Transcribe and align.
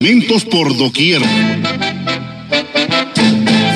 Alimentos 0.00 0.44
por 0.44 0.76
doquier. 0.76 1.20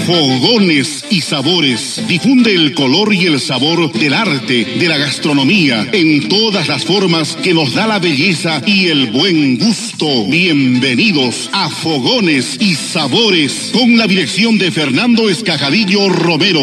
Fogones 0.06 1.04
y 1.10 1.20
sabores. 1.20 2.00
Difunde 2.06 2.54
el 2.54 2.74
color 2.74 3.12
y 3.12 3.26
el 3.26 3.40
sabor 3.40 3.92
del 3.92 4.14
arte, 4.14 4.64
de 4.64 4.86
la 4.88 4.98
gastronomía, 4.98 5.84
en 5.92 6.28
todas 6.28 6.68
las 6.68 6.84
formas 6.84 7.34
que 7.42 7.52
nos 7.52 7.74
da 7.74 7.88
la 7.88 7.98
belleza 7.98 8.62
y 8.64 8.86
el 8.86 9.10
buen 9.10 9.58
gusto. 9.58 10.06
Bienvenidos 10.26 11.50
a 11.52 11.68
Fogones 11.68 12.56
y 12.60 12.76
Sabores, 12.76 13.70
con 13.72 13.98
la 13.98 14.06
dirección 14.06 14.58
de 14.58 14.70
Fernando 14.70 15.28
Escajadillo 15.28 16.08
Romero. 16.08 16.62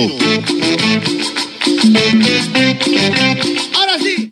Ahora 3.76 3.98
sí. 4.00 4.32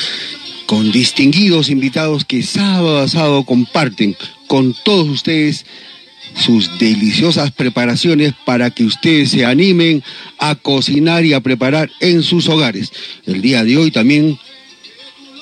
con 0.64 0.90
distinguidos 0.90 1.68
invitados 1.68 2.24
que 2.24 2.42
sábado 2.42 3.00
a 3.00 3.08
sábado 3.08 3.44
comparten 3.44 4.16
con 4.46 4.74
todos 4.82 5.08
ustedes 5.08 5.66
sus 6.34 6.78
deliciosas 6.78 7.50
preparaciones 7.50 8.32
para 8.46 8.70
que 8.70 8.84
ustedes 8.84 9.30
se 9.30 9.44
animen 9.44 10.02
a 10.38 10.54
cocinar 10.54 11.26
y 11.26 11.34
a 11.34 11.40
preparar 11.40 11.90
en 12.00 12.22
sus 12.22 12.48
hogares. 12.48 12.92
El 13.26 13.42
día 13.42 13.62
de 13.62 13.76
hoy 13.76 13.90
también 13.90 14.38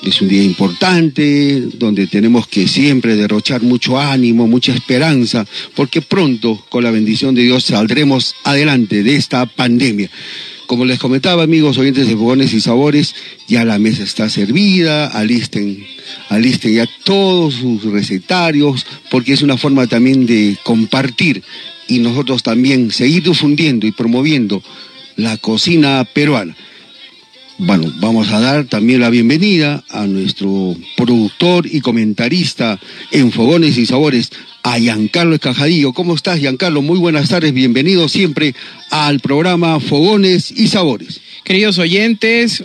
es 0.03 0.21
un 0.21 0.29
día 0.29 0.43
importante, 0.43 1.61
donde 1.73 2.07
tenemos 2.07 2.47
que 2.47 2.67
siempre 2.67 3.15
derrochar 3.15 3.61
mucho 3.61 3.99
ánimo, 3.99 4.47
mucha 4.47 4.73
esperanza, 4.73 5.45
porque 5.75 6.01
pronto, 6.01 6.63
con 6.69 6.83
la 6.83 6.91
bendición 6.91 7.35
de 7.35 7.43
Dios, 7.43 7.65
saldremos 7.65 8.35
adelante 8.43 9.03
de 9.03 9.15
esta 9.15 9.45
pandemia. 9.45 10.09
Como 10.67 10.85
les 10.85 10.99
comentaba, 10.99 11.43
amigos 11.43 11.77
oyentes 11.79 12.07
de 12.07 12.15
Fogones 12.15 12.53
y 12.53 12.61
Sabores, 12.61 13.15
ya 13.47 13.65
la 13.65 13.79
mesa 13.79 14.03
está 14.03 14.29
servida, 14.29 15.07
alisten, 15.07 15.83
alisten 16.29 16.75
ya 16.75 16.87
todos 17.03 17.55
sus 17.55 17.83
recetarios, 17.83 18.85
porque 19.09 19.33
es 19.33 19.41
una 19.41 19.57
forma 19.57 19.87
también 19.87 20.25
de 20.27 20.57
compartir 20.63 21.43
y 21.87 21.99
nosotros 21.99 22.43
también 22.43 22.91
seguir 22.91 23.23
difundiendo 23.23 23.87
y 23.87 23.91
promoviendo 23.91 24.61
la 25.15 25.37
cocina 25.37 26.07
peruana. 26.13 26.55
Bueno, 27.61 27.91
vamos 27.97 28.31
a 28.31 28.39
dar 28.39 28.63
también 28.67 29.01
la 29.01 29.09
bienvenida 29.09 29.83
a 29.89 30.07
nuestro 30.07 30.77
productor 30.95 31.67
y 31.69 31.81
comentarista 31.81 32.79
en 33.11 33.33
Fogones 33.33 33.77
y 33.77 33.85
Sabores, 33.85 34.31
a 34.63 34.79
Giancarlo 34.79 35.35
Escajadillo. 35.35 35.91
¿Cómo 35.91 36.15
estás, 36.15 36.39
Giancarlo? 36.39 36.81
Muy 36.81 36.97
buenas 36.99 37.27
tardes, 37.27 37.53
bienvenido 37.53 38.07
siempre 38.07 38.55
al 38.91 39.19
programa 39.19 39.81
Fogones 39.81 40.51
y 40.51 40.69
Sabores. 40.69 41.19
Queridos 41.43 41.79
oyentes, 41.79 42.63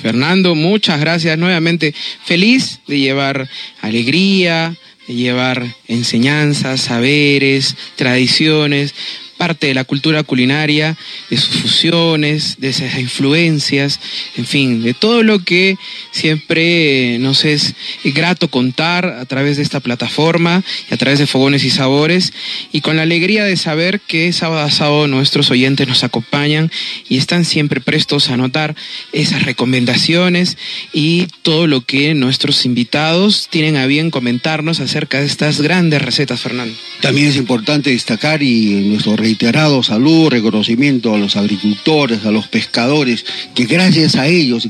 Fernando, 0.00 0.54
muchas 0.54 0.98
gracias 0.98 1.36
nuevamente. 1.36 1.94
Feliz 2.24 2.80
de 2.86 3.00
llevar 3.00 3.50
alegría, 3.82 4.74
de 5.08 5.14
llevar 5.14 5.76
enseñanzas, 5.88 6.80
saberes, 6.80 7.76
tradiciones 7.96 8.94
parte 9.42 9.66
de 9.66 9.74
la 9.74 9.82
cultura 9.82 10.22
culinaria, 10.22 10.96
de 11.28 11.36
sus 11.36 11.56
fusiones, 11.56 12.58
de 12.60 12.68
esas 12.68 12.96
influencias, 12.96 13.98
en 14.36 14.46
fin, 14.46 14.84
de 14.84 14.94
todo 14.94 15.24
lo 15.24 15.40
que 15.40 15.76
siempre 16.12 17.18
nos 17.18 17.44
es 17.44 17.74
grato 18.04 18.46
contar 18.46 19.04
a 19.04 19.24
través 19.24 19.56
de 19.56 19.64
esta 19.64 19.80
plataforma 19.80 20.62
y 20.88 20.94
a 20.94 20.96
través 20.96 21.18
de 21.18 21.26
Fogones 21.26 21.64
y 21.64 21.70
Sabores, 21.70 22.32
y 22.70 22.82
con 22.82 22.94
la 22.94 23.02
alegría 23.02 23.44
de 23.44 23.56
saber 23.56 23.98
que 23.98 24.32
sábado 24.32 24.62
a 24.62 24.70
sábado 24.70 25.08
nuestros 25.08 25.50
oyentes 25.50 25.88
nos 25.88 26.04
acompañan 26.04 26.70
y 27.08 27.16
están 27.16 27.44
siempre 27.44 27.80
prestos 27.80 28.30
a 28.30 28.36
notar 28.36 28.76
esas 29.12 29.42
recomendaciones 29.42 30.56
y 30.92 31.26
todo 31.42 31.66
lo 31.66 31.80
que 31.80 32.14
nuestros 32.14 32.64
invitados 32.64 33.48
tienen 33.50 33.74
a 33.74 33.86
bien 33.86 34.12
comentarnos 34.12 34.78
acerca 34.78 35.18
de 35.18 35.26
estas 35.26 35.60
grandes 35.60 36.00
recetas, 36.00 36.40
Fernando. 36.40 36.76
También 37.00 37.26
es 37.26 37.34
importante 37.36 37.90
destacar 37.90 38.44
y 38.44 38.82
nuestro 38.92 39.16
reiterado 39.32 39.82
salud, 39.82 40.28
reconocimiento 40.28 41.14
a 41.14 41.18
los 41.18 41.36
agricultores, 41.36 42.26
a 42.26 42.30
los 42.30 42.48
pescadores, 42.48 43.24
que 43.54 43.64
gracias 43.64 44.16
a 44.16 44.26
ellos 44.26 44.68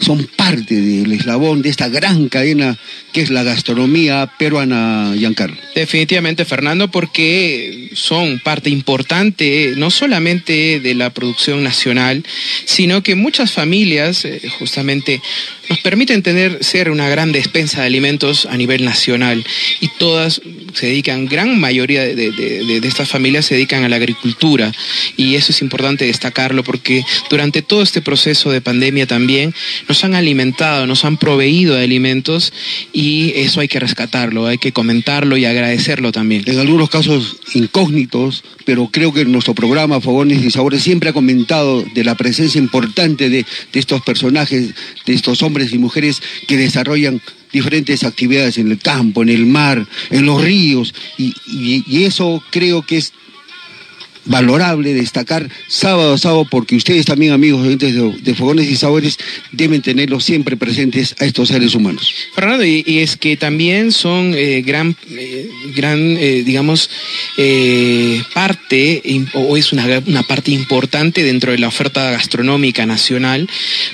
son 0.00 0.28
parte 0.36 0.74
del 0.74 1.12
eslabón 1.12 1.62
de 1.62 1.68
esta 1.68 1.88
gran 1.88 2.28
cadena 2.28 2.76
que 3.12 3.20
es 3.20 3.30
la 3.30 3.44
gastronomía 3.44 4.28
peruana, 4.36 5.14
Giancarlo. 5.16 5.56
Definitivamente, 5.76 6.44
Fernando, 6.44 6.90
porque 6.90 7.90
son 7.94 8.40
parte 8.40 8.68
importante 8.68 9.74
no 9.76 9.92
solamente 9.92 10.80
de 10.80 10.94
la 10.94 11.10
producción 11.10 11.62
nacional, 11.62 12.24
sino 12.64 13.04
que 13.04 13.14
muchas 13.14 13.52
familias 13.52 14.24
eh, 14.24 14.40
justamente 14.58 15.22
nos 15.68 15.80
permiten 15.80 16.22
tener, 16.22 16.62
ser 16.62 16.90
una 16.90 17.08
gran 17.08 17.32
despensa 17.32 17.80
de 17.80 17.86
alimentos 17.86 18.46
a 18.46 18.56
nivel 18.56 18.84
nacional 18.84 19.44
y 19.80 19.88
todas 19.98 20.40
se 20.72 20.86
dedican, 20.86 21.26
gran 21.26 21.58
mayoría 21.58 22.02
de, 22.02 22.14
de, 22.14 22.32
de, 22.32 22.88
estas 22.88 23.08
familias 23.08 23.46
se 23.46 23.54
dedican 23.54 23.84
a 23.84 23.88
la 23.88 23.96
agricultura 23.96 24.72
y 25.16 25.36
eso 25.36 25.52
es 25.52 25.62
importante 25.62 26.04
destacarlo 26.04 26.64
porque 26.64 27.04
durante 27.30 27.62
todo 27.62 27.82
este 27.82 28.02
proceso 28.02 28.50
de 28.50 28.60
pandemia 28.60 29.06
también 29.06 29.54
nos 29.88 30.04
han 30.04 30.14
alimentado, 30.14 30.86
nos 30.86 31.04
han 31.04 31.16
proveído 31.16 31.76
de 31.76 31.84
alimentos 31.84 32.52
y 32.92 33.32
eso 33.36 33.60
hay 33.60 33.68
que 33.68 33.80
rescatarlo, 33.80 34.46
hay 34.46 34.58
que 34.58 34.72
comentarlo 34.72 35.36
y 35.36 35.44
agradecerlo 35.44 36.12
también. 36.12 36.42
En 36.46 36.58
algunos 36.58 36.90
casos 36.90 37.36
incógnitos, 37.54 38.44
pero 38.64 38.88
creo 38.90 39.12
que 39.12 39.24
nuestro 39.24 39.54
programa 39.54 40.00
Fogones 40.00 40.42
y 40.44 40.50
Sabores 40.50 40.82
siempre 40.82 41.10
ha 41.10 41.12
comentado 41.12 41.82
de 41.94 42.04
la 42.04 42.14
presencia 42.16 42.58
importante 42.58 43.30
de, 43.30 43.46
de 43.72 43.80
estos 43.80 44.02
personajes, 44.02 44.74
de 45.06 45.12
estos 45.12 45.42
hombres 45.42 45.53
y 45.72 45.78
mujeres 45.78 46.22
que 46.46 46.56
desarrollan 46.56 47.20
diferentes 47.52 48.02
actividades 48.02 48.58
en 48.58 48.70
el 48.70 48.78
campo, 48.78 49.22
en 49.22 49.28
el 49.28 49.46
mar, 49.46 49.86
en 50.10 50.26
los 50.26 50.42
ríos, 50.42 50.94
y, 51.16 51.34
y 51.46 52.04
eso 52.04 52.42
creo 52.50 52.82
que 52.82 52.96
es 52.96 53.12
valorable 54.24 54.94
destacar 54.94 55.48
sábado 55.68 56.14
a 56.14 56.18
sábado 56.18 56.46
porque 56.50 56.76
ustedes 56.76 57.06
también 57.06 57.32
amigos 57.32 57.66
de, 57.78 58.34
Fogones 58.34 58.68
y 58.68 58.76
Sabores 58.76 59.18
deben 59.52 59.82
tenerlos 59.82 60.24
siempre 60.24 60.56
presentes 60.56 61.14
a 61.20 61.24
estos 61.24 61.48
seres 61.48 61.74
humanos. 61.74 62.12
Fernando, 62.34 62.64
y, 62.64 62.82
es 62.86 63.16
que 63.16 63.36
también 63.36 63.92
son 63.92 64.34
eh, 64.34 64.62
gran, 64.62 64.96
eh, 65.10 65.48
gran 65.76 65.98
eh, 66.18 66.42
digamos, 66.44 66.90
parte 68.32 69.02
o 69.34 69.56
es 69.56 69.72
una, 69.72 69.86
una, 70.06 70.22
parte 70.22 70.50
importante 70.50 71.22
dentro 71.22 71.52
de 71.52 71.58
la 71.58 71.68
oferta 71.68 72.10
gastronómica 72.10 72.86
nacional 72.86 73.48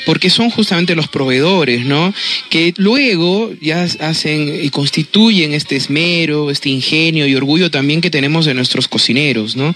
porque 0.07 0.31
son 0.31 0.51
justamente 0.51 0.95
los 0.95 1.09
proveedores, 1.09 1.85
¿no? 1.85 2.15
Que 2.51 2.73
luego 2.77 3.53
ya 3.61 3.83
hacen 3.83 4.61
y 4.63 4.71
constituyen 4.71 5.53
este 5.53 5.77
esmero, 5.77 6.51
este 6.51 6.69
ingenio 6.69 7.27
y 7.27 7.35
orgullo 7.35 7.71
también 7.71 8.01
que 8.01 8.11
tenemos 8.11 8.45
de 8.45 8.55
nuestros 8.55 8.89
cocineros, 8.89 9.57
¿no? 9.57 9.75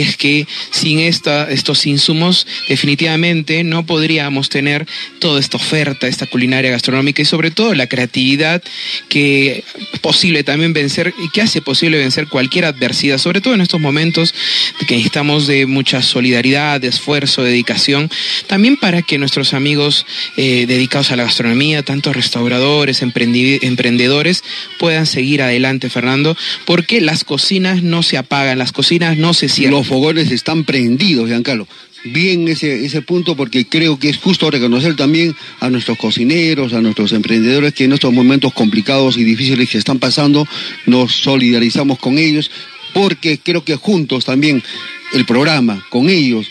Es 0.00 0.16
que 0.16 0.46
sin 0.70 0.98
esta, 1.00 1.50
estos 1.50 1.86
insumos 1.86 2.46
definitivamente 2.68 3.64
no 3.64 3.86
podríamos 3.86 4.48
tener 4.48 4.86
toda 5.18 5.40
esta 5.40 5.56
oferta, 5.56 6.06
esta 6.06 6.26
culinaria 6.26 6.70
gastronómica 6.70 7.22
y 7.22 7.24
sobre 7.24 7.50
todo 7.50 7.74
la 7.74 7.86
creatividad 7.86 8.62
que 9.08 9.64
es 9.92 10.00
posible 10.00 10.44
también 10.44 10.72
vencer 10.72 11.14
y 11.22 11.28
que 11.30 11.42
hace 11.42 11.62
posible 11.62 11.98
vencer 11.98 12.28
cualquier 12.28 12.64
adversidad, 12.64 13.18
sobre 13.18 13.40
todo 13.40 13.54
en 13.54 13.60
estos 13.60 13.80
momentos 13.80 14.34
que 14.86 14.94
necesitamos 14.94 15.46
de 15.46 15.66
mucha 15.66 16.02
solidaridad, 16.02 16.80
de 16.80 16.88
esfuerzo, 16.88 17.42
de 17.42 17.50
dedicación, 17.50 18.10
también 18.46 18.76
para 18.76 19.02
que 19.02 19.18
nuestros 19.18 19.54
amigos 19.54 20.06
eh, 20.36 20.66
dedicados 20.66 21.10
a 21.10 21.16
la 21.16 21.24
gastronomía, 21.24 21.82
tanto 21.82 22.12
restauradores, 22.12 23.02
emprendedores, 23.02 24.44
puedan 24.78 25.06
seguir 25.06 25.42
adelante, 25.42 25.90
Fernando, 25.90 26.36
porque 26.64 27.00
las 27.00 27.24
cocinas 27.24 27.82
no 27.82 28.02
se 28.02 28.18
apagan, 28.18 28.58
las 28.58 28.72
cocinas 28.72 29.16
no 29.16 29.34
se 29.34 29.48
cierran 29.48 29.84
fogones 29.86 30.30
están 30.30 30.64
prendidos, 30.64 31.28
Giancarlo. 31.28 31.66
Bien 32.04 32.46
ese, 32.46 32.84
ese 32.84 33.02
punto 33.02 33.36
porque 33.36 33.66
creo 33.66 33.98
que 33.98 34.08
es 34.08 34.18
justo 34.18 34.50
reconocer 34.50 34.94
también 34.94 35.34
a 35.60 35.70
nuestros 35.70 35.98
cocineros, 35.98 36.72
a 36.72 36.80
nuestros 36.80 37.12
emprendedores 37.12 37.74
que 37.74 37.84
en 37.84 37.92
estos 37.92 38.12
momentos 38.12 38.52
complicados 38.52 39.16
y 39.16 39.24
difíciles 39.24 39.68
que 39.68 39.78
están 39.78 39.98
pasando 39.98 40.46
nos 40.86 41.12
solidarizamos 41.12 41.98
con 41.98 42.18
ellos 42.18 42.50
porque 42.92 43.38
creo 43.38 43.64
que 43.64 43.76
juntos 43.76 44.24
también 44.24 44.62
el 45.12 45.24
programa, 45.26 45.84
con 45.90 46.08
ellos, 46.08 46.46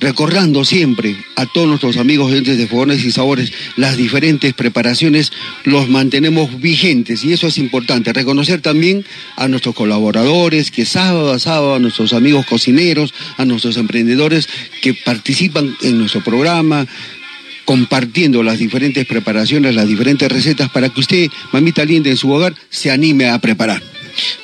recordando 0.00 0.64
siempre 0.64 1.14
a 1.36 1.46
todos 1.46 1.68
nuestros 1.68 1.96
amigos 1.98 2.32
entes 2.32 2.58
de 2.58 2.66
fogones 2.66 3.04
y 3.04 3.12
sabores 3.12 3.52
las 3.76 3.96
diferentes 3.96 4.54
preparaciones, 4.54 5.30
los 5.64 5.88
mantenemos 5.88 6.60
vigentes 6.60 7.22
y 7.24 7.32
eso 7.32 7.46
es 7.46 7.58
importante. 7.58 8.12
Reconocer 8.12 8.60
también 8.60 9.04
a 9.36 9.46
nuestros 9.46 9.74
colaboradores 9.74 10.70
que 10.70 10.86
sábado 10.86 11.32
a 11.32 11.38
sábado, 11.38 11.74
a 11.74 11.78
nuestros 11.78 12.12
amigos 12.12 12.46
cocineros, 12.46 13.14
a 13.36 13.44
nuestros 13.44 13.76
emprendedores 13.76 14.48
que 14.82 14.94
participan 14.94 15.76
en 15.82 15.98
nuestro 15.98 16.22
programa 16.22 16.86
compartiendo 17.66 18.42
las 18.42 18.58
diferentes 18.58 19.06
preparaciones, 19.06 19.76
las 19.76 19.86
diferentes 19.86 20.28
recetas 20.28 20.70
para 20.70 20.88
que 20.88 21.00
usted, 21.00 21.28
mamita 21.52 21.84
linda, 21.84 22.10
en 22.10 22.16
su 22.16 22.28
hogar 22.32 22.52
se 22.68 22.90
anime 22.90 23.28
a 23.28 23.38
preparar. 23.38 23.89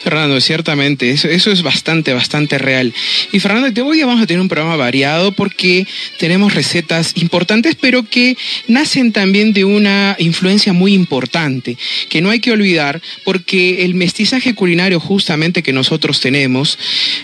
Fernando, 0.03 0.41
ciertamente, 0.41 1.11
eso, 1.11 1.29
es 1.29 1.63
bastante, 1.63 2.13
bastante 2.13 2.59
real. 2.59 2.93
Y 3.33 3.41
Fernando, 3.41 3.73
te 3.73 3.83
hoy 3.83 4.03
vamos 4.03 4.23
a 4.23 4.27
tener 4.27 4.41
un 4.41 4.49
programa 4.49 4.77
variado 4.77 5.33
porque 5.33 5.87
tenemos 6.19 6.55
recetas 6.55 7.13
importantes, 7.17 7.77
pero 7.81 8.09
que 8.09 8.37
nacen 8.69 9.13
también 9.13 9.53
de 9.53 9.65
una 9.65 10.17
influencia 10.19 10.73
muy 10.73 10.95
importante, 10.95 11.77
que 12.09 12.21
no 12.21 12.31
hay 12.31 12.41
que 12.41 12.53
olvidar, 12.53 13.01
porque 13.25 13.85
el 13.85 13.95
mestizaje 13.95 14.55
culinario 14.55 15.01
justamente 15.01 15.63
que 15.63 15.73
nosotros 15.73 16.21
tenemos 16.21 16.79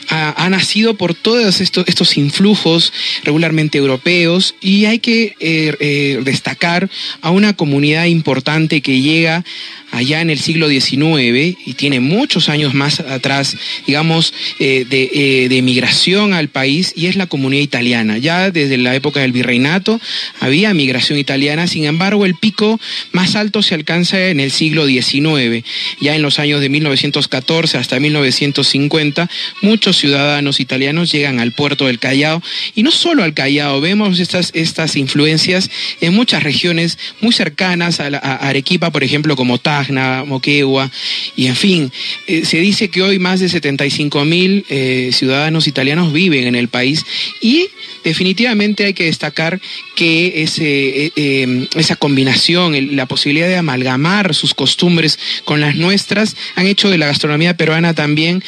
ha, 0.08 0.44
ha 0.44 0.48
nacido 0.50 0.94
por 0.94 1.14
todos 1.14 1.60
estos, 1.60 1.86
estos 1.88 2.16
influjos 2.16 2.92
regularmente 3.24 3.78
europeos 3.78 4.54
y 4.60 4.84
hay 4.86 4.98
que 4.98 5.34
eh, 5.40 5.76
eh, 5.80 6.20
destacar 6.24 6.88
a 7.20 7.30
una 7.30 7.54
comunidad 7.54 8.06
importante 8.06 8.80
que 8.80 9.00
llega 9.00 9.44
allá 9.92 10.20
en 10.20 10.30
el 10.30 10.38
siglo 10.38 10.68
XIX 10.68 11.56
y 11.64 11.74
tiene 11.74 12.00
muchos 12.00 12.48
años 12.48 12.74
más 12.74 13.00
atrás, 13.00 13.56
digamos, 13.86 14.34
eh, 14.58 14.84
de, 14.88 15.10
eh, 15.54 15.62
migración 15.62 16.34
al 16.34 16.48
país 16.48 16.92
y 16.96 17.06
es 17.06 17.14
la 17.14 17.26
comunidad 17.26 17.62
italiana. 17.62 18.18
Ya 18.18 18.50
desde 18.50 18.78
la 18.78 18.96
época 18.96 19.20
del 19.20 19.32
virreinato 19.32 20.00
había 20.40 20.74
migración 20.74 21.18
italiana, 21.18 21.66
sin 21.68 21.84
embargo 21.84 22.26
el 22.26 22.34
pico 22.34 22.80
más 23.12 23.36
alto 23.36 23.62
se 23.62 23.74
alcanza 23.74 24.28
en 24.28 24.40
el 24.40 24.50
siglo 24.50 24.86
XIX. 24.86 25.64
Ya 26.00 26.16
en 26.16 26.22
los 26.22 26.38
años 26.38 26.60
de 26.60 26.68
1914 26.68 27.78
hasta 27.78 28.00
1950, 28.00 29.30
muchos 29.60 29.98
ciudadanos 29.98 30.58
italianos 30.58 31.12
llegan 31.12 31.38
al 31.38 31.52
puerto 31.52 31.86
del 31.86 31.98
Callao 31.98 32.42
y 32.74 32.82
no 32.82 32.90
solo 32.90 33.22
al 33.22 33.34
Callao, 33.34 33.80
vemos 33.80 34.18
estas, 34.18 34.50
estas 34.54 34.96
influencias 34.96 35.70
en 36.00 36.14
muchas 36.14 36.42
regiones 36.42 36.98
muy 37.20 37.32
cercanas 37.32 38.00
a, 38.00 38.06
Arequipa, 38.06 38.90
por 38.90 39.04
ejemplo, 39.04 39.36
como 39.36 39.58
Tacna, 39.82 40.24
Moquegua, 40.24 40.90
y 41.36 41.46
en 41.46 41.56
fin, 41.56 41.92
eh, 42.26 42.44
se 42.44 42.58
dice 42.58 42.88
que 42.88 43.02
hoy 43.02 43.18
más 43.18 43.40
de 43.40 43.48
75 43.48 44.24
mil 44.24 44.64
eh, 44.68 45.10
ciudadanos 45.12 45.66
italianos 45.66 46.12
viven 46.12 46.46
en 46.46 46.54
el 46.54 46.68
país 46.68 47.04
y 47.40 47.68
definitivamente 48.04 48.84
hay 48.84 48.94
que 48.94 49.04
destacar 49.04 49.60
que 49.96 50.42
ese, 50.42 51.12
eh, 51.16 51.68
esa 51.74 51.96
combinación, 51.96 52.96
la 52.96 53.06
posibilidad 53.06 53.48
de 53.48 53.56
amalgamar 53.56 54.34
sus 54.34 54.54
costumbres 54.54 55.18
con 55.44 55.60
las 55.60 55.74
nuestras, 55.74 56.36
han 56.54 56.66
hecho 56.66 56.88
de 56.90 56.98
la 56.98 57.06
gastronomía 57.06 57.56
peruana 57.56 57.94
también 57.94 58.42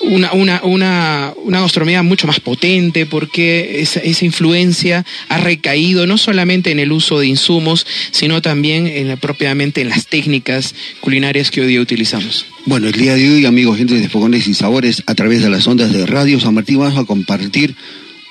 una, 0.00 0.32
una, 0.32 0.60
una, 0.62 1.34
una, 1.44 1.60
gastronomía 1.60 2.02
mucho 2.02 2.26
más 2.26 2.40
potente 2.40 3.06
porque 3.06 3.80
esa, 3.80 4.00
esa, 4.00 4.24
influencia 4.24 5.04
ha 5.28 5.38
recaído 5.38 6.06
no 6.06 6.18
solamente 6.18 6.70
en 6.70 6.78
el 6.78 6.92
uso 6.92 7.18
de 7.18 7.26
insumos, 7.26 7.86
sino 8.10 8.42
también 8.42 8.86
en, 8.86 9.16
propiamente 9.18 9.80
en 9.80 9.88
las 9.88 10.06
técnicas 10.06 10.74
culinarias 11.00 11.50
que 11.50 11.60
hoy 11.60 11.68
día 11.68 11.80
utilizamos. 11.80 12.46
Bueno, 12.66 12.88
el 12.88 12.94
día 12.94 13.14
de 13.14 13.30
hoy, 13.30 13.46
amigos, 13.46 13.78
gente 13.78 13.94
de 13.94 14.08
Fogones 14.08 14.46
y 14.46 14.54
Sabores, 14.54 15.02
a 15.06 15.14
través 15.14 15.42
de 15.42 15.50
las 15.50 15.66
ondas 15.66 15.92
de 15.92 16.06
Radio 16.06 16.40
San 16.40 16.54
Martín, 16.54 16.78
vamos 16.78 16.98
a 16.98 17.04
compartir 17.04 17.74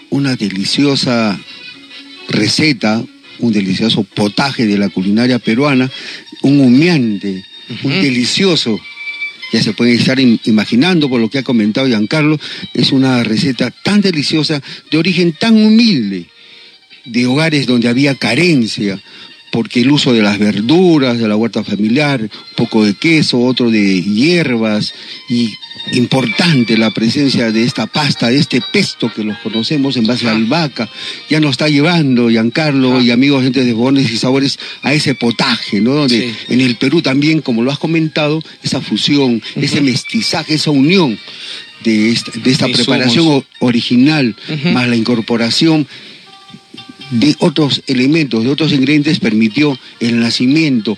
una 0.09 0.35
deliciosa 0.35 1.39
receta, 2.29 3.03
un 3.39 3.53
delicioso 3.53 4.03
potaje 4.03 4.65
de 4.65 4.77
la 4.77 4.89
culinaria 4.89 5.39
peruana, 5.39 5.91
un 6.41 6.59
humeante, 6.59 7.43
uh 7.69 7.73
-huh. 7.73 7.85
un 7.85 8.01
delicioso 8.01 8.79
ya 9.55 9.63
se 9.63 9.71
puede 9.71 9.93
estar 9.93 10.19
imaginando 10.19 11.09
por 11.09 11.21
lo 11.21 11.29
que 11.29 11.37
ha 11.37 11.43
comentado 11.43 11.87
Giancarlo, 11.87 12.37
es 12.73 12.91
una 12.91 13.23
receta 13.23 13.71
tan 13.71 14.01
deliciosa, 14.01 14.61
de 14.91 14.97
origen 14.97 15.31
tan 15.31 15.55
humilde, 15.55 16.25
de 17.05 17.25
hogares 17.25 17.65
donde 17.65 17.87
había 17.87 18.15
carencia, 18.15 18.99
porque 19.55 19.79
el 19.79 19.89
uso 19.89 20.11
de 20.11 20.21
las 20.21 20.37
verduras, 20.37 21.17
de 21.17 21.29
la 21.29 21.37
huerta 21.37 21.63
familiar, 21.63 22.19
un 22.19 22.29
poco 22.57 22.83
de 22.83 22.93
queso, 22.93 23.39
otro 23.39 23.71
de 23.71 24.03
hierbas 24.03 24.93
y 25.29 25.49
importante 25.93 26.77
la 26.77 26.91
presencia 26.91 27.53
de 27.53 27.63
esta 27.63 27.87
pasta, 27.87 28.27
de 28.27 28.37
este 28.37 28.59
pesto 28.59 29.09
que 29.13 29.23
los 29.23 29.37
conocemos 29.37 29.95
en 29.95 30.07
base 30.07 30.27
a 30.27 30.31
albahaca, 30.31 30.89
ya 31.29 31.39
nos 31.39 31.51
está 31.51 31.69
llevando 31.69 32.29
Giancarlo 32.29 32.97
ah. 32.97 33.01
y 33.01 33.11
amigos 33.11 33.43
gente 33.43 33.63
de 33.63 33.71
bones 33.71 34.11
y 34.11 34.17
sabores 34.17 34.59
a 34.81 34.93
ese 34.93 35.15
potaje, 35.15 35.79
¿no? 35.79 35.93
Donde 35.93 36.19
sí. 36.19 36.35
en 36.49 36.59
el 36.59 36.75
Perú 36.75 37.01
también, 37.01 37.39
como 37.39 37.63
lo 37.63 37.71
has 37.71 37.79
comentado, 37.79 38.43
esa 38.61 38.81
fusión, 38.81 39.35
uh 39.35 39.39
-huh. 39.39 39.63
ese 39.63 39.79
mestizaje, 39.79 40.55
esa 40.55 40.71
unión 40.71 41.17
de 41.85 42.11
esta, 42.11 42.33
de 42.37 42.51
esta 42.51 42.67
preparación 42.67 43.23
somos. 43.23 43.43
original, 43.59 44.35
uh 44.49 44.51
-huh. 44.51 44.73
más 44.73 44.89
la 44.89 44.97
incorporación 44.97 45.87
de 47.11 47.35
otros 47.39 47.83
elementos, 47.87 48.43
de 48.43 48.49
otros 48.49 48.71
ingredientes, 48.71 49.19
permitió 49.19 49.77
el 49.99 50.19
nacimiento 50.19 50.97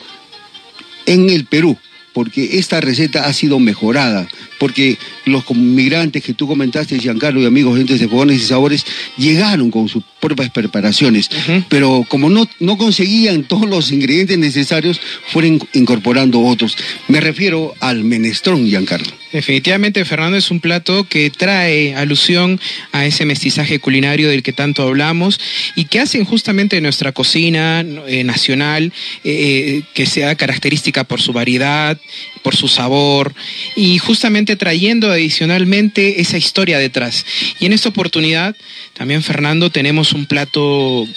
en 1.06 1.30
el 1.30 1.46
Perú, 1.46 1.78
porque 2.14 2.58
esta 2.60 2.82
receta 2.82 3.26
ha 3.26 3.34
sido 3.34 3.60
mejorada, 3.60 4.28
porque 4.60 4.98
los 5.26 5.50
migrantes 5.52 6.24
que 6.24 6.34
tú 6.34 6.48
comentaste, 6.48 7.00
Giancarlo 7.00 7.42
y 7.42 7.46
amigos, 7.46 7.78
gentes 7.78 8.00
de 8.00 8.08
fogones 8.08 8.42
y 8.42 8.46
sabores, 8.46 8.86
llegaron 9.18 9.72
con 9.72 9.88
sus 9.88 10.04
propias 10.20 10.50
preparaciones, 10.50 11.30
uh 11.32 11.52
-huh. 11.52 11.66
pero 11.70 12.06
como 12.08 12.30
no, 12.30 12.48
no 12.60 12.78
conseguían 12.78 13.44
todos 13.44 13.68
los 13.70 13.92
ingredientes 13.92 14.38
necesarios, 14.38 15.00
fueron 15.28 15.60
incorporando 15.74 16.42
otros. 16.42 16.78
Me 17.08 17.20
refiero 17.22 17.74
al 17.80 18.04
menestrón, 18.04 18.66
Giancarlo. 18.68 19.14
Definitivamente, 19.32 20.06
Fernando, 20.06 20.38
es 20.38 20.52
un 20.52 20.62
plato 20.62 21.04
que 21.04 21.30
trae 21.30 21.94
alusión 21.96 22.60
a 22.94 23.06
ese 23.06 23.26
mestizaje 23.26 23.80
culinario 23.80 24.30
del 24.30 24.42
que 24.42 24.54
tanto 24.54 24.84
hablamos 24.84 25.40
y 25.76 25.86
que 25.86 26.00
hacen 26.00 26.24
justamente 26.24 26.80
nuestra 26.80 27.12
cocina 27.12 27.86
eh, 28.08 28.24
nacional, 28.24 28.94
eh, 29.26 29.82
que 29.94 30.06
sea 30.06 30.36
característica 30.36 31.04
por 31.04 31.22
su 31.22 31.34
variedad, 31.34 32.00
por 32.42 32.56
su 32.56 32.70
sabor 32.70 33.34
y 33.76 33.98
justamente 33.98 34.56
trayendo 34.56 35.12
adicionalmente 35.12 36.22
esa 36.22 36.38
historia 36.38 36.80
detrás. 36.80 37.26
Y 37.60 37.66
en 37.66 37.74
esta 37.74 37.90
oportunidad, 37.90 38.56
también, 38.98 39.22
Fernando, 39.22 39.70
tenemos 39.70 40.14
un 40.14 40.26
plato 40.26 41.08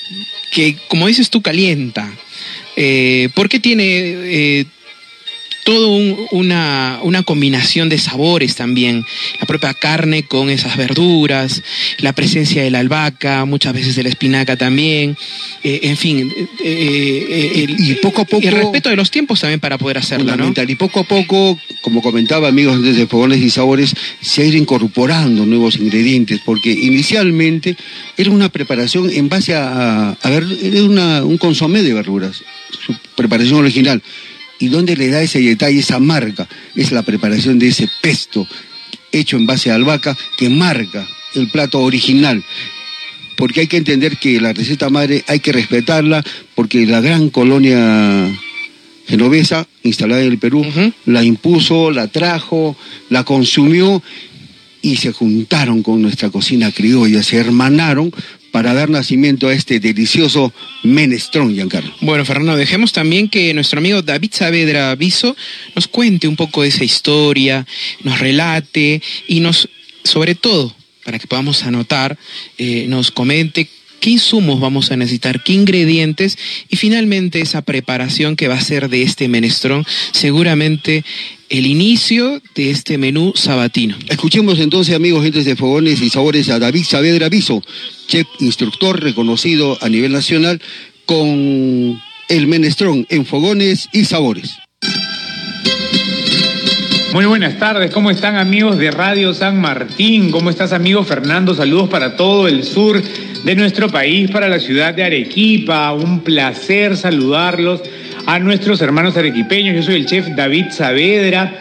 que, 0.53 0.77
como 0.89 1.07
dices 1.07 1.31
tú, 1.31 1.41
calienta. 1.41 2.13
Eh, 2.77 3.31
porque 3.35 3.59
tiene 3.59 3.85
eh, 3.87 4.67
todo 5.65 5.89
un, 5.89 6.27
una, 6.33 7.01
una, 7.03 7.23
combinación 7.23 7.89
de 7.89 7.99
sabores 7.99 8.55
también. 8.57 9.05
La 9.41 9.47
propia 9.47 9.75
carne 9.75 10.25
con 10.25 10.51
esas 10.51 10.77
verduras, 10.77 11.63
la 11.99 12.13
presencia 12.13 12.63
de 12.63 12.71
la 12.71 12.81
albahaca, 12.81 13.45
muchas 13.45 13.75
veces 13.75 13.97
de 13.97 14.03
la 14.03 14.09
espinaca 14.09 14.57
también. 14.57 15.17
Eh, 15.63 15.81
en 15.85 15.97
fin, 15.97 16.33
eh, 16.37 16.47
eh, 16.65 17.65
el, 17.65 17.77
y 17.79 17.95
poco 17.97 18.23
a 18.23 18.25
poco. 18.25 18.47
El 18.47 18.55
respeto 18.55 18.89
de 18.89 18.97
los 18.97 19.11
tiempos 19.11 19.41
también 19.41 19.61
para 19.61 19.79
poder 19.79 19.99
hacerlo. 19.99 20.37
¿no? 20.37 20.53
Y 20.67 20.75
poco 20.77 21.01
a 21.01 21.05
poco, 21.05 21.59
como 21.83 22.03
comentaba 22.03 22.49
amigos 22.49 22.83
desde 22.83 23.07
Fogones 23.07 23.41
y 23.41 23.51
Sabores, 23.51 23.95
se 24.21 24.43
ha 24.43 24.45
ido 24.47 24.57
incorporando 24.57 25.47
nuevos 25.47 25.77
ingredientes, 25.77 26.41
porque 26.45 26.71
inicialmente 26.71 27.77
era 28.17 28.31
una 28.31 28.49
preparación 28.49 29.11
en 29.11 29.29
base 29.29 29.55
a, 29.55 30.11
a, 30.11 30.19
a 30.21 30.31
ver, 30.31 30.47
era 30.63 30.85
una, 30.85 31.25
un 31.25 31.39
consomé 31.39 31.83
de 31.83 31.93
verduras, 31.93 32.43
su 32.87 32.95
preparación 33.17 33.61
original 33.61 34.03
¿Y 34.61 34.69
dónde 34.69 34.95
le 34.95 35.09
da 35.09 35.23
ese 35.23 35.41
detalle, 35.41 35.81
esa 35.81 35.99
marca? 35.99 36.47
Es 36.77 36.93
la 36.93 37.03
preparación 37.03 37.59
de 37.59 37.69
ese 37.69 37.89
pesto 38.03 38.47
hecho 39.11 39.37
en 39.37 39.47
base 39.47 39.71
a 39.71 39.75
albahaca 39.75 40.17
que 40.37 40.49
marca 40.51 41.09
el 41.35 41.49
plato 41.49 41.81
original. 41.81 42.45
Porque 43.37 43.61
hay 43.61 43.67
que 43.67 43.79
entender 43.79 44.19
que 44.19 44.41
la 44.41 44.53
receta 44.53 44.91
madre 44.91 45.25
hay 45.27 45.41
que 45.41 45.53
respetarla 45.53 46.23
porque 46.55 46.87
la 46.87 47.01
gran 47.01 47.31
colonia 47.31 48.31
genovesa 49.09 49.67
instalada 49.83 50.23
en 50.23 50.31
el 50.31 50.39
Perú 50.39 50.61
uh 50.61 50.65
-huh. 50.65 50.93
la 51.07 51.25
impuso, 51.25 51.91
la 51.91 52.07
trajo, 52.09 52.77
la 53.09 53.25
consumió 53.25 54.03
y 54.83 54.97
se 54.97 55.13
juntaron 55.13 55.83
con 55.83 56.01
nuestra 56.01 56.31
cocina 56.31 56.71
criolla, 56.71 57.23
se 57.23 57.39
hermanaron 57.39 58.13
para 58.51 58.75
dar 58.75 58.91
nacimiento 58.91 59.49
a 59.49 59.53
este 59.53 59.81
delicioso 59.81 60.53
menestrón, 60.83 61.55
Giancarlo. 61.55 61.95
Bueno, 62.01 62.25
Fernando, 62.25 62.57
dejemos 62.57 62.93
también 62.93 63.29
que 63.29 63.55
nuestro 63.55 63.79
amigo 63.79 64.03
David 64.03 64.31
Saavedra 64.33 64.95
Viso 64.97 65.37
nos 65.75 65.89
cuente 65.89 66.29
un 66.29 66.37
poco 66.37 66.63
de 66.63 66.69
esa 66.69 66.85
historia, 66.85 67.67
nos 68.03 68.19
relate 68.19 69.03
y 69.29 69.41
nos 69.41 69.69
sobre 70.05 70.35
todo, 70.35 70.75
para 71.05 71.19
que 71.19 71.27
podamos 71.27 71.63
anotar, 71.63 72.19
eh, 72.59 72.87
nos 72.89 73.11
comente 73.11 73.69
qué 74.01 74.11
insumos 74.11 74.61
vamos 74.61 74.91
a 74.91 74.97
necesitar, 74.97 75.43
qué 75.45 75.53
ingredientes 75.53 76.39
y 76.69 76.77
finalmente 76.77 77.41
esa 77.41 77.63
preparación 77.63 78.37
que 78.37 78.49
va 78.49 78.55
a 78.55 78.61
ser 78.61 78.89
de 78.89 79.03
este 79.03 79.29
menestrón, 79.29 79.87
seguramente 80.13 81.05
el 81.49 81.67
inicio 81.67 82.41
de 82.55 82.71
este 82.71 82.97
menú 82.99 83.33
sabatino. 83.37 83.97
Escuchemos 84.09 84.59
entonces, 84.59 84.95
amigos, 84.95 85.23
gentes 85.23 85.45
de 85.45 85.57
fogones 85.57 86.01
y 86.01 86.11
sabores, 86.11 86.49
a 86.49 86.59
David 86.59 86.85
Saavedra 86.85 87.29
Viso, 87.29 87.63
chef 88.09 88.27
instructor 88.41 89.03
reconocido 89.03 89.77
a 89.81 89.89
nivel 89.89 90.13
nacional 90.13 90.61
con 91.07 92.01
el 92.29 92.47
menestrón 92.47 93.07
en 93.11 93.27
fogones 93.27 93.89
y 93.93 94.05
sabores. 94.05 94.59
Muy 97.13 97.25
buenas 97.25 97.59
tardes, 97.59 97.91
¿cómo 97.91 98.13
están 98.13 98.37
amigos 98.37 98.79
de 98.79 98.93
Radio 98.93 99.35
San 99.35 99.61
Martín? 99.61 100.31
¿Cómo 100.31 100.49
estás 100.49 100.73
amigo 100.73 101.03
Fernando? 101.03 101.55
Saludos 101.55 101.89
para 101.89 102.15
todo 102.15 102.47
el 102.47 102.63
sur 102.63 103.03
de 103.03 103.57
nuestro 103.57 103.89
país, 103.89 104.31
para 104.31 104.47
la 104.47 104.61
ciudad 104.61 104.95
de 104.95 105.03
Arequipa. 105.03 105.93
Un 105.93 106.21
placer 106.21 106.97
saludarlos 106.97 107.83
a 108.27 108.39
nuestros 108.39 108.81
hermanos 108.81 109.17
arequipeños. 109.17 109.75
Yo 109.75 109.83
soy 109.83 109.97
el 109.97 110.07
chef 110.07 110.29
David 110.37 110.67
Saavedra, 110.71 111.53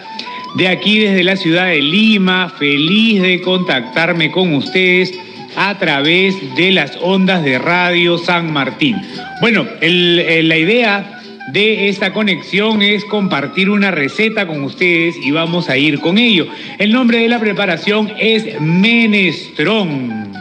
de 0.53 0.67
aquí 0.67 0.99
desde 0.99 1.23
la 1.23 1.35
ciudad 1.35 1.65
de 1.65 1.81
Lima, 1.81 2.53
feliz 2.59 3.19
de 3.19 3.41
contactarme 3.41 4.29
con 4.29 4.53
ustedes 4.53 5.11
a 5.55 5.79
través 5.79 6.35
de 6.57 6.71
las 6.71 6.95
ondas 7.01 7.43
de 7.43 7.57
Radio 7.57 8.19
San 8.19 8.53
Martín. 8.53 8.97
Bueno, 9.41 9.65
la 9.81 10.57
idea 10.57 11.18
de 11.51 11.89
esta 11.89 12.13
conexión 12.13 12.81
es 12.81 13.03
compartir 13.05 13.69
una 13.69 13.91
receta 13.91 14.45
con 14.45 14.63
ustedes 14.63 15.15
y 15.17 15.31
vamos 15.31 15.69
a 15.69 15.77
ir 15.77 15.99
con 15.99 16.17
ello. 16.17 16.47
El 16.77 16.91
nombre 16.91 17.19
de 17.19 17.29
la 17.29 17.39
preparación 17.39 18.11
es 18.19 18.59
menestrón. 18.61 20.31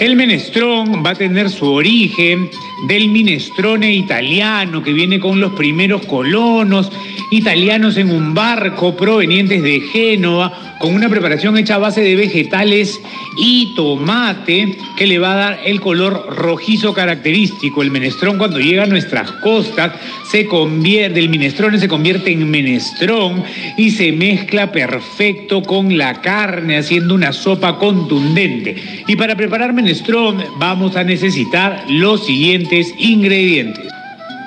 El 0.00 0.16
menestrón 0.16 1.04
va 1.04 1.10
a 1.10 1.14
tener 1.14 1.48
su 1.50 1.72
origen 1.72 2.50
del 2.84 3.08
minestrone 3.08 3.92
italiano 3.92 4.82
que 4.82 4.92
viene 4.92 5.18
con 5.18 5.40
los 5.40 5.52
primeros 5.52 6.04
colonos 6.06 6.90
italianos 7.30 7.96
en 7.96 8.10
un 8.10 8.34
barco 8.34 8.96
provenientes 8.96 9.62
de 9.62 9.80
Génova 9.80 10.66
con 10.78 10.94
una 10.94 11.08
preparación 11.08 11.56
hecha 11.56 11.76
a 11.76 11.78
base 11.78 12.02
de 12.02 12.16
vegetales 12.16 13.00
y 13.38 13.74
tomate 13.74 14.76
que 14.96 15.06
le 15.06 15.18
va 15.18 15.32
a 15.32 15.36
dar 15.36 15.60
el 15.64 15.80
color 15.80 16.26
rojizo 16.36 16.92
característico. 16.92 17.82
El 17.82 17.90
menestrón 17.90 18.38
cuando 18.38 18.60
llega 18.60 18.84
a 18.84 18.86
nuestras 18.86 19.30
costas 19.32 19.92
se 20.30 20.46
convierte, 20.46 21.20
el 21.20 21.28
minestrone 21.28 21.78
se 21.78 21.88
convierte 21.88 22.32
en 22.32 22.50
menestrón 22.50 23.42
y 23.76 23.90
se 23.90 24.12
mezcla 24.12 24.72
perfecto 24.72 25.62
con 25.62 25.96
la 25.96 26.20
carne 26.20 26.78
haciendo 26.78 27.14
una 27.14 27.32
sopa 27.32 27.78
contundente. 27.78 28.76
Y 29.06 29.16
para 29.16 29.36
preparar 29.36 29.72
menestrón 29.72 30.44
vamos 30.58 30.96
a 30.96 31.04
necesitar 31.04 31.84
los 31.88 32.28
ingredientes 32.72 33.92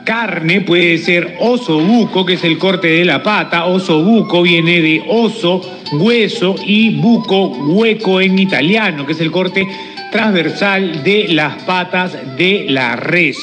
carne 0.09 0.61
puede 0.61 0.97
ser 0.97 1.37
oso 1.39 1.79
buco, 1.79 2.25
que 2.25 2.33
es 2.33 2.43
el 2.43 2.57
corte 2.57 2.87
de 2.87 3.05
la 3.05 3.21
pata. 3.21 3.65
Oso 3.65 4.03
buco 4.03 4.41
viene 4.41 4.81
de 4.81 5.03
oso, 5.07 5.61
hueso 5.91 6.55
y 6.65 6.95
buco, 6.95 7.49
hueco 7.49 8.19
en 8.19 8.39
italiano, 8.39 9.05
que 9.05 9.11
es 9.11 9.21
el 9.21 9.29
corte 9.29 9.67
transversal 10.11 11.03
de 11.03 11.27
las 11.27 11.61
patas 11.61 12.17
de 12.35 12.65
la 12.69 12.95
res. 12.95 13.37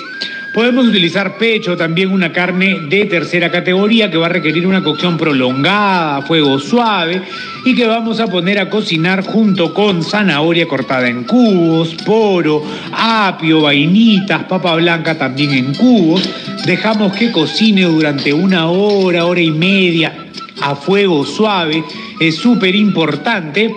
Podemos 0.56 0.86
utilizar 0.86 1.36
pecho, 1.36 1.76
también 1.76 2.10
una 2.10 2.32
carne 2.32 2.80
de 2.88 3.04
tercera 3.04 3.50
categoría 3.50 4.10
que 4.10 4.16
va 4.16 4.25
a 4.25 4.30
requerir 4.30 4.66
una 4.66 4.82
cocción 4.82 5.18
prolongada 5.18 6.22
fuego 6.22 6.58
suave 6.58 7.20
y 7.66 7.75
que 7.75 7.86
vamos 7.86 8.20
a 8.20 8.26
poner 8.26 8.58
a 8.58 8.70
cocinar 8.70 9.22
junto 9.22 9.75
con 9.75 10.02
zanahoria 10.02 10.66
cortada 10.66 11.08
en 11.08 11.25
cubos, 11.25 11.94
poro, 12.06 12.64
apio, 12.90 13.60
vainitas, 13.60 14.44
papa 14.44 14.76
blanca 14.76 15.18
también 15.18 15.50
en 15.50 15.75
cubos. 15.75 16.26
Dejamos 16.64 17.12
que 17.12 17.30
cocine 17.30 17.82
durante 17.82 18.32
una 18.32 18.70
hora, 18.70 19.26
hora 19.26 19.42
y 19.42 19.50
media 19.50 20.26
a 20.62 20.75
fuego 20.75 21.26
suave. 21.26 21.84
Es 22.18 22.36
súper 22.36 22.75
importante 22.75 23.75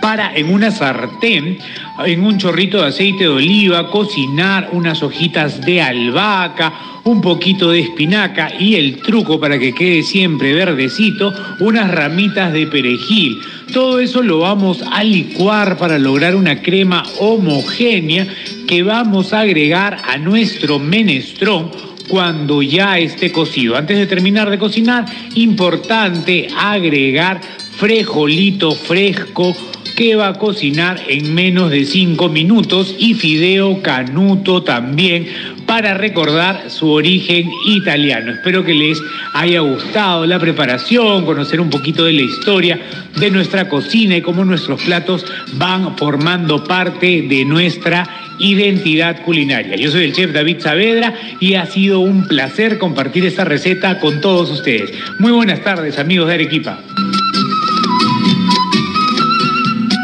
para 0.00 0.34
en 0.34 0.52
una 0.52 0.70
sartén, 0.70 1.58
en 2.04 2.24
un 2.24 2.38
chorrito 2.38 2.78
de 2.78 2.88
aceite 2.88 3.24
de 3.24 3.28
oliva, 3.28 3.90
cocinar 3.90 4.70
unas 4.72 5.02
hojitas 5.02 5.60
de 5.60 5.82
albahaca, 5.82 6.72
un 7.04 7.20
poquito 7.20 7.70
de 7.70 7.80
espinaca 7.80 8.52
y 8.58 8.76
el 8.76 9.00
truco 9.02 9.40
para 9.40 9.58
que 9.58 9.74
quede 9.74 10.02
siempre 10.02 10.52
verdecito, 10.52 11.32
unas 11.60 11.90
ramitas 11.90 12.52
de 12.52 12.66
perejil. 12.66 13.38
Todo 13.72 14.00
eso 14.00 14.22
lo 14.22 14.40
vamos 14.40 14.82
a 14.90 15.02
licuar 15.04 15.76
para 15.76 15.98
lograr 15.98 16.34
una 16.34 16.60
crema 16.60 17.02
homogénea 17.18 18.26
que 18.66 18.82
vamos 18.82 19.32
a 19.32 19.40
agregar 19.40 19.98
a 20.08 20.18
nuestro 20.18 20.78
menestrón 20.78 21.70
cuando 22.10 22.60
ya 22.60 22.98
esté 22.98 23.30
cocido. 23.30 23.76
Antes 23.76 23.96
de 23.96 24.06
terminar 24.06 24.50
de 24.50 24.58
cocinar, 24.58 25.06
importante 25.36 26.48
agregar 26.56 27.40
frejolito 27.76 28.72
fresco 28.72 29.54
que 29.96 30.16
va 30.16 30.28
a 30.28 30.38
cocinar 30.38 30.98
en 31.08 31.34
menos 31.34 31.70
de 31.70 31.84
5 31.84 32.30
minutos 32.30 32.94
y 32.98 33.12
fideo 33.12 33.82
canuto 33.82 34.62
también 34.62 35.28
para 35.66 35.92
recordar 35.92 36.70
su 36.70 36.90
origen 36.90 37.50
italiano. 37.66 38.32
Espero 38.32 38.64
que 38.64 38.74
les 38.74 38.98
haya 39.34 39.60
gustado 39.60 40.24
la 40.24 40.38
preparación, 40.38 41.26
conocer 41.26 41.60
un 41.60 41.68
poquito 41.68 42.04
de 42.04 42.14
la 42.14 42.22
historia 42.22 42.80
de 43.18 43.30
nuestra 43.30 43.68
cocina 43.68 44.16
y 44.16 44.22
cómo 44.22 44.42
nuestros 44.44 44.82
platos 44.82 45.26
van 45.52 45.96
formando 45.98 46.64
parte 46.64 47.22
de 47.28 47.44
nuestra 47.44 48.08
identidad 48.38 49.22
culinaria. 49.22 49.76
Yo 49.76 49.90
soy 49.90 50.04
el 50.04 50.14
chef 50.14 50.32
David 50.32 50.60
Saavedra 50.60 51.14
y 51.40 51.54
ha 51.54 51.66
sido 51.66 52.00
un 52.00 52.26
placer 52.26 52.78
compartir 52.78 53.26
esta 53.26 53.44
receta 53.44 54.00
con 54.00 54.22
todos 54.22 54.50
ustedes. 54.50 54.90
Muy 55.18 55.30
buenas 55.30 55.62
tardes 55.62 55.98
amigos 55.98 56.28
de 56.28 56.34
Arequipa. 56.34 56.80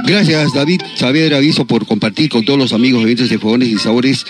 Gracias 0.06 0.52
David 0.52 0.82
Saavedra 0.94 1.38
Aviso 1.38 1.66
por 1.66 1.84
compartir 1.84 2.28
con 2.28 2.44
todos 2.44 2.58
los 2.58 2.72
amigos 2.72 3.04
de 3.04 3.14
de 3.16 3.38
Fogones 3.38 3.68
y 3.68 3.76
Sabores 3.76 4.24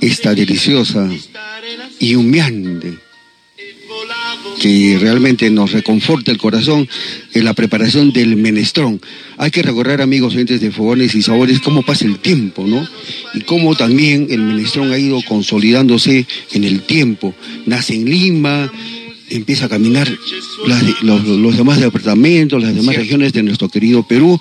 esta 0.00 0.34
deliciosa 0.34 1.08
y 1.98 2.14
humeante 2.14 2.98
que 4.60 4.98
realmente 4.98 5.50
nos 5.50 5.72
reconforta 5.72 6.30
el 6.30 6.38
corazón 6.38 6.88
en 7.34 7.44
la 7.44 7.54
preparación 7.54 8.12
del 8.12 8.36
menestrón. 8.36 9.00
Hay 9.38 9.50
que 9.50 9.62
recorrer, 9.62 10.02
amigos 10.02 10.34
oyentes 10.34 10.60
de 10.60 10.70
Fogones 10.70 11.14
y 11.14 11.22
Sabores, 11.22 11.60
cómo 11.60 11.82
pasa 11.82 12.04
el 12.04 12.18
tiempo, 12.18 12.66
¿no? 12.66 12.86
Y 13.32 13.40
cómo 13.40 13.74
también 13.74 14.26
el 14.30 14.40
menestrón 14.40 14.92
ha 14.92 14.98
ido 14.98 15.20
consolidándose 15.22 16.26
en 16.52 16.64
el 16.64 16.82
tiempo. 16.82 17.34
Nace 17.64 17.94
en 17.94 18.10
Lima, 18.10 18.70
empieza 19.30 19.66
a 19.66 19.68
caminar 19.68 20.08
los, 21.02 21.56
demás 21.56 21.80
departamentos, 21.80 22.62
las 22.62 22.74
demás 22.74 22.96
regiones 22.96 23.32
de 23.32 23.42
nuestro 23.42 23.68
querido 23.68 24.02
Perú, 24.02 24.38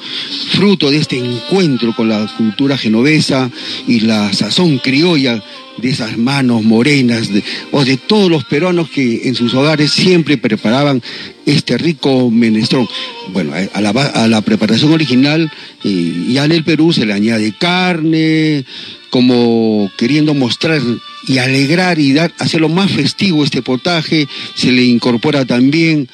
fruto 0.52 0.92
de 0.92 0.98
este 0.98 1.18
encuentro 1.18 1.96
con 1.96 2.10
la 2.10 2.28
cultura 2.38 2.78
genovesa 2.78 3.50
y 3.88 4.02
la 4.02 4.34
sazón 4.34 4.80
criolla 4.80 5.44
de 5.78 5.90
esas 5.90 6.18
manos 6.18 6.64
morenas, 6.64 7.30
o 7.72 7.86
de 7.86 7.96
todos 7.96 8.30
los 8.30 8.44
peruanos 8.44 8.90
que 8.90 9.22
en 9.28 9.36
sus 9.36 9.54
hogares 9.54 9.92
siempre 9.92 10.38
preparaban 10.38 11.02
este 11.46 11.78
rico 11.78 12.30
menestrón. 12.30 12.88
Bueno, 13.32 13.54
a 13.74 13.82
la, 13.82 13.90
a 13.90 14.28
la 14.28 14.42
preparación 14.42 14.92
original, 14.92 15.50
eh, 15.86 16.26
ya 16.30 16.46
en 16.46 16.52
el 16.52 16.66
Perú 16.66 16.92
se 16.92 17.06
le 17.06 17.14
añade 17.14 17.54
carne, 17.58 18.66
como 19.10 19.92
queriendo 19.98 20.34
mostrar 20.34 20.82
y 21.28 21.38
alegrar 21.38 22.00
y 22.00 22.14
dar, 22.14 22.34
hacerlo 22.40 22.70
más 22.70 22.92
festivo 22.92 23.44
este 23.44 23.62
potaje, 23.62 24.28
se 24.56 24.72
le 24.72 24.84
incorpora 24.84 25.46
también 25.46 26.08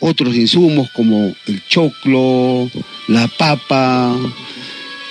otros 0.00 0.34
insumos 0.34 0.90
como 0.90 1.34
el 1.46 1.64
choclo, 1.66 2.70
la 3.06 3.28
papa, 3.28 4.16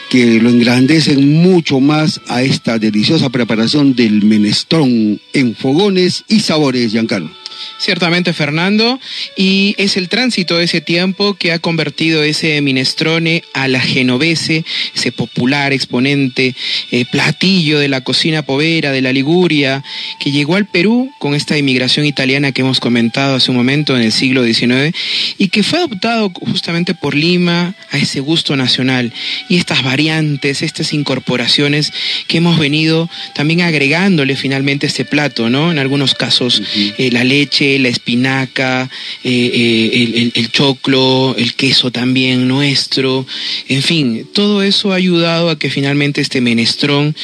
que 0.09 0.41
lo 0.41 0.49
engrandecen 0.49 1.41
mucho 1.41 1.79
más 1.79 2.19
a 2.27 2.43
esta 2.43 2.77
deliciosa 2.77 3.29
preparación 3.29 3.95
del 3.95 4.23
menestrón 4.23 5.21
en 5.31 5.55
fogones 5.55 6.25
y 6.27 6.41
sabores, 6.41 6.91
Giancarlo. 6.91 7.40
Ciertamente, 7.77 8.33
Fernando, 8.33 8.99
y 9.35 9.75
es 9.77 9.97
el 9.97 10.09
tránsito 10.09 10.57
de 10.57 10.65
ese 10.65 10.81
tiempo 10.81 11.33
que 11.33 11.51
ha 11.51 11.59
convertido 11.59 12.23
ese 12.23 12.61
minestrone 12.61 13.43
a 13.53 13.67
la 13.67 13.79
genovese, 13.79 14.63
ese 14.95 15.11
popular 15.11 15.73
exponente, 15.73 16.55
eh, 16.91 17.05
platillo 17.11 17.79
de 17.79 17.87
la 17.87 18.01
cocina 18.01 18.43
povera, 18.43 18.91
de 18.91 19.01
la 19.01 19.13
Liguria, 19.13 19.83
que 20.19 20.31
llegó 20.31 20.55
al 20.55 20.67
Perú 20.67 21.11
con 21.19 21.33
esta 21.33 21.57
inmigración 21.57 22.05
italiana 22.05 22.51
que 22.51 22.61
hemos 22.61 22.79
comentado 22.79 23.35
hace 23.35 23.51
un 23.51 23.57
momento 23.57 23.95
en 23.95 24.03
el 24.03 24.11
siglo 24.11 24.43
XIX 24.43 24.95
y 25.37 25.49
que 25.49 25.63
fue 25.63 25.79
adoptado 25.79 26.29
justamente 26.29 26.93
por 26.93 27.15
Lima 27.15 27.75
a 27.91 27.97
ese 27.97 28.19
gusto 28.19 28.55
nacional 28.55 29.13
y 29.49 29.57
estas 29.57 29.83
variantes, 29.83 30.61
estas 30.61 30.93
incorporaciones 30.93 31.91
que 32.27 32.37
hemos 32.37 32.59
venido 32.59 33.09
también 33.33 33.61
agregándole 33.61 34.35
finalmente 34.35 34.85
a 34.85 34.89
este 34.89 35.05
plato, 35.05 35.49
¿no? 35.49 35.71
En 35.71 35.79
algunos 35.79 36.15
casos, 36.15 36.61
eh, 36.97 37.09
la 37.11 37.23
leche 37.23 37.50
la 37.59 37.89
espinaca, 37.89 38.89
eh, 39.23 39.51
eh, 39.53 40.31
el, 40.33 40.51
choclo, 40.51 41.35
el 41.37 41.53
queso 41.53 41.91
también 41.91 42.47
nuestro, 42.47 43.25
en 43.67 43.81
fin, 43.81 44.27
todo 44.33 44.63
eso 44.63 44.91
ha 44.91 44.95
ayudado 44.95 45.49
a 45.49 45.59
que 45.59 45.69
finalmente 45.69 46.21
este 46.21 46.41
menestrón, 46.41 47.15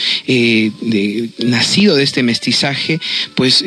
nacido 1.39 1.95
de 1.95 2.03
este 2.03 2.23
mestizaje, 2.23 2.99
pues 3.35 3.63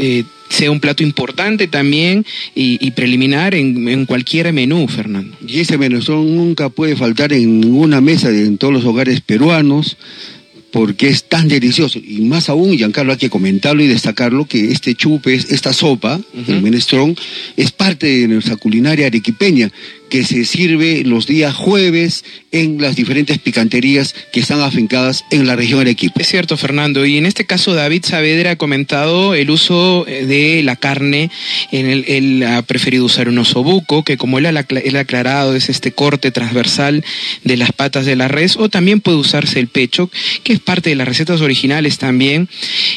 sea 0.51 0.71
un 0.71 0.81
plato 0.81 1.03
importante 1.03 1.69
también 1.69 2.27
y, 2.55 2.91
preliminar 2.91 3.55
en, 3.55 4.05
cualquier 4.05 4.53
menú, 4.53 4.87
Fernando. 4.89 5.37
Y 5.47 5.61
ese 5.61 5.79
menestrón 5.79 6.37
nunca 6.37 6.69
puede 6.69 6.97
faltar 6.97 7.33
en 7.33 7.61
ninguna 7.61 8.01
mesa 8.01 8.29
en 8.29 8.59
todos 8.59 8.75
los 8.75 8.85
hogares 8.85 9.21
peruanos 9.21 9.97
porque 10.71 11.09
es 11.09 11.25
tan 11.25 11.49
delicioso. 11.49 11.99
Y 11.99 12.21
más 12.23 12.49
aún, 12.49 12.77
Giancarlo, 12.77 13.13
hay 13.13 13.19
que 13.19 13.31
comentarlo 13.31 13.83
y 13.83 13.89
destacarlo, 13.89 14.47
que 14.47 14.71
este 14.71 14.95
chupe, 14.95 15.35
esta 15.35 15.73
sopa, 15.73 16.21
el 16.47 16.63
menestrón, 16.63 17.17
es 17.57 17.73
parte 17.73 18.07
de 18.07 18.29
nuestra 18.29 18.57
culinaria 18.57 19.07
arequipeña, 19.07 19.71
que 20.11 20.25
se 20.25 20.45
sirve 20.45 21.03
los 21.05 21.27
días 21.27 21.55
jueves 21.55 22.25
en 22.53 22.81
las 22.81 22.97
diferentes 22.97 23.39
picanterías 23.39 24.15
que 24.33 24.41
están 24.41 24.61
afincadas 24.61 25.25
en 25.31 25.47
la 25.47 25.57
región 25.57 25.81
Arequipa. 25.81 26.21
Es 26.21 26.29
cierto, 26.29 26.57
Fernando. 26.57 27.07
Y 27.07 27.17
en 27.17 27.27
este 27.27 27.47
caso, 27.47 27.75
David 27.75 28.05
Saavedra 28.05 28.53
ha 28.53 28.57
comentado 28.57 29.35
el 29.35 29.51
uso 29.51 30.05
eh, 30.07 30.27
de 30.27 30.63
la 30.63 30.77
carne. 30.77 31.31
En 31.71 31.87
él 32.07 32.43
ha 32.43 32.63
preferido 32.63 33.05
usar 33.05 33.29
un 33.29 33.39
osobuco, 33.39 34.05
que 34.05 34.17
como 34.17 34.39
él 34.39 34.47
ha, 34.47 34.67
él 34.69 34.97
ha 34.97 35.01
aclarado, 35.01 35.55
es 35.55 35.69
este 35.69 35.93
corte 35.93 36.31
transversal 36.31 37.05
de 37.45 37.57
las 37.57 37.73
patas 37.73 38.05
de 38.05 38.17
la 38.17 38.29
res, 38.29 38.57
o 38.57 38.69
también 38.69 39.01
puede 39.01 39.19
usarse 39.19 39.61
el 39.61 39.69
pecho, 39.69 40.11
que 40.43 40.53
es 40.53 40.61
parte 40.61 40.91
de 40.91 40.97
las 40.97 41.09
recetas 41.09 41.41
originales 41.41 41.99
también. 41.99 42.49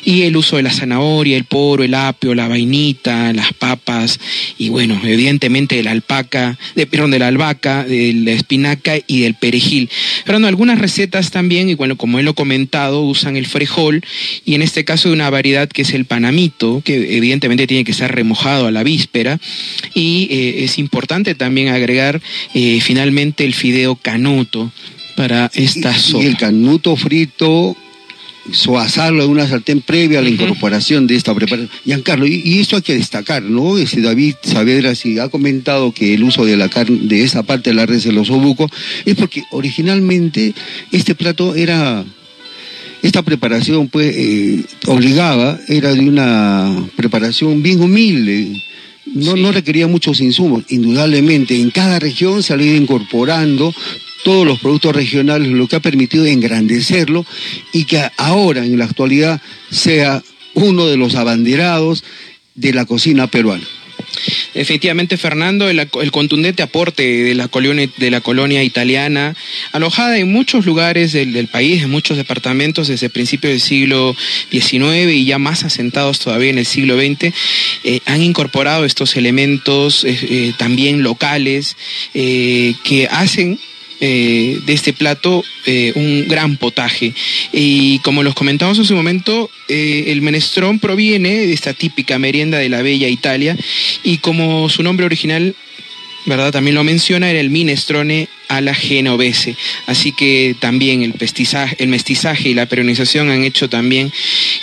Y 0.03 0.23
el 0.23 0.35
uso 0.35 0.57
de 0.57 0.63
la 0.63 0.71
zanahoria, 0.71 1.37
el 1.37 1.45
poro, 1.45 1.83
el 1.83 1.93
apio, 1.93 2.33
la 2.33 2.47
vainita, 2.47 3.31
las 3.33 3.53
papas, 3.53 4.19
y 4.57 4.69
bueno, 4.69 4.99
evidentemente 5.03 5.81
la 5.83 5.91
alpaca, 5.91 6.57
de, 6.75 6.87
de 7.11 7.19
la 7.19 7.27
albahaca, 7.27 7.83
de 7.83 8.13
la 8.13 8.31
espinaca 8.31 8.95
y 9.07 9.21
del 9.21 9.35
perejil. 9.35 9.89
Pero 10.25 10.39
no, 10.39 10.47
algunas 10.47 10.79
recetas 10.79 11.31
también, 11.31 11.69
y 11.69 11.75
bueno, 11.75 11.97
como 11.97 12.19
él 12.19 12.25
lo 12.25 12.31
ha 12.31 12.35
comentado, 12.35 13.01
usan 13.01 13.37
el 13.37 13.45
frejol 13.45 14.03
y 14.45 14.55
en 14.55 14.61
este 14.61 14.85
caso 14.85 15.11
una 15.11 15.29
variedad 15.29 15.67
que 15.67 15.83
es 15.83 15.93
el 15.93 16.05
panamito, 16.05 16.81
que 16.83 17.17
evidentemente 17.17 17.67
tiene 17.67 17.83
que 17.83 17.91
estar 17.91 18.13
remojado 18.13 18.67
a 18.67 18.71
la 18.71 18.83
víspera. 18.83 19.39
Y 19.93 20.27
eh, 20.31 20.63
es 20.63 20.79
importante 20.79 21.35
también 21.35 21.69
agregar 21.69 22.21
eh, 22.53 22.79
finalmente 22.81 23.45
el 23.45 23.53
fideo 23.53 23.95
canuto 23.95 24.71
para 25.15 25.51
esta 25.53 25.97
sopa. 25.97 26.23
Y 26.23 26.27
el 26.27 26.37
canuto 26.37 26.95
frito 26.95 27.77
suazarlo 28.51 29.23
en 29.23 29.29
una 29.29 29.47
sartén 29.47 29.81
previa 29.81 30.19
a 30.19 30.21
la 30.21 30.29
incorporación 30.29 31.07
de 31.07 31.15
esta 31.15 31.33
preparación. 31.33 31.69
Giancarlo, 31.85 32.27
y, 32.27 32.41
y 32.43 32.59
esto 32.59 32.75
hay 32.75 32.81
que 32.81 32.95
destacar, 32.95 33.43
¿no? 33.43 33.77
Este 33.77 34.01
David 34.01 34.35
Saavedra 34.43 34.95
si 34.95 35.19
ha 35.19 35.29
comentado 35.29 35.93
que 35.93 36.13
el 36.13 36.23
uso 36.23 36.45
de 36.45 36.57
la 36.57 36.69
carne, 36.69 36.99
de 37.03 37.23
esa 37.23 37.43
parte 37.43 37.69
de 37.69 37.75
la 37.75 37.85
res 37.85 38.05
los 38.05 38.29
osobuco, 38.29 38.69
es 39.05 39.15
porque 39.15 39.43
originalmente 39.51 40.53
este 40.91 41.15
plato 41.15 41.55
era 41.55 42.03
esta 43.01 43.21
preparación 43.21 43.89
pues 43.89 44.15
eh, 44.15 44.63
obligaba, 44.87 45.59
era 45.67 45.93
de 45.93 46.01
una 46.01 46.87
preparación 46.95 47.61
bien 47.61 47.81
humilde, 47.81 48.63
no, 49.05 49.35
no 49.35 49.51
requería 49.51 49.87
muchos 49.87 50.21
insumos. 50.21 50.63
Indudablemente, 50.69 51.59
en 51.59 51.69
cada 51.71 51.99
región 51.99 52.41
se 52.41 52.53
ha 52.53 52.61
ido 52.61 52.75
incorporando 52.75 53.73
todos 54.23 54.45
los 54.45 54.59
productos 54.59 54.95
regionales, 54.95 55.49
lo 55.49 55.67
que 55.67 55.75
ha 55.75 55.81
permitido 55.81 56.25
engrandecerlo 56.25 57.25
y 57.71 57.85
que 57.85 58.09
ahora, 58.17 58.65
en 58.65 58.77
la 58.77 58.85
actualidad, 58.85 59.41
sea 59.69 60.23
uno 60.53 60.87
de 60.87 60.97
los 60.97 61.15
abanderados 61.15 62.03
de 62.55 62.73
la 62.73 62.85
cocina 62.85 63.27
peruana. 63.27 63.65
Efectivamente, 64.53 65.17
Fernando, 65.17 65.69
el, 65.69 65.89
contundente 66.11 66.61
aporte 66.61 67.03
de 67.03 67.33
la, 67.33 67.47
colonia, 67.47 68.63
italiana, 68.63 69.35
alojada 69.71 70.17
en 70.17 70.31
muchos 70.31 70.65
lugares 70.65 71.13
del, 71.13 71.47
país, 71.47 71.83
en 71.83 71.89
muchos 71.89 72.17
departamentos 72.17 72.87
desde 72.87 73.09
principios 73.09 73.51
del 73.51 73.61
siglo 73.61 74.15
XIX 74.51 75.11
y 75.11 75.25
ya 75.25 75.39
más 75.39 75.63
asentados 75.63 76.19
todavía 76.19 76.51
en 76.51 76.59
el 76.59 76.65
siglo 76.65 76.97
XX, 76.97 77.33
eh, 77.83 77.99
han 78.05 78.21
incorporado 78.21 78.85
estos 78.85 79.15
elementos 79.15 80.03
eh, 80.03 80.17
eh, 80.21 80.53
también 80.57 81.01
locales 81.03 81.75
que 82.13 83.07
hacen 83.09 83.59
eh, 84.05 84.59
de 84.65 84.73
este 84.73 84.91
plato 84.91 85.45
eh, 85.65 85.93
un 85.95 86.27
gran 86.27 86.57
potaje. 86.57 87.13
Y 87.53 87.99
como 87.99 88.21
los 88.21 88.35
comentamos 88.35 88.77
en 88.77 88.83
su 88.83 88.97
momento, 88.97 89.49
eh, 89.69 90.05
el 90.07 90.21
menestrón 90.21 90.79
proviene 90.79 91.29
de 91.47 91.53
esta 91.53 91.73
típica 91.73 92.19
merienda 92.19 92.57
de 92.57 92.67
la 92.67 92.81
bella 92.81 93.07
Italia 93.07 93.55
y 94.03 94.17
como 94.17 94.67
su 94.67 94.83
nombre 94.83 95.05
original 95.05 95.55
¿verdad? 96.25 96.51
También 96.51 96.75
lo 96.75 96.83
menciona, 96.83 97.29
era 97.29 97.39
el 97.39 97.49
minestrone 97.49 98.27
a 98.49 98.59
la 98.59 98.73
genovese. 98.73 99.55
Así 99.87 100.11
que 100.11 100.55
también 100.59 101.03
el, 101.03 101.13
el 101.77 101.87
mestizaje 101.87 102.49
y 102.49 102.53
la 102.53 102.65
peronización 102.65 103.29
han 103.29 103.45
hecho 103.45 103.69
también 103.69 104.11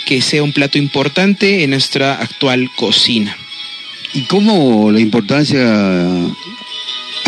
que 0.05 0.21
sea 0.21 0.43
un 0.43 0.53
plato 0.53 0.77
importante 0.77 1.63
en 1.63 1.71
nuestra 1.71 2.13
actual 2.13 2.69
cocina. 2.75 3.35
¿Y 4.13 4.21
cómo 4.21 4.91
la 4.91 4.99
importancia 4.99 5.59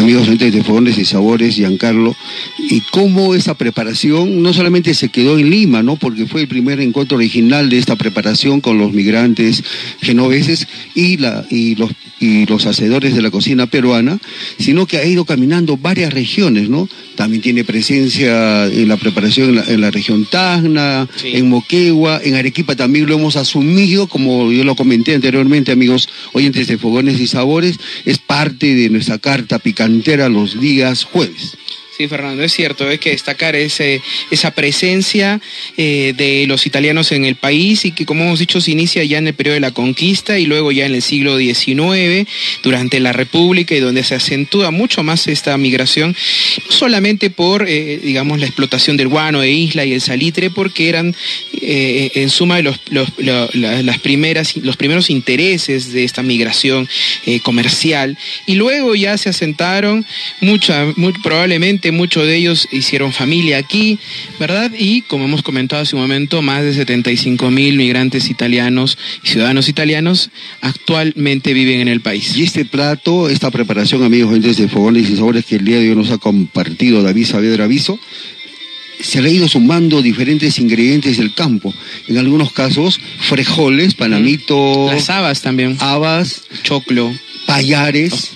amigos 0.03 0.37
de 0.37 0.63
Fogones 0.63 0.97
y 0.97 1.05
Sabores, 1.05 1.55
Giancarlo, 1.55 2.13
y 2.57 2.81
cómo 2.91 3.35
esa 3.35 3.53
preparación 3.53 4.43
no 4.43 4.51
solamente 4.51 4.93
se 4.93 5.07
quedó 5.07 5.39
en 5.39 5.49
Lima, 5.49 5.81
¿no? 5.81 5.95
porque 5.95 6.25
fue 6.25 6.41
el 6.41 6.49
primer 6.49 6.81
encuentro 6.81 7.15
original 7.15 7.69
de 7.69 7.77
esta 7.77 7.95
preparación 7.95 8.59
con 8.59 8.77
los 8.77 8.91
migrantes 8.91 9.63
genoveses 10.01 10.67
y, 10.93 11.17
la, 11.17 11.45
y, 11.49 11.75
los, 11.75 11.91
y 12.19 12.45
los 12.47 12.65
hacedores 12.65 13.15
de 13.15 13.21
la 13.21 13.31
cocina 13.31 13.65
peruana, 13.67 14.19
sino 14.59 14.85
que 14.87 14.97
ha 14.97 15.05
ido 15.05 15.23
caminando 15.23 15.77
varias 15.77 16.13
regiones, 16.13 16.69
¿no? 16.69 16.89
También 17.15 17.41
tiene 17.41 17.63
presencia 17.63 18.65
en 18.65 18.89
la 18.89 18.97
preparación 18.97 19.63
en 19.67 19.79
la, 19.79 19.91
región 19.91 20.25
Tacna, 20.25 21.07
en 21.23 21.47
Moquegua, 21.47 22.19
en 22.23 22.35
Arequipa 22.35 22.75
también 22.75 23.05
lo 23.05 23.15
hemos 23.15 23.37
asumido, 23.37 24.07
como 24.07 24.51
yo 24.51 24.65
lo 24.65 24.75
comenté 24.75 25.15
anteriormente, 25.15 25.71
amigos 25.71 26.09
oyentes 26.33 26.67
de 26.67 26.77
Fogones 26.77 27.21
y 27.21 27.27
Sabores, 27.27 27.79
es 28.03 28.17
parte 28.27 28.75
de 28.75 28.89
nuestra 28.89 29.17
carta 29.17 29.59
picantera 29.59 30.29
los 30.29 30.59
días 30.59 31.03
jueves. 31.03 31.57
Fernando, 32.07 32.43
es 32.43 32.53
cierto, 32.53 32.87
hay 32.87 32.97
que 32.97 33.11
destacar 33.11 33.55
ese, 33.55 34.01
esa 34.31 34.51
presencia 34.51 35.39
eh, 35.77 36.13
de 36.15 36.45
los 36.47 36.65
italianos 36.65 37.11
en 37.11 37.25
el 37.25 37.35
país 37.35 37.85
y 37.85 37.91
que, 37.91 38.05
como 38.05 38.23
hemos 38.23 38.39
dicho, 38.39 38.59
se 38.61 38.71
inicia 38.71 39.03
ya 39.03 39.17
en 39.17 39.27
el 39.27 39.33
periodo 39.33 39.55
de 39.55 39.59
la 39.59 39.71
conquista 39.71 40.37
y 40.39 40.45
luego 40.45 40.71
ya 40.71 40.85
en 40.85 40.95
el 40.95 41.01
siglo 41.01 41.37
XIX, 41.37 42.27
durante 42.63 42.99
la 42.99 43.13
República 43.13 43.75
y 43.75 43.79
donde 43.79 44.03
se 44.03 44.15
acentúa 44.15 44.71
mucho 44.71 45.03
más 45.03 45.27
esta 45.27 45.57
migración, 45.57 46.15
no 46.65 46.71
solamente 46.71 47.29
por, 47.29 47.67
eh, 47.67 47.99
digamos, 48.03 48.39
la 48.39 48.45
explotación 48.45 48.97
del 48.97 49.07
guano 49.07 49.41
de 49.41 49.51
isla 49.51 49.85
y 49.85 49.93
el 49.93 50.01
salitre, 50.01 50.49
porque 50.49 50.89
eran 50.89 51.15
eh, 51.61 52.11
en 52.15 52.29
suma 52.29 52.61
los, 52.61 52.79
las 52.89 53.99
primeras, 53.99 54.57
los 54.57 54.77
primeros 54.77 55.09
intereses 55.09 55.93
de 55.93 56.03
esta 56.03 56.21
migración 56.23 56.87
comercial. 57.43 58.17
Y 58.45 58.55
luego 58.55 58.95
ya 58.95 59.17
se 59.17 59.29
asentaron 59.29 60.05
muy 60.41 61.13
probablemente 61.23 61.91
muchos 61.93 62.25
de 62.25 62.35
ellos 62.35 62.67
hicieron 62.71 63.13
familia 63.13 63.57
aquí, 63.57 63.99
¿verdad? 64.39 64.71
Y 64.77 65.01
como 65.03 65.25
hemos 65.25 65.43
comentado 65.43 65.81
hace 65.81 65.95
un 65.95 66.01
momento, 66.01 66.41
más 66.41 66.63
de 66.63 66.73
75 66.73 67.49
mil 67.51 67.77
migrantes 67.77 68.29
italianos 68.29 68.97
y 69.23 69.27
ciudadanos 69.29 69.69
italianos 69.69 70.29
actualmente 70.61 71.53
viven 71.53 71.81
en 71.81 71.87
el 71.87 72.01
país. 72.01 72.35
Y 72.35 72.43
este 72.43 72.65
plato, 72.65 73.29
esta 73.29 73.51
preparación, 73.51 74.03
amigos, 74.03 74.41
desde 74.41 74.67
Fogones 74.67 75.09
y 75.09 75.15
Sabores 75.15 75.45
que 75.45 75.55
el 75.55 75.65
día 75.65 75.79
de 75.79 75.89
hoy 75.89 75.95
nos 75.95 76.11
ha 76.11 76.17
compartido 76.17 77.01
David 77.01 77.25
Saavedra 77.25 77.65
Aviso, 77.65 77.99
se 78.99 79.21
le 79.21 79.29
ha 79.29 79.31
ido 79.33 79.47
sumando 79.47 80.01
diferentes 80.01 80.59
ingredientes 80.59 81.17
del 81.17 81.33
campo. 81.33 81.73
En 82.07 82.17
algunos 82.17 82.51
casos, 82.51 82.99
frejoles, 83.19 83.95
panamito. 83.95 84.87
Las 84.91 85.09
habas 85.09 85.41
también. 85.41 85.77
Habas. 85.79 86.43
Choclo. 86.63 87.11
Payares. 87.45 88.31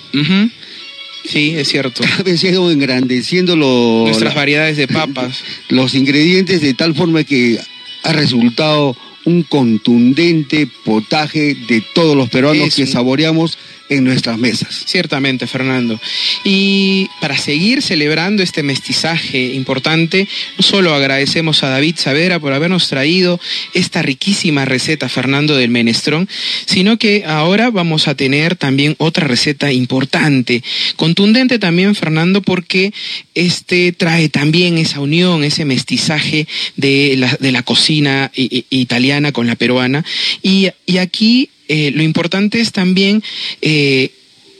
Sí, 1.28 1.54
es 1.56 1.68
cierto. 1.68 2.02
Cada 2.02 2.22
vez 2.22 2.42
engrandeciendo 2.42 3.54
nuestras 3.54 4.34
variedades 4.34 4.76
de 4.78 4.88
papas. 4.88 5.44
Los 5.68 5.94
ingredientes 5.94 6.62
de 6.62 6.72
tal 6.72 6.94
forma 6.94 7.22
que 7.24 7.58
ha 8.02 8.12
resultado 8.12 8.96
un 9.24 9.42
contundente 9.42 10.66
potaje 10.84 11.54
de 11.68 11.82
todos 11.94 12.16
los 12.16 12.30
peruanos 12.30 12.74
que 12.74 12.86
saboreamos 12.86 13.58
en 13.88 14.04
nuestras 14.04 14.38
mesas. 14.38 14.84
Ciertamente, 14.86 15.46
Fernando. 15.46 16.00
Y 16.44 17.08
para 17.20 17.36
seguir 17.36 17.82
celebrando 17.82 18.42
este 18.42 18.62
mestizaje 18.62 19.54
importante, 19.54 20.28
no 20.56 20.62
solo 20.62 20.94
agradecemos 20.94 21.62
a 21.62 21.68
David 21.68 21.96
Savera 21.96 22.38
por 22.38 22.52
habernos 22.52 22.88
traído 22.88 23.40
esta 23.74 24.02
riquísima 24.02 24.64
receta, 24.64 25.08
Fernando, 25.08 25.56
del 25.56 25.70
menestrón, 25.70 26.28
sino 26.66 26.98
que 26.98 27.24
ahora 27.26 27.70
vamos 27.70 28.08
a 28.08 28.14
tener 28.14 28.56
también 28.56 28.94
otra 28.98 29.26
receta 29.26 29.72
importante, 29.72 30.62
contundente 30.96 31.58
también, 31.58 31.94
Fernando, 31.94 32.42
porque 32.42 32.92
este 33.34 33.92
trae 33.92 34.28
también 34.28 34.78
esa 34.78 35.00
unión, 35.00 35.44
ese 35.44 35.64
mestizaje 35.64 36.46
de 36.76 37.14
la, 37.16 37.36
de 37.40 37.52
la 37.52 37.62
cocina 37.62 38.30
italiana 38.34 39.32
con 39.32 39.46
la 39.46 39.56
peruana. 39.56 40.04
Y, 40.42 40.68
y 40.86 40.98
aquí 40.98 41.50
eh, 41.68 41.92
lo 41.94 42.02
importante 42.02 42.60
es 42.60 42.72
también 42.72 43.22
eh, 43.60 44.10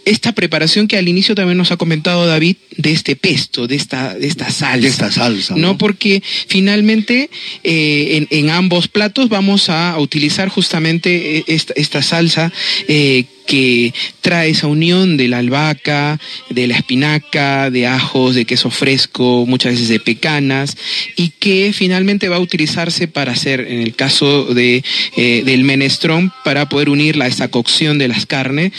esta 0.09 0.33
preparación 0.33 0.88
que 0.88 0.97
al 0.97 1.09
inicio 1.09 1.35
también 1.35 1.59
nos 1.59 1.71
ha 1.71 1.77
comentado 1.77 2.27
David 2.27 2.57
de 2.77 2.92
este 2.92 3.14
pesto, 3.14 3.66
de 3.66 3.77
esta, 3.77 4.14
de 4.14 4.27
esta 4.27 4.51
salsa. 4.51 4.79
De 4.79 4.88
esta 4.88 5.12
salsa. 5.12 5.55
No, 5.57 5.77
porque 5.77 6.23
finalmente 6.47 7.29
eh, 7.62 8.27
en, 8.31 8.51
ambos 8.51 8.88
platos 8.88 9.29
vamos 9.29 9.68
a 9.68 9.99
utilizar 9.99 10.49
justamente 10.49 11.44
esta, 11.47 11.75
esta 11.77 12.03
salsa 12.03 12.53
eh, 12.88 13.25
que 13.48 13.94
trae 14.20 14.50
esa 14.50 14.66
unión 14.66 15.16
de 15.16 15.26
la 15.26 15.38
albahaca, 15.38 16.20
de 16.50 16.66
la 16.66 16.76
espinaca, 16.76 17.70
de 17.70 17.87
ajos, 17.87 18.34
de 18.34 18.44
queso 18.44 18.68
fresco, 18.68 19.46
muchas 19.48 19.72
veces 19.72 19.88
de 19.88 19.98
pecanas, 19.98 20.76
y 21.16 21.30
que 21.30 21.72
finalmente 21.72 22.28
va 22.28 22.37
a 22.37 22.40
utilizarse 22.40 23.08
para 23.08 23.32
hacer, 23.32 23.61
en 23.61 23.80
el 23.80 23.94
caso 23.94 24.52
de, 24.52 24.84
eh, 25.16 25.42
del 25.46 25.64
menestrón, 25.64 26.30
para 26.44 26.68
poder 26.68 26.90
unirla 26.90 27.24
a 27.24 27.28
esa 27.28 27.48
cocción 27.48 27.96
de 27.96 28.08
las 28.08 28.26
carnes. 28.26 28.70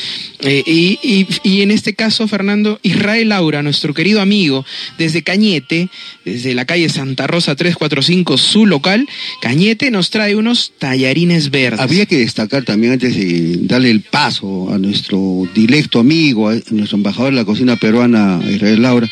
Eh, 0.41 0.62
y, 0.67 1.27
y, 1.43 1.62
en 1.63 1.71
este 1.71 1.95
caso, 1.95 2.27
Fernando, 2.27 2.79
Israel 2.84 3.29
Laura, 3.29 3.63
nuestro 3.63 3.95
querido 3.95 4.21
amigo, 4.21 4.65
desde 4.99 5.23
Cañete, 5.23 5.89
desde 6.25 6.53
la 6.53 6.65
calle 6.65 6.89
Santa 6.89 7.25
Rosa 7.25 7.55
345, 7.55 8.38
su 8.38 8.67
local, 8.67 9.10
Cañete 9.41 9.89
nos 9.89 10.12
trae 10.12 10.36
unos 10.36 10.73
tallarines 10.77 11.49
verdes. 11.49 11.79
Habría 11.79 12.05
que 12.05 12.17
destacar 12.17 12.63
también 12.65 12.93
antes 12.93 13.15
de 13.15 13.58
darle 13.62 13.89
el 13.89 14.01
paso 14.01 14.59
a 14.72 14.78
nuestro 14.78 15.48
directo 15.54 16.00
amigo, 16.00 16.50
a 16.50 16.56
nuestro 16.72 16.98
embajador 16.98 17.32
de 17.32 17.38
la 17.38 17.45
cocina 17.45 17.76
peruana, 17.78 18.41
Israel 18.50 18.82
Laura, 18.82 19.10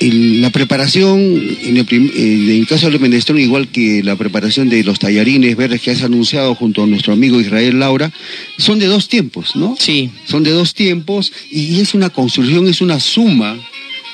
la 0.00 0.50
preparación, 0.50 1.18
en 1.18 1.76
el, 1.76 2.66
caso 2.68 2.88
del 2.88 3.00
menestrón, 3.00 3.40
igual 3.40 3.68
que 3.68 4.02
la 4.04 4.14
preparación 4.16 4.68
de 4.68 4.84
los 4.84 4.98
tallarines 4.98 5.56
verdes 5.56 5.82
que 5.82 5.90
has 5.90 6.02
anunciado 6.02 6.54
junto 6.54 6.84
a 6.84 6.86
nuestro 6.86 7.12
amigo 7.12 7.40
Israel 7.40 7.80
Laura, 7.80 8.12
son 8.58 8.78
de 8.78 8.86
dos 8.86 9.08
tiempos, 9.08 9.56
¿no? 9.56 9.76
Sí. 9.78 10.10
Son 10.24 10.44
de 10.44 10.52
dos 10.52 10.74
tiempos 10.74 11.32
y 11.50 11.80
es 11.80 11.94
una 11.94 12.10
construcción, 12.10 12.68
es 12.68 12.80
una 12.80 13.00
suma 13.00 13.58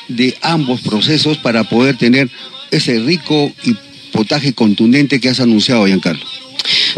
de 0.08 0.34
ambos 0.40 0.80
procesos 0.80 1.36
para 1.38 1.64
poder 1.64 1.96
tener 1.96 2.30
ese 2.70 2.98
rico 3.00 3.52
y 3.64 3.74
potaje 4.10 4.54
contundente 4.54 5.20
que 5.20 5.28
has 5.28 5.40
anunciado, 5.40 5.86
Giancarlo. 5.86 6.24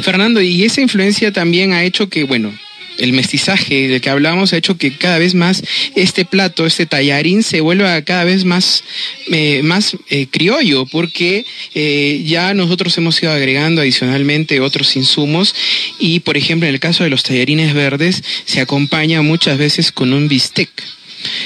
Fernando, 0.00 0.40
y 0.40 0.62
esa 0.62 0.80
influencia 0.80 1.32
también 1.32 1.72
ha 1.72 1.82
hecho 1.82 2.08
que, 2.08 2.22
bueno, 2.22 2.52
el 2.98 3.12
mestizaje 3.12 3.88
del 3.88 4.00
que 4.00 4.10
hablamos 4.10 4.52
ha 4.52 4.56
hecho 4.56 4.76
que 4.76 4.96
cada 4.96 5.18
vez 5.18 5.34
más 5.34 5.62
este 5.94 6.24
plato, 6.24 6.66
este 6.66 6.86
tallarín, 6.86 7.42
se 7.42 7.60
vuelva 7.60 8.00
cada 8.02 8.24
vez 8.24 8.44
más, 8.44 8.84
eh, 9.30 9.62
más 9.62 9.96
eh, 10.10 10.26
criollo, 10.30 10.86
porque 10.86 11.44
eh, 11.74 12.22
ya 12.26 12.54
nosotros 12.54 12.96
hemos 12.98 13.22
ido 13.22 13.32
agregando 13.32 13.80
adicionalmente 13.80 14.60
otros 14.60 14.96
insumos 14.96 15.54
y, 15.98 16.20
por 16.20 16.36
ejemplo, 16.36 16.68
en 16.68 16.74
el 16.74 16.80
caso 16.80 17.04
de 17.04 17.10
los 17.10 17.22
tallarines 17.22 17.74
verdes, 17.74 18.22
se 18.44 18.60
acompaña 18.60 19.22
muchas 19.22 19.58
veces 19.58 19.92
con 19.92 20.12
un 20.12 20.28
bistec. 20.28 20.70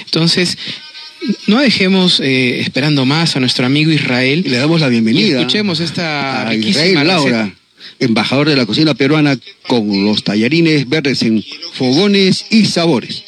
Entonces, 0.05 0.59
no 1.47 1.61
dejemos 1.61 2.21
esperando 2.21 3.05
más 3.05 3.37
a 3.37 3.41
nuestro 3.41 3.67
amigo 3.67 3.91
Israel. 3.91 4.43
le 4.47 4.57
damos 4.57 4.81
la 4.81 4.89
bienvenida. 4.89 5.39
escuchemos 5.39 5.81
esta 5.81 6.47
riquísima 6.47 7.05
Laura 7.05 7.53
embajador 7.99 8.49
de 8.49 8.57
la 8.57 8.67
cocina 8.67 8.95
peruana 8.95 9.39
con 9.67 10.05
los 10.05 10.25
tallarines 10.25 10.89
verdes 10.89 11.23
en 11.23 11.43
fogones 11.75 12.47
y 12.51 12.67
sabores. 12.67 13.25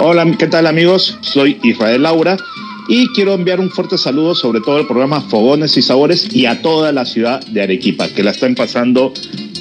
Hola, 0.00 0.30
¿qué 0.38 0.46
tal 0.46 0.66
amigos? 0.66 1.18
Soy 1.22 1.58
Israel 1.64 2.02
Laura 2.02 2.36
y 2.88 3.08
quiero 3.08 3.34
enviar 3.34 3.60
un 3.60 3.70
fuerte 3.70 3.98
saludo 3.98 4.34
sobre 4.34 4.60
todo 4.60 4.78
al 4.78 4.86
programa 4.86 5.20
Fogones 5.20 5.76
y 5.76 5.82
Sabores 5.82 6.34
y 6.34 6.46
a 6.46 6.62
toda 6.62 6.90
la 6.90 7.04
ciudad 7.04 7.44
de 7.46 7.62
Arequipa, 7.62 8.08
que 8.08 8.22
la 8.22 8.30
están 8.30 8.54
pasando 8.54 9.12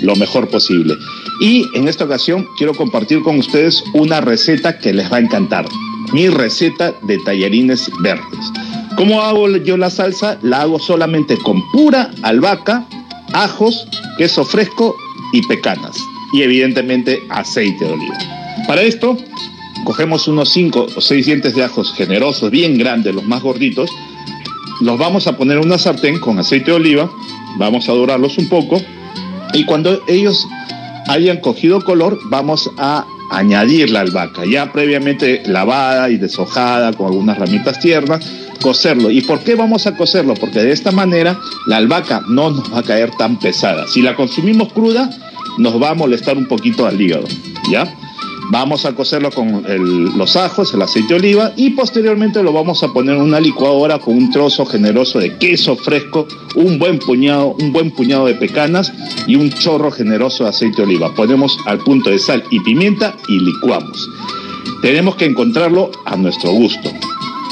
lo 0.02 0.16
mejor 0.16 0.48
posible. 0.48 0.96
Y 1.42 1.66
en 1.74 1.88
esta 1.88 2.06
ocasión 2.06 2.48
quiero 2.58 2.74
compartir 2.74 3.22
con 3.22 3.38
ustedes 3.38 3.84
una 3.94 4.22
receta 4.22 4.80
que 4.80 4.94
les 4.94 5.12
va 5.12 5.18
a 5.18 5.22
encantar. 5.22 5.66
Mi 6.14 6.30
receta 6.30 6.94
de 7.06 7.18
tallarines 7.26 7.92
verdes. 8.00 8.52
¿Cómo 8.98 9.22
hago 9.22 9.48
yo 9.58 9.78
la 9.78 9.92
salsa? 9.92 10.40
La 10.42 10.62
hago 10.62 10.80
solamente 10.80 11.38
con 11.38 11.62
pura 11.72 12.10
albahaca, 12.24 12.84
ajos, 13.32 13.88
queso 14.18 14.44
fresco 14.44 14.96
y 15.34 15.46
pecanas. 15.46 15.96
Y 16.34 16.42
evidentemente 16.42 17.22
aceite 17.30 17.86
de 17.86 17.94
oliva. 17.94 18.18
Para 18.66 18.82
esto, 18.82 19.16
cogemos 19.84 20.28
unos 20.28 20.50
5 20.50 20.88
o 20.96 21.00
6 21.00 21.26
dientes 21.28 21.54
de 21.54 21.64
ajos 21.64 21.94
generosos, 21.94 22.50
bien 22.50 22.76
grandes, 22.80 23.14
los 23.14 23.24
más 23.24 23.44
gorditos. 23.44 23.92
Los 24.82 24.98
vamos 24.98 25.28
a 25.28 25.38
poner 25.38 25.60
en 25.60 25.68
una 25.68 25.78
sartén 25.78 26.20
con 26.20 26.40
aceite 26.40 26.72
de 26.72 26.78
oliva. 26.78 27.08
Vamos 27.60 27.88
a 27.90 27.94
dorarlos 27.94 28.40
un 28.40 28.50
poco. 28.50 28.82
Y 29.54 29.66
cuando 29.66 30.02
ellos 30.08 30.48
hayan 31.08 31.38
cogido 31.38 31.82
color, 31.82 32.18
vamos 32.32 32.68
a 32.80 33.06
añadir 33.30 33.92
la 33.92 34.00
albahaca, 34.00 34.44
ya 34.46 34.72
previamente 34.72 35.44
lavada 35.46 36.10
y 36.10 36.18
deshojada 36.18 36.94
con 36.94 37.08
algunas 37.08 37.38
ramitas 37.38 37.80
tiernas 37.80 38.47
cocerlo. 38.58 39.10
¿Y 39.12 39.22
por 39.22 39.40
qué 39.40 39.56
vamos 39.56 39.88
a 39.88 39.96
cocerlo? 39.96 40.34
Porque 40.36 40.60
de 40.60 40.72
esta 40.72 40.92
manera 40.92 41.40
la 41.66 41.78
albahaca 41.78 42.24
no 42.28 42.52
nos 42.52 42.74
va 42.74 42.80
a 42.80 42.84
caer 42.84 43.12
tan 43.12 43.40
pesada. 43.40 43.88
Si 43.88 44.02
la 44.02 44.16
consumimos 44.16 44.74
cruda, 44.74 45.10
nos 45.58 45.82
va 45.82 45.92
a 45.92 45.96
molestar 45.96 46.38
un 46.38 46.46
poquito 46.46 46.86
al 46.86 47.00
hígado, 47.00 47.28
¿ya? 47.72 47.92
Vamos 48.50 48.86
a 48.86 48.96
cocerlo 48.96 49.30
con 49.30 49.66
los 50.18 50.38
ajos, 50.38 50.74
el 50.74 50.82
aceite 50.82 51.10
de 51.10 51.20
oliva 51.20 51.52
y 51.58 51.72
posteriormente 51.72 52.42
lo 52.42 52.54
vamos 52.54 52.82
a 52.82 52.94
poner 52.94 53.16
en 53.16 53.22
una 53.22 53.42
licuadora 53.42 54.00
con 54.00 54.16
un 54.16 54.32
trozo 54.32 54.66
generoso 54.66 55.20
de 55.20 55.38
queso 55.38 55.76
fresco, 55.76 56.28
un 56.56 56.80
buen 56.80 56.98
puñado, 56.98 57.58
un 57.60 57.74
buen 57.74 57.92
puñado 57.92 58.26
de 58.26 58.36
pecanas 58.36 58.94
y 59.28 59.36
un 59.36 59.50
chorro 59.50 59.92
generoso 59.92 60.46
de 60.46 60.52
aceite 60.52 60.78
de 60.78 60.84
oliva. 60.84 61.14
Ponemos 61.14 61.58
al 61.66 61.80
punto 61.80 62.10
de 62.10 62.20
sal 62.20 62.42
y 62.50 62.62
pimienta 62.62 63.18
y 63.28 63.38
licuamos. 63.38 64.10
Tenemos 64.82 65.18
que 65.18 65.26
encontrarlo 65.26 65.92
a 66.06 66.16
nuestro 66.16 66.52
gusto 66.52 66.90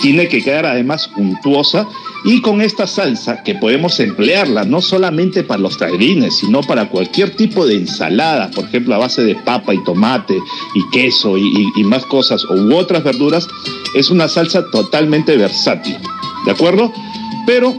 tiene 0.01 0.27
que 0.27 0.43
quedar 0.43 0.65
además 0.65 1.09
untuosa 1.15 1.87
y 2.23 2.41
con 2.41 2.61
esta 2.61 2.87
salsa 2.87 3.43
que 3.43 3.55
podemos 3.55 3.99
emplearla 3.99 4.63
no 4.63 4.81
solamente 4.81 5.43
para 5.43 5.61
los 5.61 5.77
tallarines, 5.77 6.37
sino 6.37 6.61
para 6.61 6.89
cualquier 6.89 7.29
tipo 7.35 7.67
de 7.67 7.75
ensalada, 7.75 8.49
por 8.51 8.65
ejemplo 8.65 8.95
a 8.95 8.99
base 8.99 9.23
de 9.23 9.35
papa 9.35 9.73
y 9.73 9.83
tomate 9.83 10.39
y 10.73 10.89
queso 10.91 11.37
y, 11.37 11.71
más 11.83 12.05
cosas 12.05 12.43
u 12.45 12.75
otras 12.75 13.03
verduras, 13.03 13.47
es 13.93 14.09
una 14.09 14.27
salsa 14.27 14.69
totalmente 14.71 15.37
versátil, 15.37 15.97
¿de 16.45 16.51
acuerdo? 16.51 16.91
Pero 17.45 17.77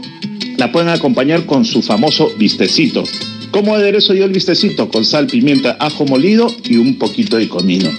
la 0.57 0.71
pueden 0.71 0.89
acompañar 0.89 1.45
con 1.45 1.65
su 1.65 1.81
famoso 1.81 2.31
vistecito. 2.37 3.03
¿Cómo 3.51 3.75
aderezo 3.75 4.13
yo 4.13 4.25
el 4.25 4.31
vistecito? 4.31 4.89
Con 4.89 5.03
sal, 5.03 5.27
pimienta, 5.27 5.77
ajo 5.79 6.05
molido 6.05 6.47
y 6.63 6.77
un 6.77 6.97
poquito 6.97 7.37
de 7.37 7.49
comino. 7.49 7.89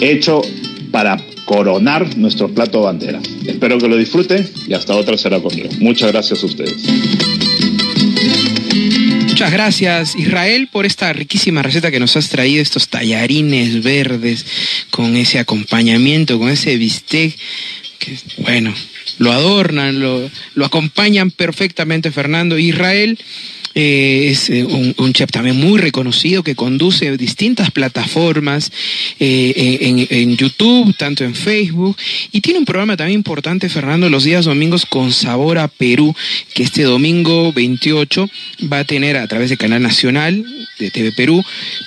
Hecho 0.00 0.42
para 0.90 1.18
coronar 1.48 2.18
nuestro 2.18 2.52
plato 2.52 2.82
bandera. 2.82 3.20
Espero 3.46 3.78
que 3.78 3.88
lo 3.88 3.96
disfruten 3.96 4.46
y 4.68 4.74
hasta 4.74 4.94
otra 4.94 5.16
será 5.16 5.40
conmigo. 5.40 5.70
Muchas 5.80 6.12
gracias 6.12 6.42
a 6.42 6.46
ustedes. 6.46 6.84
Muchas 9.26 9.50
gracias 9.50 10.14
Israel 10.14 10.68
por 10.70 10.84
esta 10.84 11.10
riquísima 11.14 11.62
receta 11.62 11.90
que 11.90 12.00
nos 12.00 12.16
has 12.16 12.28
traído, 12.28 12.60
estos 12.60 12.88
tallarines 12.88 13.82
verdes 13.82 14.44
con 14.90 15.16
ese 15.16 15.38
acompañamiento, 15.38 16.38
con 16.38 16.50
ese 16.50 16.76
bistec, 16.76 17.34
que 17.98 18.18
bueno, 18.38 18.74
lo 19.18 19.32
adornan, 19.32 20.00
lo, 20.00 20.30
lo 20.54 20.66
acompañan 20.66 21.30
perfectamente 21.30 22.10
Fernando. 22.10 22.58
Israel, 22.58 23.18
eh, 23.80 24.30
es 24.30 24.50
eh, 24.50 24.64
un, 24.64 25.12
chef 25.12 25.30
también 25.30 25.56
muy 25.56 25.78
reconocido 25.78 26.42
que 26.42 26.56
conduce 26.56 27.16
distintas 27.16 27.70
plataformas 27.70 28.72
eh, 29.20 30.06
en, 30.10 30.36
YouTube, 30.36 30.96
tanto 30.96 31.22
en 31.22 31.36
Facebook, 31.36 31.96
y 32.32 32.40
tiene 32.40 32.58
un 32.58 32.64
programa 32.64 32.96
también 32.96 33.20
importante, 33.20 33.68
Fernando, 33.68 34.10
los 34.10 34.24
días 34.24 34.46
domingos 34.46 34.84
con 34.84 35.12
Sabor 35.12 35.58
a 35.58 35.68
Perú, 35.68 36.12
que 36.54 36.64
este 36.64 36.82
domingo 36.82 37.52
28 37.52 38.28
va 38.64 38.80
a 38.80 38.84
tener 38.84 39.16
a 39.16 39.28
través 39.28 39.50
del 39.50 39.58
Canal 39.58 39.80
Nacional 39.80 40.44
de 40.80 40.90
TV 40.90 41.12
Perú, 41.12 41.44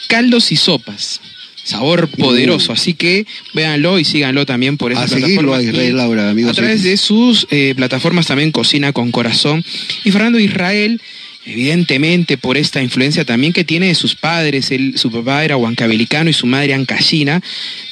caldos 0.07 0.53
y 0.53 0.55
sopas 0.55 1.19
sabor 1.63 2.07
poderoso. 2.07 2.73
Así 2.73 2.95
que 2.95 3.27
véanlo 3.53 3.99
y 3.99 4.05
síganlo 4.05 4.45
también 4.45 4.77
por 4.77 4.93
esa 4.93 5.05
plataforma. 5.05 5.57
A 5.57 5.61
Israel 5.61 5.97
Laura, 5.97 6.29
amigos. 6.29 6.51
A 6.51 6.55
través 6.55 6.83
de 6.83 6.95
sus 6.97 7.45
plataformas 7.75 8.27
también 8.27 8.51
Cocina 8.51 8.93
con 8.93 9.11
Corazón. 9.11 9.63
Y 10.03 10.11
Fernando 10.11 10.39
Israel 10.39 10.99
evidentemente 11.45 12.37
por 12.37 12.57
esta 12.57 12.81
influencia 12.81 13.25
también 13.25 13.53
que 13.53 13.63
tiene 13.63 13.87
de 13.87 13.95
sus 13.95 14.15
padres, 14.15 14.71
su 14.95 15.11
papá 15.11 15.43
era 15.43 15.57
huancabelicano 15.57 16.29
y 16.29 16.33
su 16.33 16.45
madre 16.45 16.73
ancashina, 16.73 17.41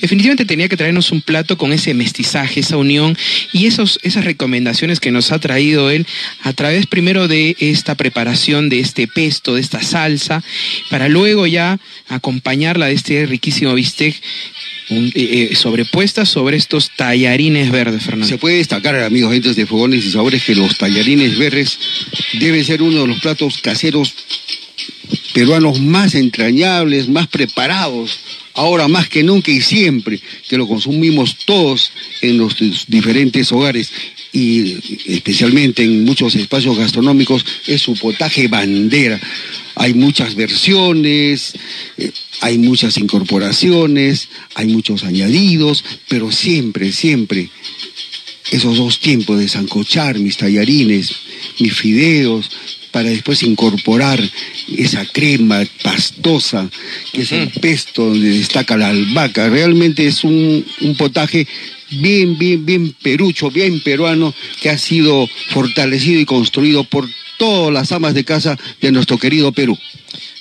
definitivamente 0.02 0.46
tenía 0.46 0.70
que 0.70 0.78
traernos 0.78 1.12
un 1.12 1.22
plato 1.22 1.58
con 1.58 1.74
ese 1.74 1.94
mestizaje, 1.94 2.60
esa 2.60 2.78
unión 2.78 3.18
y 3.52 3.66
esos, 3.66 4.00
esas 4.04 4.26
recomendaciones 4.26 5.00
que 5.00 5.12
nos 5.12 5.32
ha 5.32 5.40
traído 5.40 5.90
él 5.90 6.06
a 6.44 6.54
través 6.54 6.86
primero 6.86 7.28
de 7.28 7.56
esta 7.60 7.96
preparación 7.96 8.70
de 8.70 8.80
este 8.80 9.08
pesto, 9.08 9.56
de 9.56 9.62
esta 9.62 9.82
salsa, 9.82 10.44
para 10.90 11.10
luego 11.10 11.48
ya 11.48 11.80
acompañarla 12.08 12.88
de 12.88 12.94
este 12.94 13.26
riquísimo 13.26 13.74
bistec 13.74 14.16
eh, 14.90 15.12
eh, 15.16 15.56
sobrepuestas 15.56 16.30
sobre 16.30 16.58
estos 16.58 16.92
tallarines 16.96 17.72
verdes, 17.72 18.04
Fernando. 18.04 18.28
Se 18.28 18.38
puede 18.38 18.58
destacar, 18.58 18.96
amigos 18.96 19.34
entes 19.34 19.56
de 19.56 19.66
fogones 19.66 20.04
y 20.06 20.12
sabores, 20.12 20.44
que 20.44 20.56
los 20.56 20.78
tallarines 20.78 21.38
verdes 21.38 21.78
deben 22.40 22.64
ser 22.66 22.82
uno 22.82 23.02
de 23.02 23.08
los 23.08 23.20
platos 23.20 23.60
caseros 23.60 24.16
peruanos 25.34 25.80
más 25.80 26.16
entrañables, 26.16 27.08
más 27.08 27.28
preparados, 27.28 28.20
ahora 28.54 28.88
más 28.88 29.10
que 29.10 29.24
nunca 29.24 29.52
y 29.52 29.62
siempre, 29.62 30.20
que 30.48 30.58
lo 30.58 30.68
consumimos 30.68 31.38
todos 31.46 31.92
en 32.22 32.38
los 32.38 32.56
diferentes 32.88 33.52
hogares 33.52 33.92
y 34.32 34.78
especialmente 35.08 35.84
en 35.84 36.04
muchos 36.06 36.36
espacios 36.36 36.78
gastronómicos, 36.78 37.46
es 37.68 37.82
su 37.82 37.96
potaje 37.96 38.48
bandera. 38.48 39.20
Hay 39.76 39.94
muchas 39.94 40.36
versiones, 40.36 41.54
eh, 41.98 42.12
hay 42.42 42.58
muchas 42.58 42.98
incorporaciones, 42.98 44.30
hay 44.56 44.68
muchos 44.68 45.04
añadidos, 45.04 45.84
pero 46.08 46.32
siempre, 46.32 46.92
siempre 46.92 47.50
esos 48.52 48.78
dos 48.78 49.00
tiempos 49.00 49.40
de 49.40 49.48
zancochar 49.48 50.18
mis 50.20 50.38
tallarines, 50.38 51.12
mis 51.60 51.74
fideos, 51.74 52.50
para 52.92 53.10
después 53.10 53.44
incorporar 53.44 54.20
esa 54.76 55.06
crema 55.06 55.64
pastosa, 55.84 56.70
que 57.14 57.22
es 57.22 57.32
el 57.32 57.50
pesto 57.50 58.06
donde 58.06 58.30
destaca 58.30 58.78
la 58.78 58.90
albahaca. 58.90 59.50
Realmente 59.50 60.08
es 60.08 60.24
un, 60.24 60.66
un 60.82 60.96
potaje 60.96 61.48
bien, 61.92 62.38
bien, 62.38 62.66
bien 62.66 62.96
perucho, 63.02 63.50
bien 63.52 63.82
peruano, 63.82 64.34
que 64.62 64.70
ha 64.70 64.78
sido 64.78 65.28
fortalecido 65.50 66.20
y 66.20 66.26
construido 66.26 66.84
por 66.84 67.08
todas 67.38 67.74
las 67.74 67.92
amas 67.92 68.14
de 68.14 68.26
casa 68.26 68.58
de 68.82 68.92
nuestro 68.92 69.18
querido 69.18 69.52
Perú. 69.52 69.78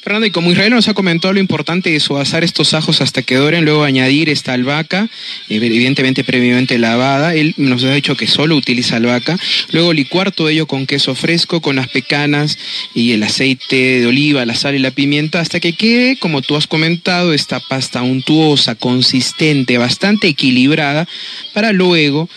Fernando, 0.08 0.26
y 0.26 0.30
como 0.30 0.50
Israel 0.50 0.70
nos 0.70 0.88
ha 0.88 0.94
comentado 0.94 1.34
lo 1.34 1.38
importante 1.38 1.90
de 1.90 2.00
suavizar 2.00 2.42
estos 2.42 2.72
ajos 2.72 3.02
hasta 3.02 3.20
que 3.20 3.34
doren, 3.34 3.66
luego 3.66 3.84
añadir 3.84 4.30
esta 4.30 4.54
albahaca, 4.54 5.06
evidentemente 5.50 6.24
previamente 6.24 6.78
lavada, 6.78 7.34
él 7.34 7.52
nos 7.58 7.84
ha 7.84 7.92
dicho 7.92 8.16
que 8.16 8.26
solo 8.26 8.56
utiliza 8.56 8.96
albahaca, 8.96 9.38
luego 9.70 9.92
licuar 9.92 10.32
todo 10.32 10.48
ello 10.48 10.64
con 10.64 10.86
queso 10.86 11.14
fresco, 11.14 11.60
con 11.60 11.76
las 11.76 11.88
pecanas 11.88 12.56
y 12.94 13.12
el 13.12 13.22
aceite 13.22 14.00
de 14.00 14.06
oliva, 14.06 14.46
la 14.46 14.54
sal 14.54 14.76
y 14.76 14.78
la 14.78 14.92
pimienta, 14.92 15.40
hasta 15.40 15.60
que 15.60 15.74
quede, 15.74 16.16
como 16.16 16.40
tú 16.40 16.56
has 16.56 16.66
comentado, 16.66 17.34
esta 17.34 17.60
pasta 17.60 18.00
untuosa, 18.00 18.76
consistente, 18.76 19.76
bastante 19.76 20.28
equilibrada, 20.28 21.06
para 21.52 21.72
luego 21.72 22.30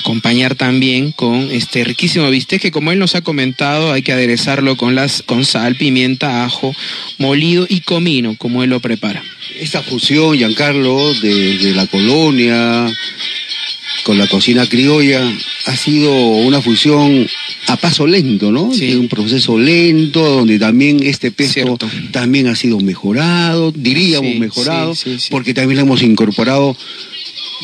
acompañar 0.00 0.54
también 0.54 1.12
con 1.12 1.50
este 1.50 1.84
riquísimo 1.84 2.28
bistec 2.30 2.60
que 2.62 2.70
como 2.70 2.92
él 2.92 2.98
nos 2.98 3.14
ha 3.14 3.20
comentado 3.22 3.92
hay 3.92 4.02
que 4.02 4.12
aderezarlo 4.12 4.76
con 4.76 4.94
las 4.94 5.22
con 5.22 5.44
sal, 5.44 5.76
pimienta, 5.76 6.44
ajo, 6.44 6.74
molido 7.18 7.66
y 7.68 7.80
comino 7.80 8.36
como 8.38 8.62
él 8.62 8.70
lo 8.70 8.80
prepara. 8.80 9.22
Esta 9.60 9.82
fusión, 9.82 10.36
Giancarlo, 10.36 11.12
de, 11.14 11.58
de 11.58 11.74
la 11.74 11.86
colonia 11.86 12.86
con 14.04 14.18
la 14.18 14.26
cocina 14.26 14.66
criolla 14.66 15.22
ha 15.66 15.76
sido 15.76 16.12
una 16.12 16.60
fusión 16.60 17.28
a 17.68 17.76
paso 17.76 18.06
lento, 18.06 18.50
¿no? 18.50 18.72
Sí. 18.74 18.94
un 18.94 19.08
proceso 19.08 19.56
lento 19.56 20.20
donde 20.28 20.58
también 20.58 21.00
este 21.02 21.30
Cierto. 21.30 21.88
también 22.10 22.48
ha 22.48 22.56
sido 22.56 22.80
mejorado, 22.80 23.70
diríamos 23.72 24.32
Sí, 24.32 24.38
mejorado, 24.40 24.94
sí, 24.94 25.16
porque 25.30 25.54
también 25.54 25.80
hemos 25.80 26.02
incorporado 26.02 26.76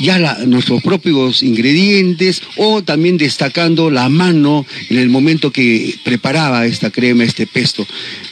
ya 0.01 0.19
la- 0.19 0.39
nuestros 0.47 0.83
propios 0.83 1.43
ingredientes 1.43 2.43
o 2.57 2.83
también 2.83 3.17
destacando 3.17 3.91
la 3.91 4.09
mano 4.09 4.65
en 4.91 4.99
el 4.99 5.09
momento 5.09 5.51
que 5.51 5.95
preparaba 6.05 6.67
esta 6.67 6.91
crema, 6.91 7.25
este 7.25 7.47
pesto. 7.47 7.87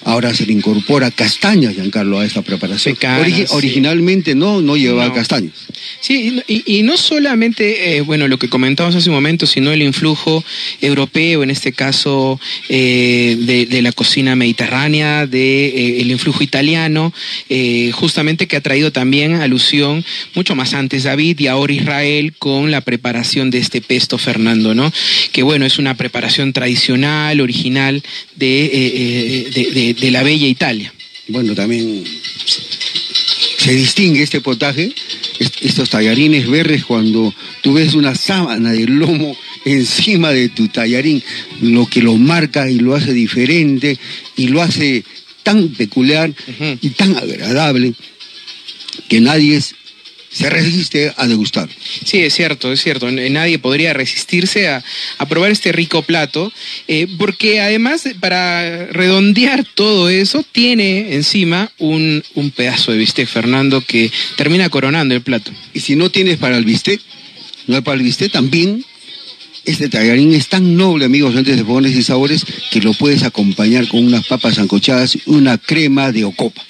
Ahora 0.05 0.33
se 0.35 0.47
le 0.47 0.53
incorpora 0.53 1.11
castañas, 1.11 1.75
Giancarlo, 1.75 2.21
a 2.21 2.25
esta 2.27 2.43
preparación. 2.43 2.97
Sí. 3.01 3.45
Originalmente 3.51 4.35
no, 4.35 4.63
no 4.63 4.77
llevaba 4.77 5.09
No. 5.09 5.15
castañas. 5.15 5.53
Sí, 6.01 6.41
y, 6.47 6.83
no 6.83 6.97
solamente, 6.97 7.97
eh, 7.97 8.01
bueno, 8.03 8.29
lo 8.29 8.39
que 8.39 8.49
comentábamos 8.49 8.95
hace 8.97 9.09
un 9.09 9.15
momento, 9.17 9.47
sino 9.47 9.73
el 9.73 9.83
influjo 9.83 10.45
europeo, 10.81 11.43
en 11.43 11.51
este 11.51 11.73
caso 11.73 12.41
eh, 12.69 13.37
de, 13.41 13.67
de 13.67 13.83
la 13.83 13.93
cocina 13.93 14.37
mediterránea, 14.37 15.27
de, 15.27 15.67
eh, 15.67 16.01
el 16.01 16.11
influjo 16.11 16.43
italiano, 16.45 17.13
justamente 17.93 18.47
que 18.47 18.57
ha 18.57 18.61
traído 18.61 18.93
también 18.93 19.35
alusión 19.35 20.05
mucho 20.35 20.55
más 20.55 20.75
antes 20.75 21.05
David 21.05 21.41
y 21.41 21.47
ahora 21.47 21.56
Israel 21.71 22.35
con 22.39 22.71
la 22.71 22.81
preparación 22.81 23.51
de 23.51 23.59
este 23.59 23.81
pesto 23.81 24.19
Fernando, 24.19 24.75
¿no? 24.75 24.93
Que 25.33 25.43
bueno, 25.43 25.65
es 25.67 25.79
una 25.79 25.97
preparación 25.97 26.53
tradicional, 26.53 27.41
original 27.41 28.03
de, 28.37 28.65
eh, 28.65 28.71
eh, 28.75 29.51
de- 29.55 29.71
de- 29.73 29.95
de 29.95 30.11
la 30.11 30.23
bella 30.23 30.47
Italia. 30.47 30.93
Bueno, 31.29 31.55
también 31.55 32.05
se 33.59 33.75
distingue 33.75 34.23
este 34.23 34.41
potaje, 34.41 34.93
est- 35.41 35.57
estos 35.63 35.91
tallarines 35.91 36.49
verdes, 36.49 36.85
cuando 36.85 37.35
tú 37.63 37.75
ves 37.75 37.95
una 37.95 38.15
sábana 38.15 38.73
de 38.73 38.87
lomo 38.87 39.37
encima 39.65 40.31
de 40.33 40.49
tu 40.49 40.69
tallarín, 40.69 41.23
lo 41.61 41.87
que 41.87 42.01
lo 42.03 42.15
marca 42.17 42.71
y 42.71 42.79
lo 42.79 42.95
hace 42.95 43.13
diferente 43.13 43.99
y 44.37 44.49
lo 44.49 44.63
hace 44.63 45.03
tan 45.43 45.69
peculiar 45.71 46.33
y 46.81 46.89
tan 46.91 47.17
agradable 47.17 47.95
que 49.09 49.21
nadie 49.21 49.57
es- 49.57 49.75
se 50.37 50.51
resiste 50.51 51.13
a 51.17 51.27
degustar. 51.27 51.69
Sí, 52.05 52.19
es 52.21 52.35
cierto, 52.35 52.73
es 52.73 52.83
cierto. 52.83 53.11
Nadie 53.11 53.59
podría 53.59 53.93
resistirse 53.93 54.69
a, 54.69 54.85
a 55.19 55.27
probar 55.29 55.51
este 55.51 55.73
rico 55.73 56.03
plato, 56.03 56.53
eh, 56.89 57.07
porque 57.19 57.61
además, 57.61 58.05
de- 58.05 58.15
para 58.15 58.87
redondear 58.87 59.65
todo 59.75 60.09
eso, 60.09 60.45
tiene 60.53 61.15
encima 61.15 61.71
un, 61.79 62.23
un 62.35 62.51
pedazo 62.51 62.93
de 62.93 62.99
bistec, 62.99 63.29
Fernando, 63.29 63.81
que 63.81 64.11
termina 64.37 64.69
coronando 64.69 65.15
el 65.15 65.23
plato. 65.23 65.51
Y 65.75 65.81
si 65.81 65.97
no 65.97 66.11
tienes 66.11 66.37
para 66.39 66.57
el 66.57 66.65
bistec, 66.65 67.01
no 67.67 67.77
hay 67.77 67.83
para 67.83 67.97
el 67.97 68.03
bistec 68.05 68.31
también. 68.33 68.85
Este 69.67 69.89
tallarín 69.89 70.33
es 70.33 70.49
tan 70.49 70.77
noble, 70.77 71.05
amigos, 71.07 71.35
antes 71.35 71.57
de 71.57 71.65
fogones 71.65 71.97
y 71.97 72.03
sabores, 72.05 72.47
que 72.71 72.81
lo 72.81 72.95
puedes 72.95 73.25
acompañar 73.25 73.89
con 73.89 74.05
unas 74.07 74.25
papas 74.25 74.59
ancochadas 74.61 75.17
y 75.17 75.23
una 75.27 75.59
crema 75.59 76.13
de 76.13 76.25
ocopa. 76.25 76.65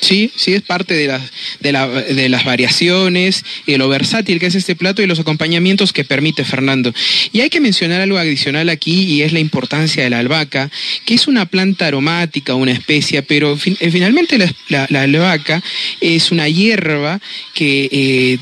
Sí, 0.00 0.30
sí, 0.36 0.52
es 0.52 0.60
parte 0.60 0.92
de 0.92 1.06
las, 1.06 1.22
de, 1.60 1.72
de 2.14 2.28
las 2.28 2.44
variaciones 2.44 3.44
y 3.66 3.76
lo 3.76 3.88
versátil 3.88 4.38
que 4.38 4.46
es 4.46 4.54
este 4.54 4.76
plato 4.76 5.00
y 5.00 5.06
los 5.06 5.18
acompañamientos 5.20 5.94
que 5.94 6.04
permite 6.04 6.44
Fernando. 6.44 6.92
Y 7.32 7.40
hay 7.40 7.48
que 7.48 7.60
mencionar 7.60 8.02
algo 8.02 8.18
adicional 8.18 8.68
aquí 8.68 9.04
y 9.04 9.22
es 9.22 9.32
la 9.32 9.40
importancia 9.40 10.04
de 10.04 10.10
la 10.10 10.18
albahaca, 10.18 10.70
que 11.06 11.14
es 11.14 11.26
una 11.26 11.46
planta 11.46 11.86
aromática, 11.86 12.54
una 12.54 12.72
especia, 12.72 13.22
pero 13.22 13.58
eh, 13.64 13.90
finalmente 13.90 14.36
la 14.68 14.84
albahaca 15.02 15.62
es 16.00 16.30
una 16.30 16.46
hierba 16.48 17.20
que... 17.54 17.88
eh, 17.90 18.38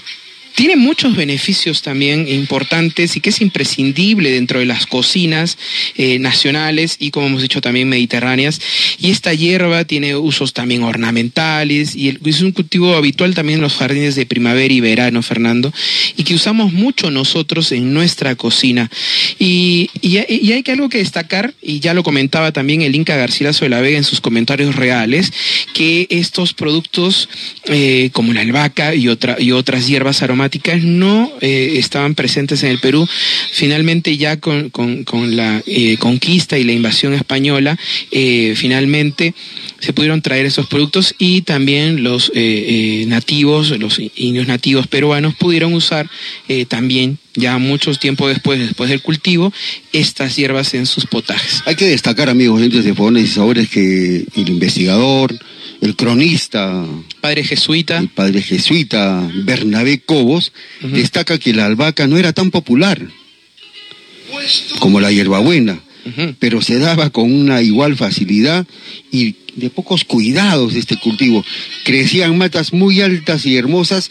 tiene 0.54 0.76
muchos 0.76 1.16
beneficios 1.16 1.82
también 1.82 2.28
importantes 2.28 3.16
y 3.16 3.20
que 3.20 3.30
es 3.30 3.40
imprescindible 3.40 4.30
dentro 4.30 4.58
de 4.58 4.66
las 4.66 4.86
cocinas 4.86 5.56
eh, 5.96 6.18
nacionales 6.18 6.96
y 6.98 7.10
como 7.10 7.26
hemos 7.26 7.42
dicho 7.42 7.60
también 7.60 7.88
mediterráneas. 7.88 8.60
Y 8.98 9.10
esta 9.10 9.32
hierba 9.32 9.84
tiene 9.84 10.14
usos 10.16 10.52
también 10.52 10.82
ornamentales 10.82 11.96
y 11.96 12.18
es 12.24 12.40
un 12.42 12.52
cultivo 12.52 12.94
habitual 12.94 13.34
también 13.34 13.58
en 13.58 13.62
los 13.62 13.74
jardines 13.74 14.14
de 14.14 14.26
primavera 14.26 14.72
y 14.72 14.80
verano, 14.80 15.22
Fernando, 15.22 15.72
y 16.16 16.24
que 16.24 16.34
usamos 16.34 16.72
mucho 16.72 17.10
nosotros 17.10 17.72
en 17.72 17.92
nuestra 17.94 18.34
cocina. 18.34 18.90
Y, 19.38 19.90
y, 20.00 20.18
hay 20.18 20.64
algo 20.68 20.88
que 20.88 20.98
destacar, 20.98 21.54
y 21.62 21.80
ya 21.80 21.94
lo 21.94 22.02
comentaba 22.02 22.52
también 22.52 22.82
el 22.82 22.94
Inca 22.94 23.16
Garcilaso 23.16 23.64
de 23.64 23.70
la 23.70 23.80
Vega 23.80 23.98
en 23.98 24.04
sus 24.04 24.20
comentarios 24.20 24.76
reales, 24.76 25.32
que 25.74 26.06
estos 26.10 26.52
productos 26.52 27.28
eh, 27.64 28.10
como 28.12 28.32
la 28.32 28.40
albahaca 28.42 28.94
y, 28.94 29.08
otra, 29.08 29.36
y 29.38 29.52
otras 29.52 29.86
hierbas 29.86 30.22
aromáticas 30.22 30.41
no 30.83 31.31
eh, 31.40 31.74
estaban 31.76 32.14
presentes 32.14 32.62
en 32.62 32.70
el 32.70 32.78
Perú. 32.78 33.09
Finalmente 33.52 34.16
ya 34.16 34.38
con, 34.38 34.70
la 35.37 35.62
eh, 35.66 35.96
conquista 35.98 36.59
y 36.59 36.64
la 36.64 36.72
invasión 36.72 37.14
española, 37.14 37.78
eh, 38.11 38.55
finalmente 38.57 39.35
se 39.81 39.92
pudieron 39.92 40.22
traer 40.22 40.46
esos 40.46 40.66
productos 40.66 41.14
y 41.18 41.42
también 41.42 42.05
los 42.05 42.33
nativos, 43.07 43.70
los 43.78 44.00
indios 44.16 44.46
nativos 44.46 44.87
peruanos 44.87 45.35
pudieron 45.35 45.74
usar 45.74 46.09
también 46.68 47.18
ya 47.35 47.59
mucho 47.59 47.92
tiempo 47.94 48.28
después, 48.28 48.61
después 48.61 48.90
del 48.90 49.02
cultivo, 49.02 49.52
estas 49.92 50.37
hierbas 50.37 50.74
en 50.74 50.87
sus 50.87 51.07
potajes. 51.07 51.62
Hay 51.66 51.74
que 51.74 51.87
destacar, 51.87 52.28
amigos, 52.28 52.61
de 52.61 53.20
y 53.20 53.26
sabores, 53.26 53.68
que 53.68 54.24
el 54.37 54.48
investigador, 54.48 55.37
el 55.82 55.96
cronista, 55.96 56.86
Padre 57.20 57.42
jesuita, 57.42 57.98
el 57.98 58.08
padre 58.08 58.40
jesuita 58.40 59.28
Bernabé 59.34 59.98
Cobos, 60.00 60.52
destaca 60.80 61.38
que 61.38 61.52
la 61.52 61.66
albahaca 61.66 62.06
no 62.06 62.16
era 62.16 62.32
tan 62.32 62.50
popular 62.50 63.02
como 64.78 65.00
la 65.00 65.10
hierbabuena. 65.10 65.80
pero 66.38 66.62
se 66.62 66.78
daba 66.78 67.10
con 67.10 67.32
una 67.32 67.62
igual 67.62 67.96
facilidad 67.96 68.66
y 69.12 69.36
de 69.54 69.70
pocos 69.70 70.04
cuidados 70.04 70.74
de 70.74 70.80
este 70.80 70.96
cultivo. 70.96 71.44
Crecían 71.84 72.38
matas 72.38 72.72
muy 72.72 73.00
altas 73.00 73.44
y 73.46 73.56
hermosas 73.56 74.08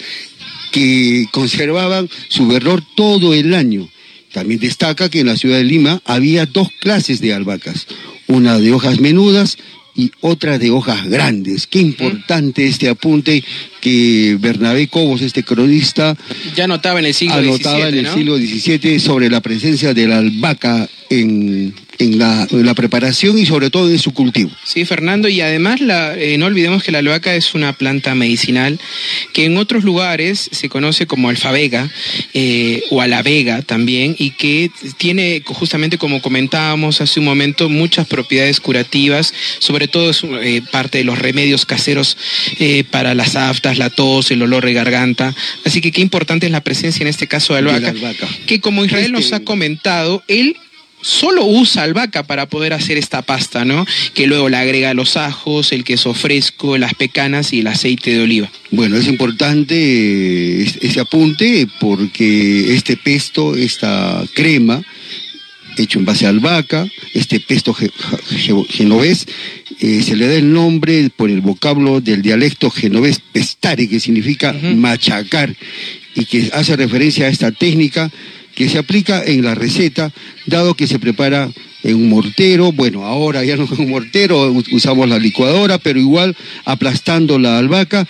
que 0.71 1.25
conservaban 1.31 2.09
su 2.29 2.47
verdor 2.47 2.83
todo 2.95 3.33
el 3.33 3.53
año. 3.53 3.89
También 4.31 4.59
destaca 4.59 5.09
que 5.09 5.21
en 5.21 5.27
la 5.27 5.37
ciudad 5.37 5.57
de 5.57 5.65
Lima 5.65 6.01
había 6.05 6.45
dos 6.45 6.69
clases 6.79 7.19
de 7.19 7.33
albahacas, 7.33 7.87
una 8.27 8.57
de 8.57 8.71
hojas 8.71 8.99
menudas 8.99 9.57
y 9.95 10.11
otra 10.21 10.57
de 10.57 10.71
hojas 10.71 11.07
grandes. 11.07 11.67
Qué 11.67 11.79
importante 11.79 12.67
este 12.67 12.89
apunte 12.89 13.43
que 13.81 14.37
Bernabé 14.39 14.87
Cobos, 14.87 15.21
este 15.21 15.43
cronista, 15.43 16.15
ya 16.55 16.67
notaba 16.67 16.99
en 16.99 17.05
el 17.05 17.13
siglo 17.13 17.35
anotaba 17.35 17.77
XVII, 17.77 17.89
en 17.89 17.97
el 17.97 18.03
¿no? 18.03 18.13
siglo 18.13 18.37
XVII 18.37 18.99
sobre 18.99 19.29
la 19.29 19.41
presencia 19.41 19.93
de 19.93 20.07
la 20.07 20.19
albahaca 20.19 20.87
en, 21.09 21.73
en 22.01 22.17
la, 22.17 22.73
preparación 22.75 23.37
y 23.37 23.45
sobre 23.45 23.69
todo 23.69 23.89
en 23.89 23.99
su 23.99 24.13
cultivo. 24.13 24.49
Sí, 24.63 24.85
Fernando, 24.85 25.27
y 25.27 25.41
además 25.41 25.81
la, 25.81 26.17
eh, 26.17 26.37
no 26.37 26.45
olvidemos 26.45 26.83
que 26.83 26.91
la 26.91 26.99
albahaca 26.99 27.35
es 27.35 27.53
una 27.53 27.73
planta 27.73 28.15
medicinal 28.15 28.79
que 29.33 29.45
en 29.45 29.57
otros 29.57 29.83
lugares 29.83 30.49
se 30.51 30.69
conoce 30.69 31.05
como 31.05 31.29
alfavega 31.29 31.89
eh, 32.33 32.81
o 32.89 33.01
alavega 33.01 33.61
también 33.61 34.15
y 34.17 34.31
que 34.31 34.71
tiene 34.97 35.43
justamente 35.45 35.97
como 35.97 36.21
comentábamos 36.21 37.01
hace 37.01 37.19
un 37.19 37.25
momento 37.25 37.69
muchas 37.69 38.07
propiedades 38.07 38.59
curativas, 38.59 39.33
sobre 39.59 39.87
todo 39.87 40.09
es 40.09 40.23
eh, 40.23 40.61
parte 40.71 40.99
de 40.99 41.03
los 41.03 41.19
remedios 41.19 41.65
caseros 41.65 42.17
para 42.89 43.15
las 43.15 43.35
aftas, 43.35 43.77
la 43.77 43.89
tos, 43.89 44.31
el 44.31 44.41
olor 44.41 44.65
de 44.65 44.73
garganta. 44.73 45.35
Así 45.65 45.81
que 45.81 45.91
qué 45.91 46.01
importante 46.01 46.45
es 46.45 46.51
la 46.51 46.63
presencia 46.63 47.03
en 47.03 47.07
este 47.07 47.27
caso 47.27 47.53
de 47.53 47.59
albahaca, 47.59 47.93
que 48.45 48.59
como 48.59 48.85
Israel 48.85 49.11
nos 49.11 49.31
ha 49.33 49.37
este 49.37 49.45
comentado, 49.45 50.23
él 50.27 50.55
solo 51.01 51.45
usa 51.45 51.83
albahaca 51.83 52.23
para 52.23 52.47
poder 52.47 52.73
hacer 52.73 52.97
esta 52.97 53.21
pasta, 53.21 53.65
¿no? 53.65 53.85
Que 54.13 54.27
luego 54.27 54.49
le 54.49 54.57
agrega 54.57 54.93
los 54.93 55.17
ajos, 55.17 55.71
el 55.71 55.83
queso 55.83 56.13
fresco, 56.13 56.77
las 56.77 56.93
pecanas 56.93 57.53
y 57.53 57.59
el 57.59 57.67
aceite 57.67 58.11
de 58.11 58.21
oliva. 58.21 58.51
Bueno, 58.71 58.97
es 58.97 59.07
importante 59.07 59.75
eh, 59.75 60.71
ese 60.81 60.99
apunte 60.99 61.67
porque 61.79 62.73
este 62.73 62.97
pesto, 62.97 63.55
esta 63.55 64.23
crema, 64.33 64.81
hecho 65.77 65.99
en 65.99 66.05
base 66.05 66.25
a 66.25 66.29
albahaca, 66.29 66.87
este 67.13 67.39
pesto 67.39 67.73
genovés, 67.73 69.27
eh, 69.79 70.01
se 70.03 70.15
le 70.15 70.27
da 70.27 70.35
el 70.35 70.51
nombre 70.51 71.09
por 71.15 71.29
el 71.29 71.41
vocablo 71.41 72.01
del 72.01 72.21
dialecto 72.21 72.69
genovés 72.69 73.19
pestare, 73.31 73.87
que 73.87 73.99
significa 73.99 74.53
machacar, 74.53 75.55
y 76.13 76.25
que 76.25 76.51
hace 76.53 76.75
referencia 76.75 77.25
a 77.25 77.29
esta 77.29 77.51
técnica 77.51 78.11
que 78.55 78.69
se 78.69 78.77
aplica 78.77 79.23
en 79.23 79.43
la 79.43 79.55
receta, 79.55 80.11
dado 80.45 80.75
que 80.75 80.87
se 80.87 80.99
prepara 80.99 81.49
en 81.83 81.95
un 81.95 82.09
mortero, 82.09 82.71
bueno, 82.71 83.05
ahora 83.05 83.43
ya 83.43 83.57
no 83.57 83.63
es 83.63 83.71
un 83.79 83.89
mortero, 83.89 84.51
usamos 84.71 85.09
la 85.09 85.19
licuadora, 85.19 85.77
pero 85.77 85.99
igual 85.99 86.35
aplastando 86.65 87.39
la 87.39 87.57
albahaca. 87.57 88.07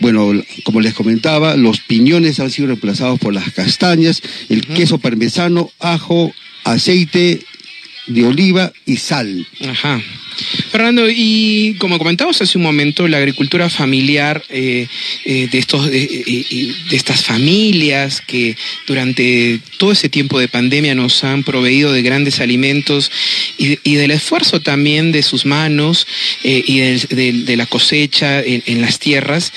Bueno, 0.00 0.32
como 0.64 0.82
les 0.82 0.92
comentaba, 0.92 1.56
los 1.56 1.80
piñones 1.80 2.38
han 2.38 2.50
sido 2.50 2.68
reemplazados 2.68 3.18
por 3.18 3.32
las 3.32 3.50
castañas, 3.52 4.22
el 4.50 4.66
queso 4.66 4.98
parmesano, 4.98 5.70
ajo, 5.78 6.34
aceite 6.64 7.40
de 8.06 8.26
oliva 8.26 8.72
y 8.84 8.98
sal. 8.98 9.46
Ajá. 9.66 10.02
Fernando, 10.70 11.06
y 11.08 11.76
como 11.78 11.98
comentamos 11.98 12.40
hace 12.40 12.58
un 12.58 12.64
momento, 12.64 13.08
la 13.08 13.18
agricultura 13.18 13.68
familiar 13.68 14.42
eh, 14.48 14.86
eh, 15.24 15.48
de, 15.50 15.58
estos, 15.58 15.90
de, 15.90 16.74
estas 16.90 17.24
familias 17.24 18.20
que 18.20 18.56
durante 18.86 19.60
todo 19.78 19.92
ese 19.92 20.08
tiempo 20.08 20.38
de 20.38 20.48
pandemia 20.48 20.94
nos 20.94 21.24
han 21.24 21.42
proveído 21.42 21.92
de 21.92 22.02
grandes 22.02 22.40
alimentos 22.40 23.10
y, 23.58 23.94
del 23.94 24.10
esfuerzo 24.12 24.60
también 24.60 25.12
de 25.12 25.22
sus 25.22 25.44
manos 25.44 26.06
eh, 26.44 26.62
y 26.66 26.80
de, 26.80 27.56
la 27.56 27.66
cosecha 27.66 28.40
en 28.42 28.80
las 28.80 28.98
tierras, 28.98 29.52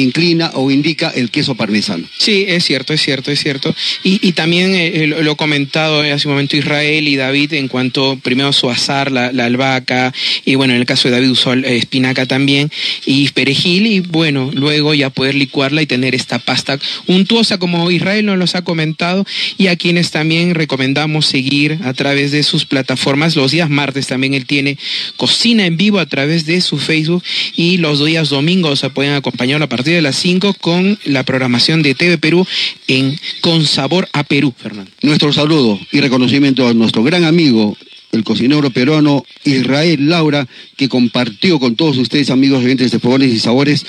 inclina 0.00 0.50
o 0.54 0.70
indica 0.70 1.10
el 1.14 1.30
queso 1.30 1.54
parmesano. 1.54 2.08
Sí, 2.18 2.44
es 2.48 2.64
cierto, 2.64 2.92
es 2.92 3.02
cierto, 3.02 3.30
es 3.30 3.40
cierto. 3.40 3.74
Y, 4.02 4.32
también 4.32 4.74
eh, 4.74 5.04
eh, 5.04 5.06
lo 5.06 5.32
he 5.32 5.36
comentado 5.36 6.00
hace 6.00 6.28
un 6.28 6.34
momento 6.34 6.56
Israel 6.56 7.08
y 7.08 7.16
David 7.16 7.54
en 7.54 7.68
cuanto 7.68 8.18
primero 8.22 8.52
su 8.52 8.70
azar, 8.70 9.10
la, 9.10 9.28
albahaca, 9.28 10.12
y 10.44 10.54
bueno, 10.54 10.74
en 10.74 10.80
el 10.80 10.86
caso 10.86 11.08
de 11.08 11.14
David 11.14 11.30
usó 11.30 11.54
eh, 11.54 11.76
espinaca 11.76 12.26
también, 12.26 12.70
y 13.04 13.28
perejil, 13.30 13.86
y 13.86 14.00
bueno, 14.00 14.50
luego 14.52 14.94
ya 14.94 15.10
poder 15.10 15.34
licuarla 15.34 15.82
y 15.82 15.86
tener 15.86 16.14
esta 16.14 16.38
pasta 16.38 16.78
untuosa 17.06 17.58
como 17.58 17.90
Israel 17.90 18.26
nos 18.26 18.38
los 18.38 18.54
ha 18.54 18.62
comentado, 18.62 19.24
y 19.58 19.68
a 19.68 19.76
quienes 19.76 20.10
también 20.10 20.54
recomendamos 20.54 21.26
seguir 21.26 21.78
a 21.84 21.94
través 21.94 22.32
de 22.32 22.42
sus 22.42 22.64
plataformas. 22.64 23.36
Los 23.36 23.52
días 23.52 23.70
martes 23.70 24.06
también 24.06 24.34
él 24.34 24.46
tiene 24.46 24.78
cocina 25.16 25.66
en 25.66 25.76
vivo 25.76 25.98
a 25.98 26.06
través 26.06 26.46
de 26.46 26.60
su 26.60 26.78
Facebook, 26.78 27.22
y 27.54 27.78
los 27.78 28.04
días 28.04 28.28
domingos 28.28 28.80
se 28.80 28.90
pueden 28.90 29.14
acompañar 29.14 29.62
a 29.62 29.68
partir 29.68 29.85
de 29.92 30.02
las 30.02 30.16
5 30.16 30.54
con 30.60 30.98
la 31.04 31.24
programación 31.24 31.82
de 31.82 31.94
TV 31.94 32.18
Perú 32.18 32.46
en 32.88 33.18
Con 33.40 33.64
Sabor 33.64 34.08
a 34.12 34.24
Perú, 34.24 34.52
Fernando. 34.56 34.90
Nuestro 35.02 35.32
saludo 35.32 35.78
y 35.92 36.00
reconocimiento 36.00 36.66
a 36.66 36.74
nuestro 36.74 37.02
gran 37.02 37.24
amigo, 37.24 37.76
el 38.12 38.24
cocinero 38.24 38.70
peruano 38.70 39.24
Israel 39.44 40.08
Laura, 40.08 40.46
que 40.76 40.88
compartió 40.88 41.58
con 41.58 41.76
todos 41.76 41.96
ustedes, 41.98 42.30
amigos 42.30 42.64
oyentes 42.64 42.90
de 42.90 42.98
Fogones 42.98 43.32
y 43.32 43.38
Sabores, 43.38 43.86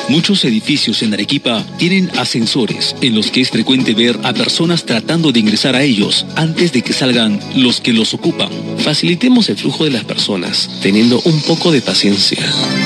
Muchos 0.10 0.45
edificios 0.45 1.03
en 1.03 1.14
Arequipa 1.14 1.66
tienen 1.78 2.10
ascensores 2.18 2.95
en 3.01 3.14
los 3.14 3.30
que 3.30 3.41
es 3.41 3.49
frecuente 3.49 3.93
ver 3.93 4.18
a 4.24 4.34
personas 4.34 4.86
tratando 4.86 5.34
de 5.34 5.41
ingresar 5.41 5.76
a 5.76 5.84
ellos 5.84 6.26
antes 6.38 6.72
de 6.72 6.82
que 6.82 6.93
salgan 6.93 7.41
los 7.58 7.82
que 7.82 7.91
los 7.91 8.14
ocupan. 8.14 8.49
Facilitemos 8.78 9.49
el 9.49 9.58
flujo 9.58 9.84
de 9.84 9.91
las 9.91 10.05
personas 10.05 10.70
teniendo 10.82 11.20
un 11.26 11.41
poco 11.41 11.74
de 11.74 11.82
paciencia. 11.82 12.39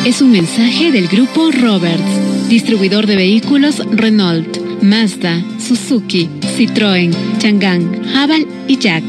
Es 0.04 0.22
un 0.22 0.32
mensaje 0.32 0.92
del 0.92 1.08
grupo 1.08 1.52
Roberts, 1.52 2.50
distribuidor 2.50 3.06
de 3.06 3.16
vehículos 3.18 3.78
Renault, 3.92 4.82
Mazda, 4.82 5.46
Suzuki, 5.60 6.28
Citroën, 6.58 7.14
Chang'an, 7.38 8.04
Haval 8.16 8.48
y 8.68 8.78
Jack. 8.78 9.04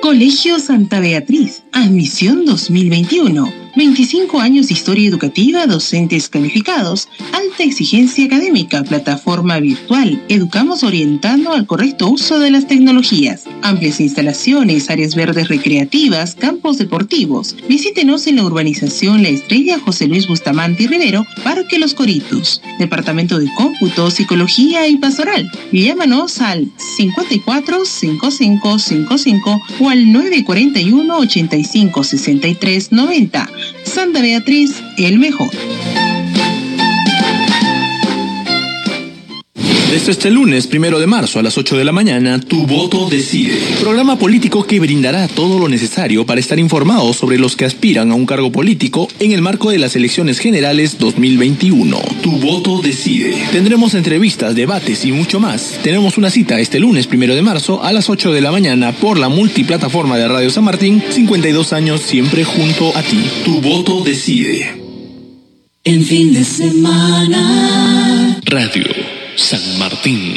Colegio 0.00 0.58
Santa 0.58 0.98
Beatriz, 0.98 1.62
admisión 1.72 2.44
2021 2.46 3.67
25 3.78 4.40
años 4.40 4.66
de 4.66 4.74
historia 4.74 5.08
educativa, 5.08 5.64
docentes 5.64 6.28
calificados, 6.28 7.08
alta 7.32 7.62
exigencia 7.62 8.24
académica, 8.24 8.82
plataforma 8.82 9.60
virtual. 9.60 10.20
Educamos 10.28 10.82
orientando 10.82 11.52
al 11.52 11.64
correcto 11.64 12.08
uso 12.08 12.40
de 12.40 12.50
las 12.50 12.66
tecnologías. 12.66 13.44
Amplias 13.62 14.00
instalaciones, 14.00 14.90
áreas 14.90 15.14
verdes 15.14 15.46
recreativas, 15.46 16.34
campos 16.34 16.76
deportivos. 16.78 17.54
Visítenos 17.68 18.26
en 18.26 18.36
la 18.36 18.44
urbanización 18.46 19.22
La 19.22 19.28
Estrella 19.28 19.78
José 19.78 20.08
Luis 20.08 20.26
Bustamante 20.26 20.88
Rivero, 20.88 21.24
Parque 21.44 21.78
Los 21.78 21.94
Coritos. 21.94 22.60
Departamento 22.80 23.38
de 23.38 23.48
Cómputo, 23.54 24.10
Psicología 24.10 24.88
y 24.88 24.96
Pastoral. 24.96 25.48
Llámanos 25.70 26.40
al 26.40 26.68
54 26.96 27.84
55 27.84 28.78
55 28.78 29.60
o 29.78 29.88
al 29.88 30.10
941 30.10 31.16
85 31.16 32.02
63 32.02 32.90
90. 32.90 33.48
Santa 33.84 34.20
Beatriz, 34.20 34.82
el 34.96 35.18
mejor. 35.18 35.50
Desde 39.90 40.12
este 40.12 40.30
lunes, 40.30 40.66
primero 40.66 41.00
de 41.00 41.06
marzo 41.06 41.38
a 41.38 41.42
las 41.42 41.56
8 41.56 41.78
de 41.78 41.84
la 41.84 41.92
mañana, 41.92 42.38
Tu 42.38 42.66
Voto 42.66 43.08
Decide. 43.08 43.58
Programa 43.80 44.18
político 44.18 44.62
que 44.64 44.80
brindará 44.80 45.26
todo 45.28 45.58
lo 45.58 45.66
necesario 45.66 46.26
para 46.26 46.40
estar 46.40 46.58
informados 46.58 47.16
sobre 47.16 47.38
los 47.38 47.56
que 47.56 47.64
aspiran 47.64 48.10
a 48.10 48.14
un 48.14 48.26
cargo 48.26 48.52
político 48.52 49.08
en 49.18 49.32
el 49.32 49.40
marco 49.40 49.70
de 49.70 49.78
las 49.78 49.96
elecciones 49.96 50.40
generales 50.40 50.98
2021. 50.98 51.98
Tu 52.22 52.32
Voto 52.32 52.82
Decide. 52.82 53.34
Tendremos 53.50 53.94
entrevistas, 53.94 54.54
debates 54.54 55.06
y 55.06 55.12
mucho 55.12 55.40
más. 55.40 55.78
Tenemos 55.82 56.18
una 56.18 56.28
cita 56.28 56.60
este 56.60 56.78
lunes, 56.78 57.06
primero 57.06 57.34
de 57.34 57.40
marzo 57.40 57.82
a 57.82 57.90
las 57.90 58.10
8 58.10 58.30
de 58.34 58.42
la 58.42 58.52
mañana 58.52 58.92
por 58.92 59.18
la 59.18 59.30
multiplataforma 59.30 60.18
de 60.18 60.28
Radio 60.28 60.50
San 60.50 60.64
Martín, 60.64 61.02
52 61.08 61.72
años 61.72 62.02
siempre 62.02 62.44
junto 62.44 62.94
a 62.94 63.02
ti. 63.02 63.24
Tu 63.42 63.62
Voto 63.62 64.04
Decide. 64.04 64.66
En 65.82 66.04
fin 66.04 66.34
de 66.34 66.44
semana. 66.44 68.38
Radio 68.44 68.84
San 69.38 69.78
Martín. 69.78 70.36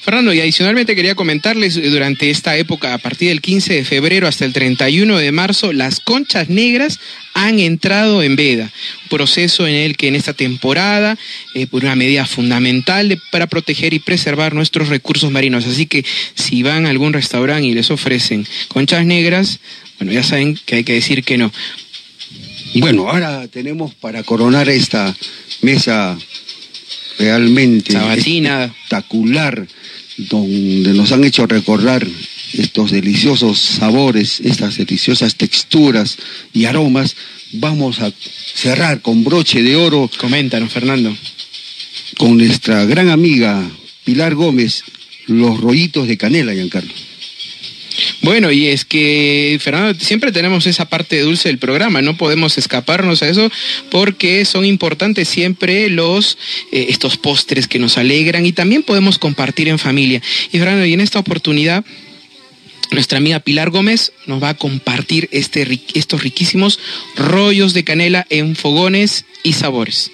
Fernando, 0.00 0.32
y 0.32 0.40
adicionalmente 0.40 0.94
quería 0.94 1.16
comentarles, 1.16 1.76
eh, 1.76 1.90
durante 1.90 2.30
esta 2.30 2.56
época, 2.56 2.94
a 2.94 2.98
partir 2.98 3.28
del 3.30 3.40
15 3.40 3.74
de 3.74 3.84
febrero 3.84 4.28
hasta 4.28 4.44
el 4.44 4.52
31 4.52 5.18
de 5.18 5.32
marzo, 5.32 5.72
las 5.72 5.98
conchas 5.98 6.48
negras 6.48 7.00
han 7.34 7.58
entrado 7.58 8.22
en 8.22 8.36
veda. 8.36 8.70
Un 9.02 9.08
proceso 9.08 9.66
en 9.66 9.74
el 9.74 9.96
que 9.96 10.06
en 10.06 10.14
esta 10.14 10.32
temporada, 10.32 11.18
eh, 11.54 11.66
por 11.66 11.82
una 11.82 11.96
medida 11.96 12.24
fundamental 12.24 13.08
de- 13.08 13.18
para 13.32 13.48
proteger 13.48 13.94
y 13.94 13.98
preservar 13.98 14.54
nuestros 14.54 14.90
recursos 14.90 15.32
marinos. 15.32 15.66
Así 15.66 15.86
que 15.86 16.04
si 16.36 16.62
van 16.62 16.86
a 16.86 16.90
algún 16.90 17.12
restaurante 17.12 17.66
y 17.66 17.74
les 17.74 17.90
ofrecen 17.90 18.46
conchas 18.68 19.04
negras, 19.04 19.58
bueno, 19.98 20.12
ya 20.12 20.22
saben 20.22 20.56
que 20.66 20.76
hay 20.76 20.84
que 20.84 20.92
decir 20.92 21.24
que 21.24 21.36
no. 21.36 21.52
Bueno, 22.74 23.08
ahora 23.08 23.48
tenemos 23.48 23.92
para 23.94 24.22
coronar 24.22 24.68
esta 24.68 25.16
mesa 25.62 26.16
realmente 27.18 27.92
Sabatina. 27.92 28.64
espectacular, 28.64 29.66
donde 30.16 30.92
nos 30.94 31.12
han 31.12 31.24
hecho 31.24 31.46
recordar 31.46 32.06
estos 32.54 32.90
deliciosos 32.90 33.58
sabores, 33.58 34.40
estas 34.40 34.76
deliciosas 34.76 35.36
texturas 35.36 36.16
y 36.52 36.64
aromas. 36.64 37.16
Vamos 37.52 38.00
a 38.00 38.12
cerrar 38.54 39.02
con 39.02 39.24
broche 39.24 39.62
de 39.62 39.76
oro 39.76 40.10
Coméntanos, 40.18 40.72
Fernando. 40.72 41.16
con 42.16 42.38
nuestra 42.38 42.84
gran 42.84 43.08
amiga 43.08 43.62
Pilar 44.04 44.34
Gómez, 44.34 44.84
los 45.26 45.60
rollitos 45.60 46.08
de 46.08 46.16
canela, 46.16 46.54
Giancarlo. 46.54 46.92
Bueno, 48.22 48.50
y 48.50 48.66
es 48.66 48.84
que, 48.84 49.58
Fernando, 49.60 49.98
siempre 49.98 50.32
tenemos 50.32 50.66
esa 50.66 50.88
parte 50.88 51.20
dulce 51.20 51.48
del 51.48 51.58
programa, 51.58 52.02
no 52.02 52.16
podemos 52.16 52.58
escaparnos 52.58 53.22
a 53.22 53.28
eso 53.28 53.50
porque 53.90 54.44
son 54.44 54.64
importantes 54.64 55.28
siempre 55.28 55.88
los 55.88 56.38
eh, 56.72 56.86
estos 56.88 57.16
postres 57.16 57.68
que 57.68 57.78
nos 57.78 57.98
alegran 57.98 58.46
y 58.46 58.52
también 58.52 58.82
podemos 58.82 59.18
compartir 59.18 59.68
en 59.68 59.78
familia. 59.78 60.22
Y 60.52 60.58
Fernando, 60.58 60.84
y 60.84 60.92
en 60.92 61.00
esta 61.00 61.18
oportunidad 61.18 61.84
nuestra 62.92 63.18
amiga 63.18 63.40
Pilar 63.40 63.70
Gómez 63.70 64.12
nos 64.26 64.42
va 64.42 64.50
a 64.50 64.54
compartir 64.54 65.28
este, 65.32 65.80
estos 65.94 66.22
riquísimos 66.22 66.78
rollos 67.16 67.74
de 67.74 67.84
canela 67.84 68.26
en 68.30 68.54
fogones 68.54 69.24
y 69.42 69.54
sabores. 69.54 70.12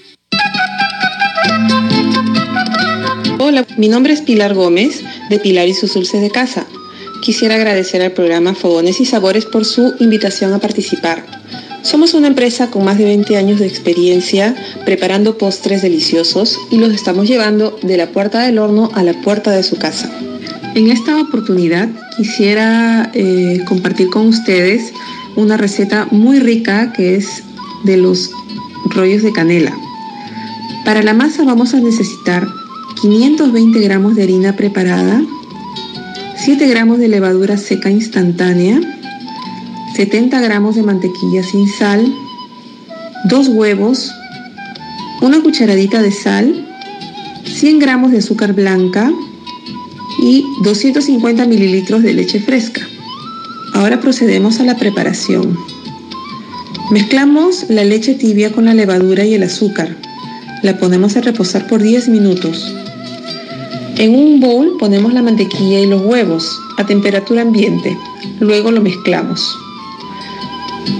Hola, 3.38 3.66
mi 3.76 3.88
nombre 3.88 4.12
es 4.12 4.22
Pilar 4.22 4.54
Gómez, 4.54 5.02
de 5.28 5.38
Pilar 5.38 5.68
y 5.68 5.74
sus 5.74 5.94
dulces 5.94 6.20
de 6.20 6.30
casa. 6.30 6.66
Quisiera 7.22 7.54
agradecer 7.54 8.02
al 8.02 8.10
programa 8.10 8.52
Fogones 8.52 9.00
y 9.00 9.04
Sabores 9.04 9.46
por 9.46 9.64
su 9.64 9.94
invitación 10.00 10.52
a 10.54 10.58
participar. 10.58 11.24
Somos 11.82 12.14
una 12.14 12.26
empresa 12.26 12.68
con 12.68 12.84
más 12.84 12.98
de 12.98 13.04
20 13.04 13.36
años 13.36 13.60
de 13.60 13.66
experiencia 13.68 14.56
preparando 14.84 15.38
postres 15.38 15.82
deliciosos 15.82 16.58
y 16.72 16.78
los 16.78 16.92
estamos 16.92 17.28
llevando 17.28 17.78
de 17.80 17.96
la 17.96 18.08
puerta 18.08 18.40
del 18.40 18.58
horno 18.58 18.90
a 18.94 19.04
la 19.04 19.12
puerta 19.12 19.52
de 19.52 19.62
su 19.62 19.76
casa. 19.76 20.10
En 20.74 20.90
esta 20.90 21.20
oportunidad 21.20 21.88
quisiera 22.16 23.12
eh, 23.14 23.60
compartir 23.68 24.08
con 24.10 24.26
ustedes 24.26 24.92
una 25.36 25.56
receta 25.56 26.08
muy 26.10 26.40
rica 26.40 26.92
que 26.92 27.14
es 27.14 27.44
de 27.84 27.98
los 27.98 28.32
rollos 28.86 29.22
de 29.22 29.32
canela. 29.32 29.72
Para 30.84 31.04
la 31.04 31.14
masa 31.14 31.44
vamos 31.44 31.72
a 31.72 31.80
necesitar 31.80 32.48
520 33.00 33.78
gramos 33.78 34.16
de 34.16 34.24
harina 34.24 34.56
preparada, 34.56 35.22
7 36.44 36.66
gramos 36.66 36.98
de 36.98 37.06
levadura 37.06 37.56
seca 37.56 37.88
instantánea, 37.88 38.80
70 39.94 40.40
gramos 40.40 40.74
de 40.74 40.82
mantequilla 40.82 41.44
sin 41.44 41.68
sal, 41.68 42.04
2 43.26 43.48
huevos, 43.50 44.10
una 45.20 45.40
cucharadita 45.40 46.02
de 46.02 46.10
sal, 46.10 46.66
100 47.44 47.78
gramos 47.78 48.10
de 48.10 48.18
azúcar 48.18 48.54
blanca 48.54 49.12
y 50.20 50.44
250 50.64 51.46
mililitros 51.46 52.02
de 52.02 52.12
leche 52.12 52.40
fresca. 52.40 52.80
Ahora 53.72 54.00
procedemos 54.00 54.58
a 54.58 54.64
la 54.64 54.76
preparación. 54.76 55.56
Mezclamos 56.90 57.66
la 57.68 57.84
leche 57.84 58.14
tibia 58.14 58.50
con 58.50 58.64
la 58.64 58.74
levadura 58.74 59.24
y 59.24 59.34
el 59.34 59.44
azúcar. 59.44 59.96
La 60.64 60.76
ponemos 60.76 61.16
a 61.16 61.20
reposar 61.20 61.68
por 61.68 61.80
10 61.80 62.08
minutos. 62.08 62.74
En 63.98 64.14
un 64.14 64.40
bowl 64.40 64.76
ponemos 64.78 65.12
la 65.12 65.22
mantequilla 65.22 65.80
y 65.80 65.86
los 65.86 66.02
huevos 66.02 66.60
a 66.78 66.86
temperatura 66.86 67.42
ambiente. 67.42 67.96
Luego 68.40 68.70
lo 68.70 68.80
mezclamos. 68.80 69.58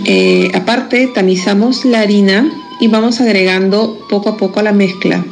Eh, 0.04 0.50
aparte, 0.54 1.06
tamizamos 1.08 1.84
la 1.84 2.00
harina 2.00 2.52
y 2.80 2.88
vamos 2.88 3.20
agregando 3.20 3.98
poco 4.08 4.28
a 4.28 4.36
poco 4.36 4.60
a 4.60 4.62
la 4.62 4.72
mezcla. 4.72 5.24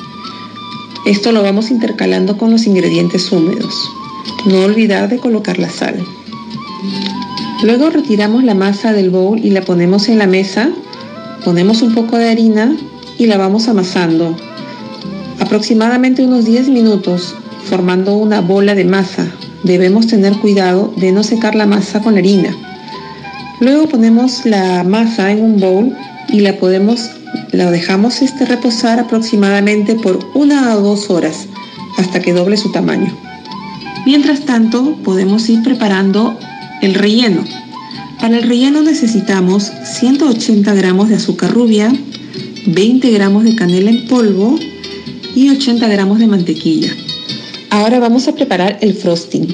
Esto 1.07 1.33
lo 1.33 1.43
vamos 1.43 1.71
intercalando 1.71 2.39
con 2.39 2.51
los 2.51 2.67
ingredientes 2.67 3.31
húmedos. 3.31 3.75
No 4.47 4.61
olvidar 4.61 5.09
de 5.09 5.19
colocar 5.19 5.59
la 5.59 5.69
sal. 5.69 6.03
Luego 7.63 7.91
retiramos 7.91 8.43
la 8.43 8.55
masa 8.55 8.93
del 8.93 9.11
bowl 9.11 9.39
y 9.39 9.51
la 9.51 9.61
ponemos 9.61 10.09
en 10.09 10.19
la 10.19 10.27
mesa. 10.27 10.71
Ponemos 11.45 11.83
un 11.83 11.95
poco 11.95 12.17
de 12.17 12.31
harina 12.31 12.75
y 13.19 13.27
la 13.27 13.37
vamos 13.37 13.69
amasando. 13.69 14.35
Aproximadamente 15.41 16.25
unos 16.25 16.47
10 16.47 16.69
minutos 16.69 17.35
formando 17.65 18.15
una 18.15 18.41
bola 18.41 18.75
de 18.75 18.85
masa. 18.85 19.27
Debemos 19.65 20.07
tener 20.07 20.35
cuidado 20.35 20.93
de 20.97 21.13
no 21.13 21.23
secar 21.23 21.55
la 21.55 21.67
masa 21.67 22.01
con 22.01 22.15
la 22.15 22.21
harina. 22.21 22.55
Luego 23.61 23.89
ponemos 23.89 24.47
la 24.47 24.85
masa 24.85 25.31
en 25.31 25.43
un 25.43 25.61
bowl 25.61 25.95
y 26.29 26.41
la 26.41 26.57
podemos, 26.57 27.11
la 27.53 27.71
dejamos 27.71 28.23
este 28.23 28.47
reposar 28.47 28.99
aproximadamente 28.99 29.95
por 29.95 30.19
una 30.35 30.75
o 30.77 30.81
dos 30.81 31.11
horas 31.11 31.47
hasta 31.99 32.21
que 32.21 32.33
doble 32.33 32.57
su 32.57 32.73
tamaño. 32.73 33.15
Mientras 34.07 34.41
tanto, 34.47 34.97
podemos 35.05 35.49
ir 35.51 35.63
preparando 35.63 36.39
el 36.81 36.95
relleno. 36.95 37.45
Para 38.19 38.39
el 38.39 38.45
relleno 38.45 38.83
necesitamos 38.83 39.71
180 39.85 40.73
gramos 40.75 41.09
de 41.09 41.17
azúcar 41.17 41.53
rubia, 41.53 41.93
20 42.67 43.11
gramos 43.11 43.45
de 43.45 43.55
canela 43.55 43.91
en 43.91 44.07
polvo 44.07 44.59
y 45.35 45.51
80 45.51 45.87
gramos 45.89 46.19
de 46.19 46.27
mantequilla. 46.27 46.95
Ahora 47.71 48.01
vamos 48.01 48.27
a 48.27 48.35
preparar 48.35 48.79
el 48.81 48.95
frosting. 48.95 49.47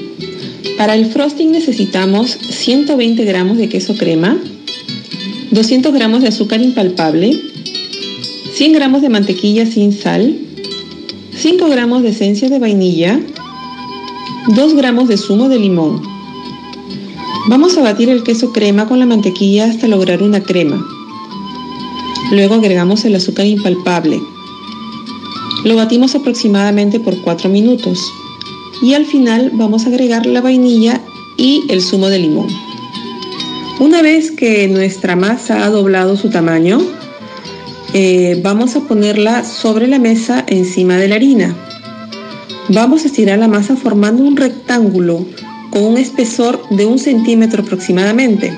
Para 0.75 0.95
el 0.95 1.05
frosting 1.05 1.51
necesitamos 1.51 2.31
120 2.31 3.23
gramos 3.25 3.57
de 3.57 3.69
queso 3.69 3.95
crema, 3.95 4.37
200 5.51 5.93
gramos 5.93 6.21
de 6.21 6.29
azúcar 6.29 6.59
impalpable, 6.61 7.39
100 8.53 8.73
gramos 8.73 9.03
de 9.03 9.09
mantequilla 9.09 9.67
sin 9.67 9.93
sal, 9.93 10.35
5 11.35 11.69
gramos 11.69 12.01
de 12.01 12.09
esencia 12.09 12.49
de 12.49 12.57
vainilla, 12.57 13.19
2 14.55 14.73
gramos 14.73 15.07
de 15.07 15.17
zumo 15.17 15.47
de 15.47 15.59
limón. 15.59 16.01
Vamos 17.49 17.77
a 17.77 17.83
batir 17.83 18.09
el 18.09 18.23
queso 18.23 18.51
crema 18.51 18.87
con 18.87 18.99
la 18.99 19.05
mantequilla 19.05 19.65
hasta 19.65 19.87
lograr 19.87 20.23
una 20.23 20.41
crema. 20.41 20.83
Luego 22.31 22.55
agregamos 22.55 23.05
el 23.05 23.15
azúcar 23.15 23.45
impalpable. 23.45 24.19
Lo 25.67 25.75
batimos 25.75 26.15
aproximadamente 26.15 27.01
por 27.01 27.21
4 27.21 27.49
minutos. 27.49 28.13
Y 28.81 28.93
al 28.93 29.05
final 29.05 29.51
vamos 29.53 29.83
a 29.83 29.89
agregar 29.89 30.25
la 30.25 30.39
vainilla 30.39 31.01
y 31.35 31.65
el 31.67 31.81
zumo 31.81 32.07
de 32.07 32.19
limón. 32.19 32.47
Una 33.81 34.01
vez 34.01 34.31
que 34.31 34.69
nuestra 34.69 35.17
masa 35.17 35.65
ha 35.65 35.69
doblado 35.69 36.15
su 36.15 36.29
tamaño, 36.29 36.79
eh, 37.93 38.39
vamos 38.41 38.77
a 38.77 38.87
ponerla 38.87 39.43
sobre 39.43 39.87
la 39.87 39.99
mesa 39.99 40.45
encima 40.47 40.95
de 40.95 41.09
la 41.09 41.15
harina. 41.15 41.53
Vamos 42.69 43.03
a 43.03 43.07
estirar 43.07 43.37
la 43.37 43.49
masa 43.49 43.75
formando 43.75 44.23
un 44.23 44.37
rectángulo 44.37 45.25
con 45.69 45.83
un 45.83 45.97
espesor 45.97 46.61
de 46.69 46.85
un 46.85 46.97
centímetro 46.97 47.63
aproximadamente. 47.63 48.57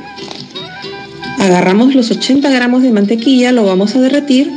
Agarramos 1.40 1.96
los 1.96 2.12
80 2.12 2.48
gramos 2.52 2.84
de 2.84 2.92
mantequilla, 2.92 3.52
lo 3.52 3.66
vamos 3.66 3.96
a 3.96 4.00
derretir 4.00 4.52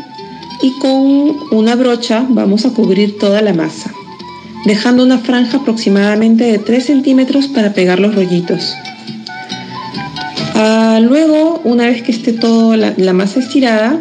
y 0.62 0.78
con 0.78 1.36
una 1.50 1.74
brocha 1.74 2.24
vamos 2.28 2.64
a 2.64 2.70
cubrir 2.70 3.18
toda 3.18 3.42
la 3.42 3.52
masa, 3.52 3.92
dejando 4.64 5.02
una 5.02 5.18
franja 5.18 5.58
aproximadamente 5.58 6.44
de 6.44 6.58
3 6.58 6.86
centímetros 6.86 7.48
para 7.48 7.74
pegar 7.74 7.98
los 7.98 8.14
rollitos. 8.14 8.74
Ah, 10.54 11.00
luego, 11.02 11.60
una 11.64 11.86
vez 11.86 12.02
que 12.02 12.12
esté 12.12 12.32
toda 12.32 12.76
la, 12.76 13.12
masa 13.12 13.40
estirada, 13.40 14.00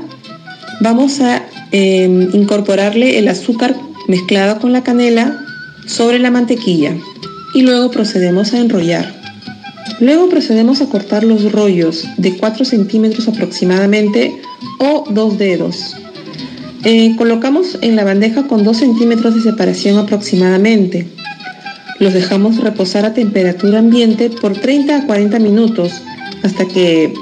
vamos 0.82 1.20
a 1.20 1.44
em, 1.72 2.30
incorporarle 2.34 3.18
el 3.18 3.28
azúcar 3.28 3.76
mezclado 4.08 4.60
con 4.60 4.72
la 4.72 4.84
canela 4.84 5.40
sobre 5.88 6.20
la 6.20 6.30
mantequilla 6.30 6.94
y 7.56 7.62
luego 7.62 7.90
procedemos 7.90 8.54
a 8.54 8.60
enrollar. 8.60 9.20
Luego 10.00 10.30
procedemos 10.30 10.82
a 10.82 10.88
cortar 10.88 11.24
los 11.24 11.52
rollos 11.52 12.08
de 12.18 12.38
4 12.38 12.66
centímetros 12.66 13.28
aproximadamente 13.28 14.42
o 14.80 15.06
2 15.10 15.38
dedos. 15.38 15.96
Eh, 16.84 17.16
colocamos 17.16 17.78
en 17.82 17.96
la 17.96 18.04
bandeja 18.04 18.48
con 18.48 18.64
2 18.64 18.76
centímetros 18.76 19.36
de 19.36 19.42
separación 19.42 20.00
aproximadamente. 20.00 21.08
Los 22.00 22.14
dejamos 22.14 22.58
reposar 22.58 23.06
a 23.06 23.14
temperatura 23.14 23.80
ambiente 23.80 24.32
por 24.32 24.54
30 24.54 24.96
a 24.96 25.06
40 25.06 25.38
minutos 25.38 26.02
hasta 26.42 26.68
que 26.68 27.14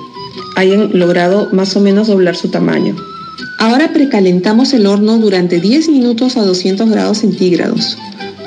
hayan 0.56 0.98
logrado 0.98 1.50
más 1.52 1.76
o 1.76 1.82
menos 1.82 2.08
doblar 2.08 2.38
su 2.38 2.48
tamaño. 2.48 2.96
Ahora 3.58 3.92
precalentamos 3.92 4.72
el 4.72 4.86
horno 4.86 5.18
durante 5.18 5.60
10 5.60 5.90
minutos 5.90 6.38
a 6.38 6.46
200 6.46 6.90
grados 6.90 7.18
centígrados. 7.18 7.98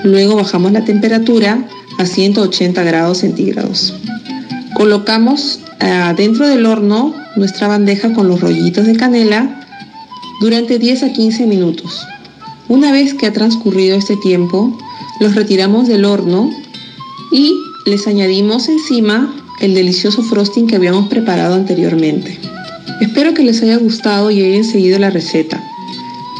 Luego 0.04 0.36
bajamos 0.36 0.72
la 0.72 0.86
temperatura 0.86 1.68
a 1.98 2.06
180 2.06 2.82
grados 2.84 3.18
centígrados. 3.18 3.94
Colocamos 4.72 5.60
eh, 5.80 6.14
dentro 6.16 6.48
del 6.48 6.64
horno 6.64 7.14
nuestra 7.36 7.68
bandeja 7.68 8.14
con 8.14 8.28
los 8.28 8.40
rollitos 8.40 8.86
de 8.86 8.96
canela 8.96 9.61
durante 10.40 10.78
10 10.78 11.02
a 11.04 11.12
15 11.12 11.46
minutos. 11.46 12.06
Una 12.68 12.92
vez 12.92 13.14
que 13.14 13.26
ha 13.26 13.32
transcurrido 13.32 13.96
este 13.96 14.16
tiempo, 14.16 14.76
los 15.20 15.34
retiramos 15.34 15.88
del 15.88 16.04
horno 16.04 16.50
y 17.30 17.54
les 17.86 18.06
añadimos 18.06 18.68
encima 18.68 19.34
el 19.60 19.74
delicioso 19.74 20.22
frosting 20.22 20.66
que 20.66 20.76
habíamos 20.76 21.08
preparado 21.08 21.54
anteriormente. 21.54 22.38
Espero 23.00 23.34
que 23.34 23.42
les 23.42 23.62
haya 23.62 23.76
gustado 23.76 24.30
y 24.30 24.42
hayan 24.42 24.64
seguido 24.64 24.98
la 24.98 25.10
receta. 25.10 25.62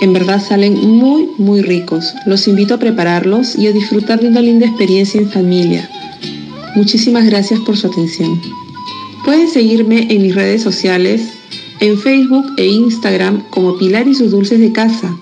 En 0.01 0.13
verdad 0.13 0.43
salen 0.43 0.75
muy, 0.75 1.29
muy 1.39 1.63
ricos. 1.63 2.13
Los 2.27 2.49
invito 2.49 2.75
a 2.75 2.79
prepararlos 2.79 3.57
y 3.57 3.67
a 3.67 3.73
disfrutar 3.73 4.21
de 4.21 4.29
una 4.29 4.41
linda 4.41 4.67
experiencia 4.67 5.21
en 5.21 5.31
familia. 5.31 5.89
Muchísimas 6.75 7.25
gracias 7.27 7.61
por 7.61 7.77
su 7.77 7.87
atención. 7.87 8.41
Pueden 9.25 9.49
seguirme 9.49 10.09
en 10.11 10.23
mis 10.23 10.35
redes 10.35 10.63
sociales, 10.63 11.29
en 11.83 11.99
Facebook 11.99 12.47
e 12.57 12.67
Instagram 12.69 13.43
como 13.51 13.77
Pilar 13.77 14.07
y 14.07 14.15
sus 14.15 14.31
dulces 14.31 14.61
de 14.61 14.73
casa. 14.73 15.17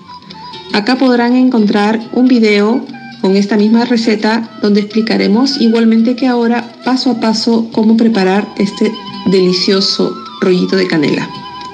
Acá 0.73 0.95
podrán 0.95 1.35
encontrar 1.35 1.99
un 2.13 2.27
video 2.27 2.85
con 3.19 3.35
esta 3.35 3.57
misma 3.57 3.83
receta 3.85 4.47
donde 4.61 4.81
explicaremos 4.81 5.59
igualmente 5.59 6.15
que 6.15 6.27
ahora 6.27 6.71
paso 6.85 7.11
a 7.11 7.19
paso 7.19 7.67
cómo 7.71 7.97
preparar 7.97 8.47
este 8.57 8.93
delicioso 9.25 10.15
rollito 10.39 10.75
de 10.75 10.87
canela. 10.87 11.27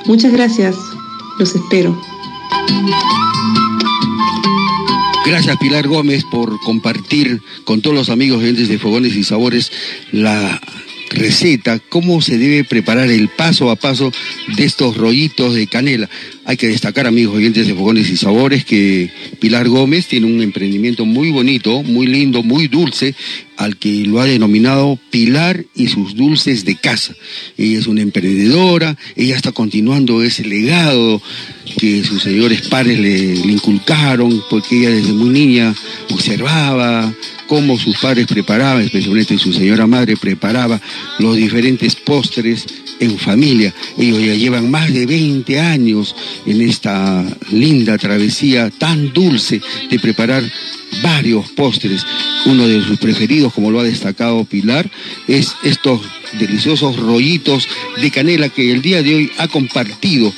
Muchas 0.05 0.31
gracias, 0.31 0.75
los 1.37 1.53
espero. 1.53 2.01
Gracias 5.25 5.57
Pilar 5.57 5.85
Gómez 5.89 6.23
por 6.23 6.57
compartir 6.61 7.41
con 7.65 7.81
todos 7.81 7.95
los 7.95 8.09
amigos 8.09 8.41
de 8.41 8.79
Fogones 8.79 9.17
y 9.17 9.25
Sabores 9.25 9.69
la 10.13 10.61
receta, 11.09 11.79
cómo 11.89 12.21
se 12.21 12.37
debe 12.37 12.63
preparar 12.63 13.09
el 13.09 13.29
paso 13.29 13.69
a 13.69 13.75
paso 13.75 14.11
de 14.55 14.65
estos 14.65 14.97
rollitos 14.97 15.53
de 15.55 15.67
canela. 15.67 16.09
Hay 16.45 16.57
que 16.57 16.67
destacar, 16.67 17.07
amigos 17.07 17.35
oyentes 17.35 17.67
de 17.67 17.73
Fogones 17.73 18.09
y 18.09 18.17
Sabores, 18.17 18.65
que 18.65 19.09
Pilar 19.39 19.67
Gómez 19.67 20.07
tiene 20.07 20.27
un 20.27 20.41
emprendimiento 20.41 21.05
muy 21.05 21.31
bonito, 21.31 21.83
muy 21.83 22.07
lindo, 22.07 22.43
muy 22.43 22.67
dulce, 22.67 23.15
al 23.57 23.77
que 23.77 24.05
lo 24.05 24.21
ha 24.21 24.25
denominado 24.25 24.99
Pilar 25.09 25.65
y 25.75 25.87
sus 25.87 26.15
dulces 26.15 26.63
de 26.63 26.75
casa. 26.75 27.15
Ella 27.57 27.79
es 27.79 27.87
una 27.87 28.01
emprendedora, 28.01 28.95
ella 29.15 29.35
está 29.35 29.51
continuando 29.51 30.23
ese 30.23 30.43
legado 30.45 31.21
que 31.77 32.03
sus 32.03 32.23
señores 32.23 32.61
padres 32.67 32.99
le, 32.99 33.35
inculcaron, 33.35 34.43
porque 34.49 34.77
ella 34.77 34.89
desde 34.91 35.13
muy 35.13 35.29
niña 35.29 35.75
observaba, 36.11 37.13
cómo 37.47 37.77
sus 37.79 37.97
padres 37.97 38.27
preparaban, 38.27 38.83
especialmente 38.83 39.37
su 39.37 39.53
señora 39.53 39.87
madre 39.87 40.17
preparaba 40.17 40.79
los 41.17 41.35
diferentes 41.35 41.95
postres 41.95 42.65
en 42.99 43.17
familia. 43.17 43.73
Ellos 43.97 44.19
ya 44.19 44.35
llevan 44.35 44.69
más 44.69 44.93
de 44.93 45.05
20 45.05 45.59
años 45.59 46.15
en 46.45 46.61
esta 46.61 47.25
linda 47.51 47.97
travesía 47.97 48.69
tan 48.69 49.13
dulce 49.13 49.61
de 49.89 49.99
preparar 49.99 50.43
varios 51.01 51.49
postres. 51.51 52.05
Uno 52.45 52.67
de 52.67 52.81
sus 52.83 52.97
preferidos, 52.97 53.53
como 53.53 53.71
lo 53.71 53.79
ha 53.79 53.83
destacado 53.83 54.45
Pilar, 54.45 54.89
es 55.27 55.55
estos 55.63 56.01
deliciosos 56.39 56.97
rollitos 56.97 57.67
de 58.01 58.11
canela 58.11 58.49
que 58.49 58.71
el 58.71 58.81
día 58.81 59.03
de 59.03 59.15
hoy 59.15 59.31
ha 59.37 59.47
compartido 59.47 60.33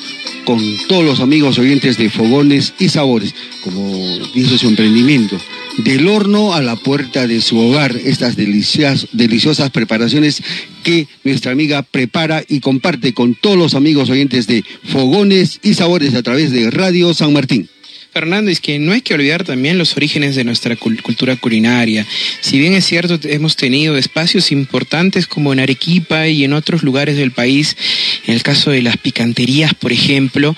con 0.45 0.62
todos 0.88 1.04
los 1.04 1.20
amigos 1.20 1.60
oyentes 1.60 1.97
de 1.97 2.10
Fogones 2.10 2.74
y 2.80 2.89
Sabores, 2.89 3.36
como 3.64 4.20
dice 4.34 4.58
su 4.58 4.68
emprendimiento 4.68 5.38
del 5.84 6.08
horno 6.08 6.54
a 6.54 6.62
la 6.62 6.76
puerta 6.76 7.28
de 7.28 7.41
su 7.41 7.58
hogar, 7.58 7.95
estas 8.04 8.36
deliciosas, 8.36 9.08
deliciosas 9.12 9.70
preparaciones 9.72 10.41
que 10.84 11.08
nuestra 11.24 11.52
amiga 11.52 11.84
prepara 11.84 12.43
y 12.47 12.60
comparte 12.60 13.14
con 13.14 13.36
todos 13.36 13.58
los 13.58 13.74
amigos 13.74 14.10
oyentes 14.10 14.47
de 14.47 14.64
Fogones 14.86 15.60
y 15.64 15.76
Sabores 15.76 16.16
a 16.16 16.24
través 16.24 16.52
de 16.52 16.70
Radio 16.70 17.14
San 17.14 17.34
Martín. 17.34 17.70
Fernando, 18.20 18.51
es 18.51 18.59
que 18.59 18.80
no 18.80 18.91
hay 18.91 18.99
que 18.99 19.13
olvidar 19.13 19.45
también 19.45 19.78
los 19.78 19.95
orígenes 19.95 20.36
de 20.36 20.43
nuestra 20.43 20.76
cultura 20.76 21.38
culinaria. 21.38 22.05
Si 22.41 22.59
bien 22.59 22.74
es 22.74 22.84
cierto, 22.84 23.17
hemos 23.24 23.55
tenido 23.55 23.95
espacios 23.95 24.51
importantes 24.51 25.26
como 25.26 25.53
en 25.53 25.61
Arequipa 25.61 26.28
y 26.28 26.43
en 26.43 26.51
otros 26.51 26.84
lugares 26.84 27.15
del 27.15 27.32
país, 27.32 27.78
en 28.28 28.34
el 28.34 28.43
caso 28.43 28.72
de 28.72 28.82
las 28.82 28.97
picanterías, 28.97 29.74
por 29.74 29.93
ejemplo, 29.93 30.53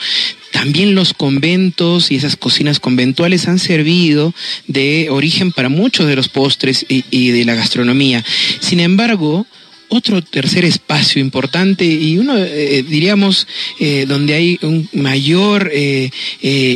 también 0.51 0.95
los 0.95 1.13
conventos 1.13 2.09
y 2.09 2.15
esas 2.15 2.35
cocinas 2.35 2.79
conventuales 2.79 3.47
han 3.47 3.59
servido 3.59 4.33
de 4.65 5.09
origen 5.11 5.51
para 5.51 5.69
muchos 5.69 6.07
de 6.07 6.15
los 6.15 6.29
postres 6.29 6.83
y, 6.89 7.29
de 7.29 7.45
la 7.45 7.53
gastronomía. 7.53 8.25
Sin 8.59 8.79
embargo, 8.79 9.45
otro 9.93 10.21
tercer 10.21 10.63
espacio 10.63 11.21
importante 11.21 11.83
y 11.83 12.17
uno, 12.17 12.37
eh, 12.37 12.83
diríamos, 12.87 13.45
eh, 13.77 14.05
donde 14.07 14.33
hay 14.33 14.57
un 14.61 14.87
mayor 14.93 15.69
eh, 15.73 16.09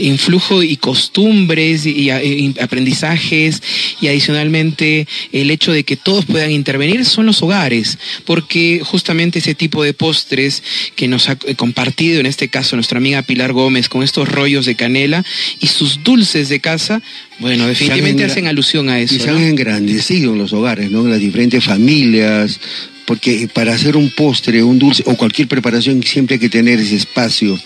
influjo 0.03 0.61
y 0.61 0.75
costumbres 0.75 1.85
y, 1.85 2.09
aprendizajes 2.09 3.63
y 4.01 4.09
adicionalmente 4.09 5.07
el 5.31 5.49
hecho 5.49 5.71
de 5.71 5.85
que 5.85 5.95
todos 5.95 6.25
puedan 6.25 6.51
intervenir 6.51 7.05
son 7.05 7.25
los 7.25 7.41
hogares, 7.41 7.97
porque 8.25 8.81
justamente 8.83 9.39
ese 9.39 9.55
tipo 9.55 9.81
de 9.81 9.93
postres 9.93 10.61
que 10.97 11.07
nos 11.07 11.29
ha 11.29 11.37
compartido 11.55 12.19
en 12.19 12.25
este 12.25 12.49
caso 12.49 12.75
nuestra 12.75 12.97
amiga 12.97 13.21
Pilar 13.21 13.53
Gómez 13.53 13.87
con 13.87 14.03
estos 14.03 14.27
rollos 14.27 14.65
de 14.65 14.75
canela 14.75 15.23
y 15.61 15.67
sus 15.67 16.03
dulces 16.03 16.49
de 16.49 16.59
casa, 16.59 17.01
bueno, 17.39 17.65
definitivamente 17.65 18.25
hacen 18.25 18.47
alusión 18.47 18.89
a 18.89 18.99
eso. 18.99 19.15
Y 19.15 19.19
se 19.19 19.29
han 19.29 19.41
engrandecido 19.41 20.33
en 20.33 20.39
los 20.39 20.51
hogares, 20.51 20.91
¿no? 20.91 21.07
Las 21.07 21.21
diferentes 21.21 21.63
familias, 21.63 22.59
porque 23.05 23.47
para 23.53 23.73
hacer 23.73 23.95
un 23.95 24.09
postre, 24.09 24.63
un 24.63 24.79
dulce 24.79 25.03
o 25.05 25.15
cualquier 25.15 25.47
preparación 25.47 26.01
siempre 26.03 26.35
hay 26.35 26.39
que 26.39 26.49
tener 26.49 26.79
ese 26.79 26.95
espacio 26.95 27.57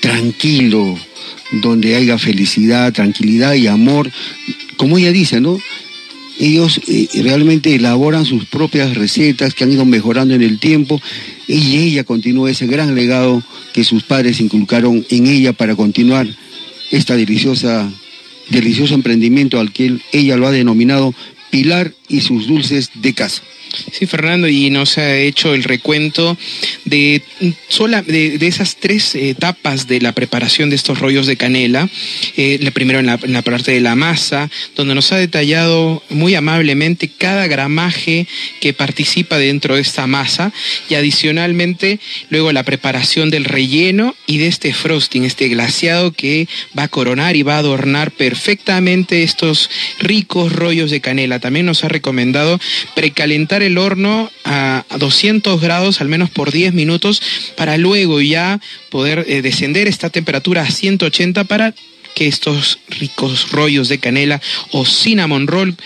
tranquilo, 0.00 0.98
donde 1.52 1.94
haya 1.94 2.18
felicidad, 2.18 2.92
tranquilidad 2.92 3.54
y 3.54 3.66
amor. 3.66 4.10
Como 4.76 4.98
ella 4.98 5.12
dice, 5.12 5.40
¿no? 5.40 5.58
Ellos 6.38 6.80
eh, 6.86 7.08
realmente 7.22 7.74
elaboran 7.74 8.26
sus 8.26 8.44
propias 8.44 8.94
recetas 8.94 9.54
que 9.54 9.64
han 9.64 9.72
ido 9.72 9.84
mejorando 9.86 10.34
en 10.34 10.42
el 10.42 10.58
tiempo 10.58 11.00
y 11.48 11.78
ella 11.78 12.04
continúa 12.04 12.50
ese 12.50 12.66
gran 12.66 12.94
legado 12.94 13.42
que 13.72 13.84
sus 13.84 14.02
padres 14.02 14.40
inculcaron 14.40 15.06
en 15.08 15.26
ella 15.26 15.54
para 15.54 15.76
continuar 15.76 16.26
esta 16.90 17.16
deliciosa, 17.16 17.90
delicioso 18.50 18.94
emprendimiento 18.94 19.58
al 19.58 19.72
que 19.72 19.96
ella 20.12 20.36
lo 20.36 20.46
ha 20.46 20.52
denominado 20.52 21.14
Pilar 21.50 21.94
y 22.08 22.20
sus 22.20 22.48
dulces 22.48 22.90
de 22.94 23.14
casa. 23.14 23.40
Sí, 23.92 24.06
Fernando, 24.06 24.48
y 24.48 24.70
nos 24.70 24.98
ha 24.98 25.16
hecho 25.16 25.54
el 25.54 25.64
recuento 25.64 26.36
de, 26.84 27.22
sola, 27.68 28.02
de, 28.02 28.38
esas 28.40 28.76
tres 28.76 29.14
etapas 29.14 29.86
de 29.86 30.00
la 30.00 30.12
preparación 30.12 30.70
de 30.70 30.76
estos 30.76 30.98
rollos 30.98 31.26
de 31.26 31.36
canela. 31.36 31.88
Eh, 32.36 32.70
primero 32.72 32.98
en 32.98 33.06
la, 33.06 33.18
en 33.22 33.32
la, 33.32 33.42
parte 33.42 33.72
de 33.72 33.80
la 33.80 33.94
masa, 33.94 34.50
donde 34.74 34.94
nos 34.94 35.12
ha 35.12 35.16
detallado 35.16 36.02
muy 36.10 36.34
amablemente 36.34 37.08
cada 37.08 37.46
gramaje 37.46 38.26
que 38.60 38.72
participa 38.72 39.38
dentro 39.38 39.76
de 39.76 39.80
esta 39.80 40.06
masa 40.06 40.52
y 40.88 40.94
adicionalmente 40.94 42.00
luego 42.30 42.52
la 42.52 42.64
preparación 42.64 43.30
del 43.30 43.44
relleno 43.44 44.14
y 44.26 44.38
de 44.38 44.48
este 44.48 44.72
frosting, 44.72 45.24
este 45.24 45.48
glaciado 45.48 46.12
que 46.12 46.48
va 46.78 46.84
a 46.84 46.88
coronar 46.88 47.36
y 47.36 47.42
va 47.42 47.56
a 47.56 47.58
adornar 47.58 48.10
perfectamente 48.10 49.22
estos 49.22 49.70
ricos 49.98 50.52
rollos 50.52 50.90
de 50.90 51.00
canela. 51.00 51.40
También 51.40 51.66
nos 51.66 51.84
ha 51.84 51.88
recomendado 51.88 52.60
precalentar 52.94 53.62
el 53.66 53.78
horno 53.78 54.30
a 54.44 54.84
200 54.98 55.60
grados 55.60 56.00
al 56.00 56.08
menos 56.08 56.30
por 56.30 56.52
10 56.52 56.72
minutos 56.74 57.22
para 57.56 57.76
luego 57.76 58.20
ya 58.20 58.60
poder 58.90 59.24
eh, 59.28 59.42
descender 59.42 59.88
esta 59.88 60.10
temperatura 60.10 60.62
a 60.62 60.70
180 60.70 61.44
para 61.44 61.74
que 62.14 62.26
estos 62.26 62.78
ricos 62.88 63.50
rollos 63.50 63.88
de 63.88 63.98
canela 63.98 64.40
o 64.72 64.86
cinnamon 64.86 65.46
roll 65.46 65.76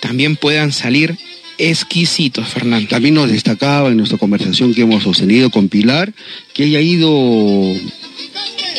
también 0.00 0.36
puedan 0.36 0.72
salir 0.72 1.16
exquisitos, 1.58 2.48
Fernando. 2.48 2.88
También 2.88 3.14
nos 3.14 3.30
destacaba 3.30 3.90
en 3.90 3.98
nuestra 3.98 4.18
conversación 4.18 4.74
que 4.74 4.82
hemos 4.82 5.02
sostenido 5.02 5.50
con 5.50 5.68
Pilar 5.68 6.12
que 6.52 6.64
ella 6.64 6.78
ha 6.78 6.82
ido 6.82 7.74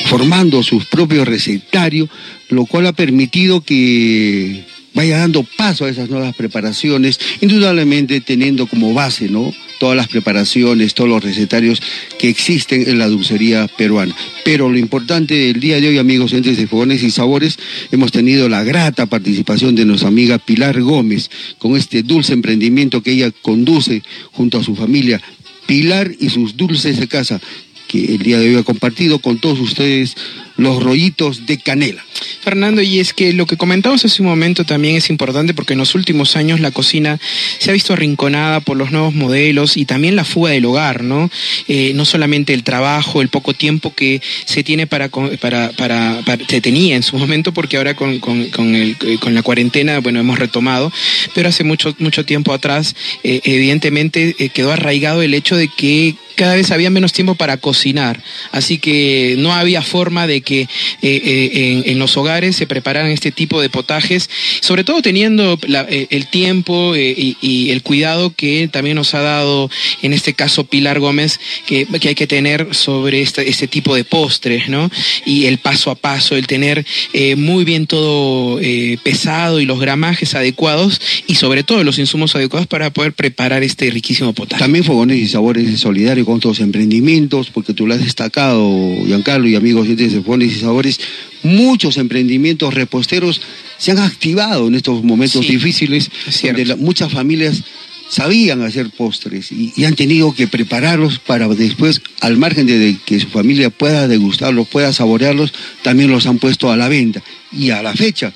formando 0.08 0.64
su 0.64 0.80
propio 0.86 1.26
recetario, 1.26 2.10
lo 2.49 2.66
cual 2.66 2.88
ha 2.88 2.93
permitido 2.93 3.62
que 3.62 4.66
vaya 4.96 5.20
dando 5.20 5.43
paso 5.43 5.86
a 5.86 5.89
esas 5.89 6.10
nuevas 6.10 6.34
preparaciones, 6.36 7.20
indudablemente 7.41 8.22
teniendo 8.22 8.66
como 8.66 8.93
base, 8.93 9.30
¿no? 9.30 9.54
Todas 9.78 9.98
las 9.98 10.08
preparaciones, 10.08 10.93
todos 10.93 11.10
los 11.10 11.24
recetarios 11.24 11.82
que 12.18 12.30
existen 12.30 12.89
en 12.89 12.98
la 12.98 13.08
dulcería 13.08 13.68
peruana. 13.68 14.16
Pero 14.46 14.70
lo 14.72 14.78
importante 14.78 15.36
del 15.36 15.60
día 15.60 15.82
de 15.82 15.89
hoy, 15.89 15.98
amigos, 15.98 16.32
entre 16.32 16.56
de 16.56 16.66
fogones 16.66 17.04
y 17.04 17.12
sabores, 17.12 17.60
hemos 17.91 18.14
tenido 18.14 18.48
la 18.48 18.64
grata 18.64 19.06
participación 19.06 19.76
de 19.76 19.86
nuestra 19.86 20.08
amiga 20.08 20.39
Pilar 20.39 20.82
Gómez 20.82 21.30
con 21.58 21.76
este 21.76 22.02
dulce 22.02 22.32
emprendimiento 22.34 23.04
que 23.04 23.12
ella 23.12 23.32
conduce 23.41 24.02
junto 24.32 24.60
a 24.60 24.64
su 24.64 24.76
familia. 24.76 25.22
Pilar 25.68 26.10
y 26.20 26.30
sus 26.30 26.56
dulces 26.56 27.00
de 27.00 27.08
casa, 27.08 27.41
que 27.89 28.16
el 28.16 28.20
día 28.20 28.39
de 28.39 28.50
hoy 28.50 28.56
ha 28.56 28.64
compartido 28.64 29.20
con 29.20 29.39
todos 29.39 29.60
ustedes 29.60 30.16
los 30.58 30.82
rollitos 30.82 31.45
de 31.45 31.58
canela. 31.58 32.03
Fernando, 32.41 32.82
y 32.82 32.99
es 32.99 33.14
que 33.14 33.34
lo 33.34 33.45
que 33.45 33.58
comentamos 33.58 34.06
hace 34.06 34.22
un 34.22 34.28
momento 34.28 34.66
también 34.66 34.95
es 34.95 35.10
importante 35.10 35.53
porque 35.53 35.74
en 35.74 35.80
los 35.80 35.95
últimos 35.95 36.36
años 36.36 36.60
la 36.60 36.72
cocina 36.72 37.20
se 37.58 37.70
ha 37.70 37.74
visto 37.74 37.93
arrinconada 37.93 38.60
por 38.60 38.78
los 38.78 38.91
nuevos 38.91 39.14
modelos 39.14 39.78
y 39.78 39.86
también 39.86 40.16
la 40.16 40.24
fuga 40.24 40.51
del 40.51 40.66
hogar, 40.66 41.03
¿no? 41.03 41.30
Eh, 41.68 41.91
no 41.95 42.06
solamente 42.06 42.53
el 42.53 42.64
trabajo, 42.64 43.22
el 43.22 43.30
poco 43.30 43.53
tiempo 43.53 43.93
que 43.93 44.22
se 44.45 44.64
tiene 44.64 44.88
para, 44.88 45.10
para, 45.10 45.72
para, 45.72 46.24
se 46.47 46.62
tenía 46.62 46.95
en 46.95 47.03
su 47.03 47.18
momento 47.18 47.53
porque 47.53 47.78
ahora 47.78 47.95
con, 47.95 48.20
con, 48.20 48.49
con, 48.49 48.76
el, 48.76 48.97
con 49.20 49.34
la 49.34 49.41
cuarentena, 49.41 49.99
bueno, 49.99 50.20
hemos 50.20 50.39
retomado, 50.39 50.91
pero 51.34 51.49
hace 51.49 51.64
mucho, 51.64 51.95
mucho 51.99 52.26
tiempo 52.26 52.53
atrás, 52.53 52.95
eh, 53.24 53.41
evidentemente 53.43 54.36
eh, 54.39 54.49
quedó 54.49 54.72
arraigado 54.72 55.22
el 55.22 55.34
hecho 55.34 55.56
de 55.56 55.68
que 55.68 56.16
cada 56.36 56.56
vez 56.56 56.72
había 56.72 56.89
menos 56.89 57.14
tiempo 57.14 57.36
para 57.36 57.58
cocinar, 57.58 58.22
así 58.51 58.78
que 58.78 59.36
no 59.38 59.53
había 59.53 59.82
forma 59.82 60.28
de 60.28 60.41
que 60.46 60.70
en 61.02 62.00
los 62.00 62.16
hogares 62.16 62.56
se 62.56 62.68
preparan 62.68 63.08
este 63.08 63.32
tipo 63.32 63.62
de 63.62 63.70
potajes, 63.70 64.30
sobre 64.62 64.84
todo 64.84 65.02
teniendo 65.02 65.60
eh, 65.89 66.08
el 66.10 66.28
tiempo 66.28 66.96
eh, 66.96 67.36
y, 67.41 67.70
el 67.70 67.82
cuidado 67.82 68.34
que 68.36 68.70
también 68.72 68.96
nos 68.96 69.14
ha 69.16 69.22
dado, 69.22 69.70
en 70.02 70.14
este 70.14 70.34
caso 70.34 70.66
Pilar 70.66 71.00
Gómez, 71.00 71.39
que, 71.66 71.88
hay 72.04 72.16
que 72.16 72.28
tener 72.28 72.74
sobre 72.74 73.22
este, 73.22 73.50
este, 73.50 73.68
tipo 73.68 73.96
de 73.96 74.04
postres, 74.04 74.70
¿no? 74.70 74.89
Y 75.26 75.46
el 75.46 75.58
paso 75.58 75.91
a 75.91 75.96
paso, 75.96 76.36
el 76.36 76.48
tener 76.48 76.86
eh, 77.14 77.36
muy 77.36 77.66
bien 77.66 77.88
todo 77.88 78.60
pesado 79.04 79.60
y 79.60 79.66
los 79.66 79.80
gramajes 79.80 80.36
adecuados 80.36 81.02
y 81.28 81.36
sobre 81.36 81.64
todo 81.64 81.84
los 81.84 82.00
insumos 82.00 82.36
adecuados 82.36 82.68
para 82.68 82.91
poder 82.91 83.14
preparar 83.14 83.64
este 83.64 83.89
riquísimo 83.89 84.34
potaje. 84.34 84.62
También 84.62 84.84
Fogones 84.84 85.18
y 85.18 85.28
Sabores 85.28 85.80
solidario 85.80 86.26
con 86.26 86.39
todos 86.39 86.60
los 86.60 86.66
emprendimientos, 86.66 87.50
porque 87.50 87.74
tú 87.74 87.88
lo 87.88 87.93
has 87.93 88.04
destacado, 88.04 88.66
Giancarlo 89.06 89.48
y 89.48 89.56
amigos 89.56 89.88
de 89.88 89.96
Y 90.43 90.51
Sabores, 90.51 90.99
muchos 91.43 91.97
emprendimientos 91.97 92.73
reposteros 92.73 93.41
se 93.77 93.91
han 93.91 93.99
activado 93.99 94.67
en 94.67 94.75
estos 94.75 95.03
momentos 95.03 95.47
difíciles, 95.47 96.09
donde 96.43 96.75
muchas 96.75 97.11
familias 97.11 97.63
sabían 98.09 98.61
hacer 98.61 98.89
postres 98.89 99.51
y, 99.51 99.83
han 99.83 99.95
tenido 99.95 100.33
que 100.33 100.47
prepararlos 100.47 101.19
para 101.19 101.47
después, 101.47 102.01
al 102.21 102.38
margen 102.38 102.67
de, 102.67 102.97
que 103.05 103.19
su 103.19 103.27
familia 103.27 103.69
pueda 103.69 104.07
degustarlos, 104.07 104.67
pueda 104.67 104.93
saborearlos, 104.93 105.53
también 105.81 106.11
los 106.11 106.25
han 106.27 106.39
puesto 106.39 106.71
a 106.71 106.77
la 106.77 106.88
venta. 106.88 107.21
Y 107.51 107.71
a 107.71 107.81
la 107.81 107.93
fecha, 107.93 108.33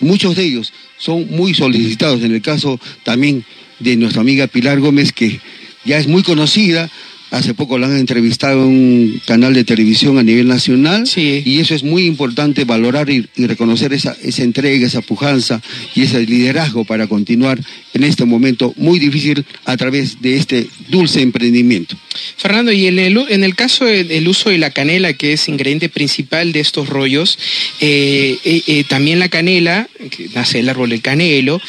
muchos 0.00 0.36
de 0.36 0.44
ellos 0.44 0.72
son 0.98 1.26
muy 1.30 1.54
solicitados. 1.54 2.22
En 2.22 2.34
el 2.34 2.42
caso 2.42 2.80
también 3.04 3.44
de 3.78 3.96
nuestra 3.96 4.22
amiga 4.22 4.46
Pilar 4.46 4.80
Gómez, 4.80 5.12
que 5.12 5.40
ya 5.84 5.98
es 5.98 6.08
muy 6.08 6.22
conocida, 6.22 6.90
Hace 7.30 7.54
poco 7.54 7.78
la 7.78 7.86
han 7.88 7.96
entrevistado 7.96 8.64
en 8.64 8.68
un 8.68 9.22
canal 9.26 9.52
de 9.52 9.64
televisión 9.64 10.18
a 10.18 10.22
nivel 10.22 10.46
nacional 10.46 11.04
y 11.16 11.58
eso 11.58 11.74
es 11.74 11.82
muy 11.82 12.04
importante 12.04 12.64
valorar 12.64 13.10
y, 13.10 13.26
reconocer 13.36 13.92
esa, 13.92 14.16
esa, 14.22 14.42
entrega, 14.42 14.86
esa 14.86 15.00
pujanza 15.00 15.60
y 15.94 16.02
ese 16.02 16.24
liderazgo 16.24 16.84
para 16.84 17.06
continuar 17.06 17.60
en 17.94 18.04
este 18.04 18.24
momento 18.24 18.74
muy 18.76 18.98
difícil 18.98 19.44
a 19.64 19.76
través 19.76 20.20
de 20.20 20.36
este 20.36 20.68
dulce 20.88 21.22
emprendimiento. 21.22 21.96
Fernando, 22.36 22.72
y 22.72 22.86
en 22.86 22.98
el, 22.98 23.18
en 23.28 23.44
el 23.44 23.54
caso 23.54 23.84
del 23.84 24.28
uso 24.28 24.50
de 24.50 24.58
la 24.58 24.70
canela, 24.70 25.12
que 25.14 25.32
es 25.32 25.48
ingrediente 25.48 25.88
principal 25.88 26.52
de 26.52 26.60
estos 26.60 26.88
rollos, 26.88 27.38
eh, 27.80 28.38
eh, 28.44 28.62
eh, 28.66 28.84
también 28.88 29.18
la 29.18 29.28
canela, 29.28 29.88
que 30.10 30.28
nace 30.34 30.60
el 30.60 30.68
árbol 30.68 30.90
del 30.90 31.02
canelo, 31.02 31.60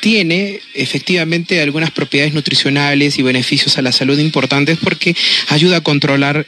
tiene 0.00 0.60
efectivamente 0.74 1.60
algunas 1.60 1.90
propiedades 1.90 2.34
nutricionales 2.34 3.18
y 3.18 3.22
beneficios 3.22 3.78
a 3.78 3.82
la 3.82 3.92
salud 3.92 4.18
importantes 4.18 4.78
porque 4.82 5.05
ayuda 5.48 5.78
a 5.78 5.80
controlar 5.82 6.46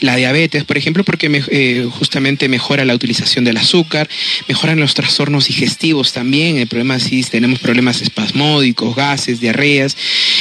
la 0.00 0.16
diabetes, 0.16 0.64
por 0.64 0.78
ejemplo, 0.78 1.04
porque 1.04 1.88
justamente 1.90 2.48
mejora 2.48 2.84
la 2.84 2.94
utilización 2.94 3.44
del 3.44 3.56
azúcar, 3.56 4.08
mejoran 4.48 4.80
los 4.80 4.94
trastornos 4.94 5.48
digestivos 5.48 6.12
también, 6.12 6.58
el 6.58 6.66
problema 6.66 6.98
si 6.98 7.22
tenemos 7.22 7.58
problemas 7.58 8.02
espasmódicos, 8.02 8.94
gases, 8.94 9.40
diarreas, 9.40 9.96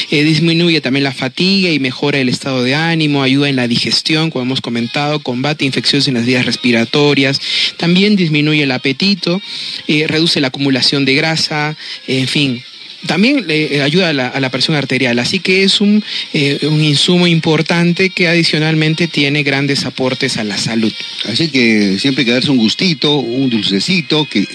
disminuye 0.10 0.82
también 0.82 1.04
la 1.04 1.12
fatiga 1.12 1.70
y 1.70 1.80
mejora 1.80 2.20
el 2.20 2.30
estado 2.30 2.64
de 2.64 2.76
ánimo, 2.76 3.24
ayuda 3.24 3.50
en 3.50 3.56
la 3.56 3.68
digestión, 3.68 4.30
como 4.30 4.44
hemos 4.44 4.62
comentado, 4.62 5.20
combate 5.20 5.66
infecciones 5.66 6.08
en 6.08 6.16
las 6.16 6.26
vías 6.26 6.46
respiratorias, 6.46 7.40
también 7.78 8.16
disminuye 8.16 8.64
el 8.64 8.72
apetito, 8.72 9.42
eh, 9.88 10.06
reduce 10.08 10.40
la 10.40 10.48
acumulación 10.48 11.06
de 11.06 11.16
grasa, 11.16 11.76
en 12.08 12.28
fin, 12.28 12.64
también 13.08 13.48
le 13.48 13.78
eh, 13.78 13.82
ayuda 13.82 14.10
a 14.10 14.40
la, 14.40 14.52
presión 14.52 14.76
arterial, 14.76 15.20
así 15.20 15.40
que 15.40 15.64
es 15.64 15.80
un, 15.82 16.04
eh, 16.34 16.60
un, 16.64 16.84
insumo 16.84 17.28
importante 17.28 18.10
que 18.10 18.28
adicionalmente 18.28 19.08
tiene 19.08 19.44
grandes 19.44 19.86
aportes 19.86 20.38
a 20.38 20.44
la 20.44 20.58
salud. 20.58 20.92
Así 21.26 21.50
que 21.50 21.98
siempre 22.00 22.22
hay 22.22 22.26
que 22.26 22.34
darse 22.34 22.52
un 22.52 22.58
gustito, 22.58 23.18
un 23.18 23.50
dulcecito 23.50 24.28
que 24.30 24.48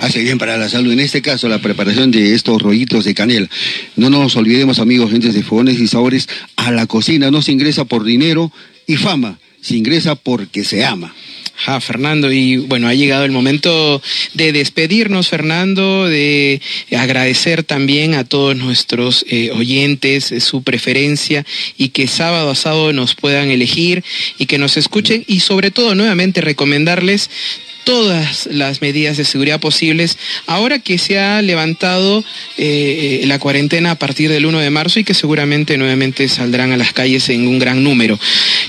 hace 0.00 0.22
bien 0.22 0.38
para 0.38 0.56
la 0.56 0.68
salud. 0.68 0.92
En 0.92 1.00
este 1.00 1.22
caso, 1.22 1.48
la 1.48 1.60
preparación 1.60 2.10
de 2.10 2.34
estos 2.34 2.60
rollitos 2.60 3.04
de 3.04 3.14
canela. 3.14 3.48
No 3.96 4.10
nos 4.10 4.36
olvidemos, 4.36 4.78
amigos, 4.78 5.10
gentes 5.10 5.34
de 5.34 5.42
fogones 5.42 5.80
y 5.80 5.88
sabores, 5.88 6.28
a 6.56 6.70
la 6.70 6.86
cocina 6.86 7.30
no 7.30 7.42
se 7.42 7.52
ingresa 7.52 7.84
por 7.84 8.04
dinero 8.04 8.52
y 8.86 8.96
fama, 8.96 9.38
se 9.60 9.76
ingresa 9.76 10.14
porque 10.14 10.64
se 10.64 10.84
ama. 10.84 11.14
Ah, 11.66 11.80
Fernando, 11.80 12.30
y 12.30 12.56
bueno, 12.56 12.88
ha 12.88 12.94
llegado 12.94 13.24
el 13.24 13.32
momento 13.32 14.00
de 14.34 14.52
despedirnos, 14.52 15.28
Fernando, 15.28 16.06
de 16.06 16.60
agradecer 16.96 17.64
también 17.64 18.14
a 18.14 18.24
todos 18.24 18.56
nuestros 18.56 19.24
eh, 19.28 19.50
oyentes 19.50 20.32
su 20.38 20.62
preferencia 20.62 21.44
y 21.76 21.88
que 21.88 22.06
sábado 22.06 22.50
a 22.50 22.54
sábado 22.54 22.92
nos 22.92 23.14
puedan 23.16 23.50
elegir 23.50 24.04
y 24.38 24.46
que 24.46 24.58
nos 24.58 24.76
escuchen 24.76 25.24
y 25.26 25.40
sobre 25.40 25.70
todo 25.70 25.94
nuevamente 25.94 26.40
recomendarles 26.40 27.28
todas 27.88 28.50
las 28.52 28.82
medidas 28.82 29.16
de 29.16 29.24
seguridad 29.24 29.60
posibles, 29.60 30.18
ahora 30.46 30.78
que 30.78 30.98
se 30.98 31.18
ha 31.18 31.40
levantado 31.40 32.22
eh, 32.58 33.22
la 33.24 33.38
cuarentena 33.38 33.92
a 33.92 33.94
partir 33.94 34.28
del 34.28 34.44
1 34.44 34.58
de 34.58 34.68
marzo 34.68 35.00
y 35.00 35.04
que 35.04 35.14
seguramente 35.14 35.78
nuevamente 35.78 36.28
saldrán 36.28 36.70
a 36.72 36.76
las 36.76 36.92
calles 36.92 37.30
en 37.30 37.48
un 37.48 37.58
gran 37.58 37.82
número. 37.82 38.20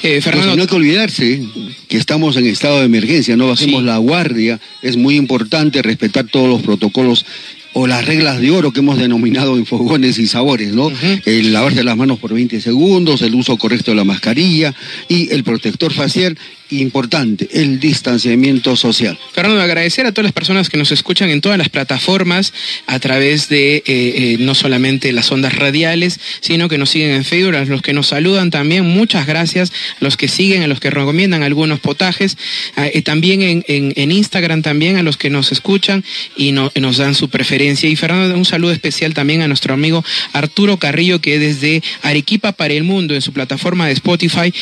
Eh, 0.04 0.22
Fernando... 0.22 0.56
no 0.56 0.62
hay 0.62 0.70
que 0.70 0.76
olvidarse 0.76 1.42
que 1.90 1.98
estamos 1.98 2.38
en 2.38 2.46
estado 2.46 2.80
de 2.80 2.86
emergencia, 2.86 3.36
no 3.36 3.50
bajemos 3.50 3.84
la 3.84 3.98
guardia, 3.98 4.58
es 4.82 4.96
muy 4.96 5.18
importante 5.18 5.82
respetar 5.82 6.28
todos 6.28 6.48
los 6.48 6.62
protocolos 6.62 7.26
o 7.74 7.88
las 7.88 8.06
reglas 8.06 8.40
de 8.40 8.52
oro 8.52 8.72
que 8.72 8.80
hemos 8.80 8.98
denominado 8.98 9.58
en 9.58 9.66
fogones 9.66 10.18
y 10.18 10.28
sabores, 10.28 10.72
¿no? 10.74 10.92
El 11.26 11.52
lavarse 11.52 11.84
las 11.84 11.98
manos 11.98 12.20
por 12.20 12.34
20 12.34 12.62
segundos, 12.62 13.22
el 13.22 13.36
uso 13.36 13.58
correcto 13.58 13.92
de 13.92 13.98
la 13.98 14.06
mascarilla 14.06 14.74
y 15.10 15.30
el 15.34 15.44
protector 15.44 15.94
facial 15.94 16.38
importante, 16.70 17.50
el 17.52 17.80
distanciamiento 17.80 18.76
social. 18.76 19.18
Fernando, 19.34 19.62
agradecer 19.62 20.06
a 20.06 20.12
todas 20.12 20.26
las 20.26 20.34
personas 20.34 20.70
que 20.70 20.78
nos 20.78 20.92
escuchan 20.92 21.30
en 21.30 21.42
todas 21.42 21.58
las 21.58 21.70
plataformas 21.70 22.54
a 22.88 23.00
través 23.00 23.50
de 23.50 23.78
eh, 23.78 23.84
eh, 23.88 24.38
no 24.40 24.56
solamente 24.56 25.12
las 25.12 25.32
ondas 25.32 25.56
radiales, 25.56 26.20
sino 26.42 26.70
que 26.70 26.78
nos 26.78 26.90
siguen 26.90 27.12
en 27.12 27.26
Facebook, 27.26 27.56
a 27.56 27.66
los 27.66 27.82
que 27.82 27.94
nos 27.94 28.08
saludan 28.08 28.52
también, 28.52 28.86
muchas 28.86 29.26
gracias, 29.26 29.72
a 30.00 30.04
los 30.04 30.18
que 30.18 30.28
siguen, 30.28 30.62
a 30.62 30.68
los 30.68 30.80
que 30.80 30.90
recomiendan 30.90 31.44
algunos 31.44 31.80
potajes, 31.80 32.38
eh, 32.78 33.02
también 33.02 33.42
en, 33.42 33.64
en, 33.68 34.12
Instagram 34.12 34.62
también 34.62 34.98
a 34.98 35.04
los 35.04 35.18
que 35.18 35.30
nos 35.30 35.52
escuchan 35.52 36.04
y 36.36 36.52
nos 36.52 36.98
dan 36.98 37.16
su 37.16 37.30
preferencia. 37.30 37.90
Y 37.90 37.96
Fernando, 37.96 38.36
un 38.36 38.46
saludo 38.46 38.72
especial 38.72 39.14
también 39.14 39.42
a 39.42 39.48
nuestro 39.48 39.74
amigo 39.74 40.04
Arturo 40.34 40.78
Carrillo, 40.78 41.22
que 41.22 41.40
desde 41.40 41.84
Arequipa 42.02 42.52
para 42.52 42.74
el 42.74 42.84
Mundo, 42.84 43.14
en 43.14 43.22
su 43.22 43.34
plataforma 43.34 43.88
de 43.88 43.94
Spotify, 43.94 44.54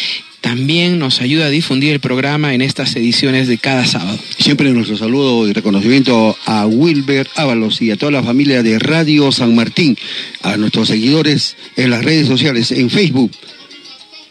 también 0.42 1.00
nos 1.00 1.22
ayuda 1.22 1.48
a 1.48 1.50
difundir 1.50 1.94
el 1.94 2.00
programa 2.00 2.54
en 2.54 2.62
estas 2.62 2.96
ediciones 2.96 3.48
de 3.48 3.58
cada 3.58 3.86
sábado. 3.86 4.18
Siempre 4.38 4.72
nuestro 4.72 4.98
saludo 4.98 5.48
y 5.48 5.54
reconocimiento 5.54 6.38
a 6.46 6.66
Wilber 6.66 7.28
Ábalos 7.36 7.82
y 7.82 7.92
a 7.92 7.98
toda 7.98 8.12
la 8.12 8.24
familia 8.24 8.64
de 8.64 8.80
Radio 8.80 9.32
San 9.32 9.56
Martín, 9.56 9.98
a 10.44 10.58
nuestros 10.58 10.90
seguidores 10.90 11.56
en 11.76 11.90
las 11.90 12.04
redes 12.04 12.28
sociales, 12.28 12.72
en 12.72 12.90
Facebook. 12.90 13.32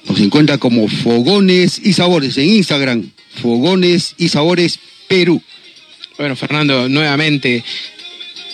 Nos 0.09 0.21
encuentra 0.21 0.59
como 0.59 0.87
Fogones 0.89 1.81
y 1.83 1.93
Sabores 1.93 2.39
en 2.39 2.49
Instagram, 2.51 3.11
Fogones 3.43 4.15
y 4.17 4.29
Sabores 4.29 4.79
Perú. 5.09 5.43
Bueno, 6.17 6.37
Fernando, 6.37 6.89
nuevamente 6.89 7.65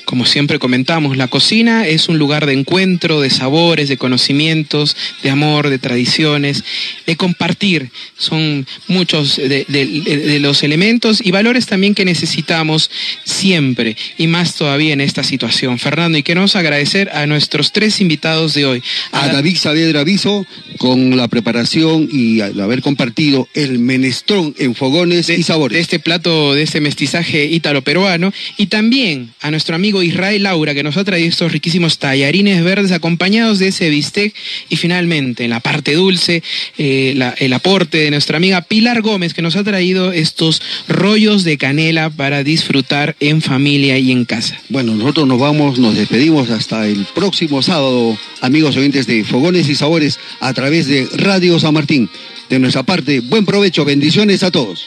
como 0.05 0.26
siempre 0.26 0.59
comentamos, 0.59 1.16
la 1.16 1.28
cocina 1.28 1.86
es 1.86 2.09
un 2.09 2.18
lugar 2.18 2.46
de 2.46 2.53
encuentro, 2.53 3.20
de 3.20 3.30
sabores, 3.30 3.88
de 3.88 3.96
conocimientos, 3.96 4.96
de 5.22 5.30
amor, 5.30 5.68
de 5.68 5.78
tradiciones, 5.78 6.64
de 7.07 7.16
compartir. 7.16 7.90
Son 8.16 8.66
muchos 8.88 9.36
de, 9.36 10.38
los 10.40 10.62
elementos 10.62 11.20
y 11.24 11.30
valores 11.30 11.66
también 11.66 11.94
que 11.94 12.05
necesitamos 12.05 12.90
siempre 13.24 13.96
y 14.18 14.26
más 14.26 14.55
todavía 14.55 14.92
en 14.92 15.00
esta 15.00 15.22
situación. 15.22 15.78
Fernando, 15.78 16.18
y 16.18 16.22
queremos 16.22 16.57
agradecer 16.57 17.11
a 17.11 17.26
nuestros 17.26 17.72
tres 17.72 18.00
invitados 18.00 18.55
de 18.55 18.66
hoy. 18.66 18.82
A, 19.12 19.28
David 19.28 19.57
Saavedra 19.57 20.00
Aviso 20.00 20.46
con 20.78 21.16
la 21.16 21.28
preparación 21.28 22.09
y 22.11 22.40
haber 22.40 22.82
compartido 22.82 23.48
el 23.55 23.78
menestrón 23.78 24.55
en 24.59 24.74
fogones 24.74 25.28
y 25.28 25.42
sabores. 25.42 25.76
De 25.76 25.82
este 25.82 25.98
plato, 25.98 26.55
de 26.55 26.62
este 26.62 26.80
mestizaje 26.80 27.44
ítalo-peruano 27.46 28.32
y 28.57 28.66
también 28.66 29.32
a 29.40 29.50
nuestro 29.50 29.74
amigo 29.74 29.91
Israel 30.01 30.45
Laura, 30.45 30.72
que 30.72 30.82
nos 30.82 30.97
ha 30.97 31.05
traído 31.05 31.28
estos 31.28 31.53
riquísimos 31.53 31.99
tallarines 31.99 32.64
verdes 32.64 32.93
acompañados 32.93 33.59
de 33.59 33.68
ese 33.68 33.90
bistec. 33.90 34.32
Y 34.70 34.76
finalmente, 34.76 35.45
en 35.45 35.51
la 35.51 35.61
parte 35.61 35.95
dulce, 35.95 36.43
eh, 36.78 37.18
el 37.38 37.53
aporte 37.53 37.99
de 37.99 38.11
nuestra 38.11 38.36
amiga 38.36 38.62
Pilar 38.62 39.03
Gómez, 39.03 39.34
que 39.34 39.43
nos 39.43 39.57
ha 39.57 39.64
traído 39.64 40.12
estos 40.12 40.62
rollos 40.88 41.45
de 41.45 41.59
canela 41.59 42.11
para 42.11 42.45
disfrutar 42.45 43.16
en 43.20 43.43
familia 43.43 43.99
y 43.99 44.12
en 44.12 44.24
casa. 44.24 44.59
Bueno, 44.68 44.95
nosotros 44.95 45.26
nos 45.26 45.40
vamos, 45.40 45.78
nos 45.78 45.97
despedimos 45.97 46.51
hasta 46.51 46.86
el 46.86 47.05
próximo 47.14 47.62
sábado, 47.62 48.16
amigos 48.40 48.76
oyentes 48.76 49.07
de 49.07 49.24
Fogones 49.24 49.68
y 49.68 49.74
Sabores, 49.74 50.18
a 50.40 50.55
través 50.55 50.86
de 50.86 51.09
Radio 51.14 51.59
San 51.59 51.74
Martín. 51.74 52.09
De 52.49 52.59
nuestra 52.59 52.82
parte, 52.82 53.20
buen 53.20 53.47
provecho, 53.47 53.84
bendiciones 53.84 54.43
a 54.43 54.51
todos. 54.51 54.86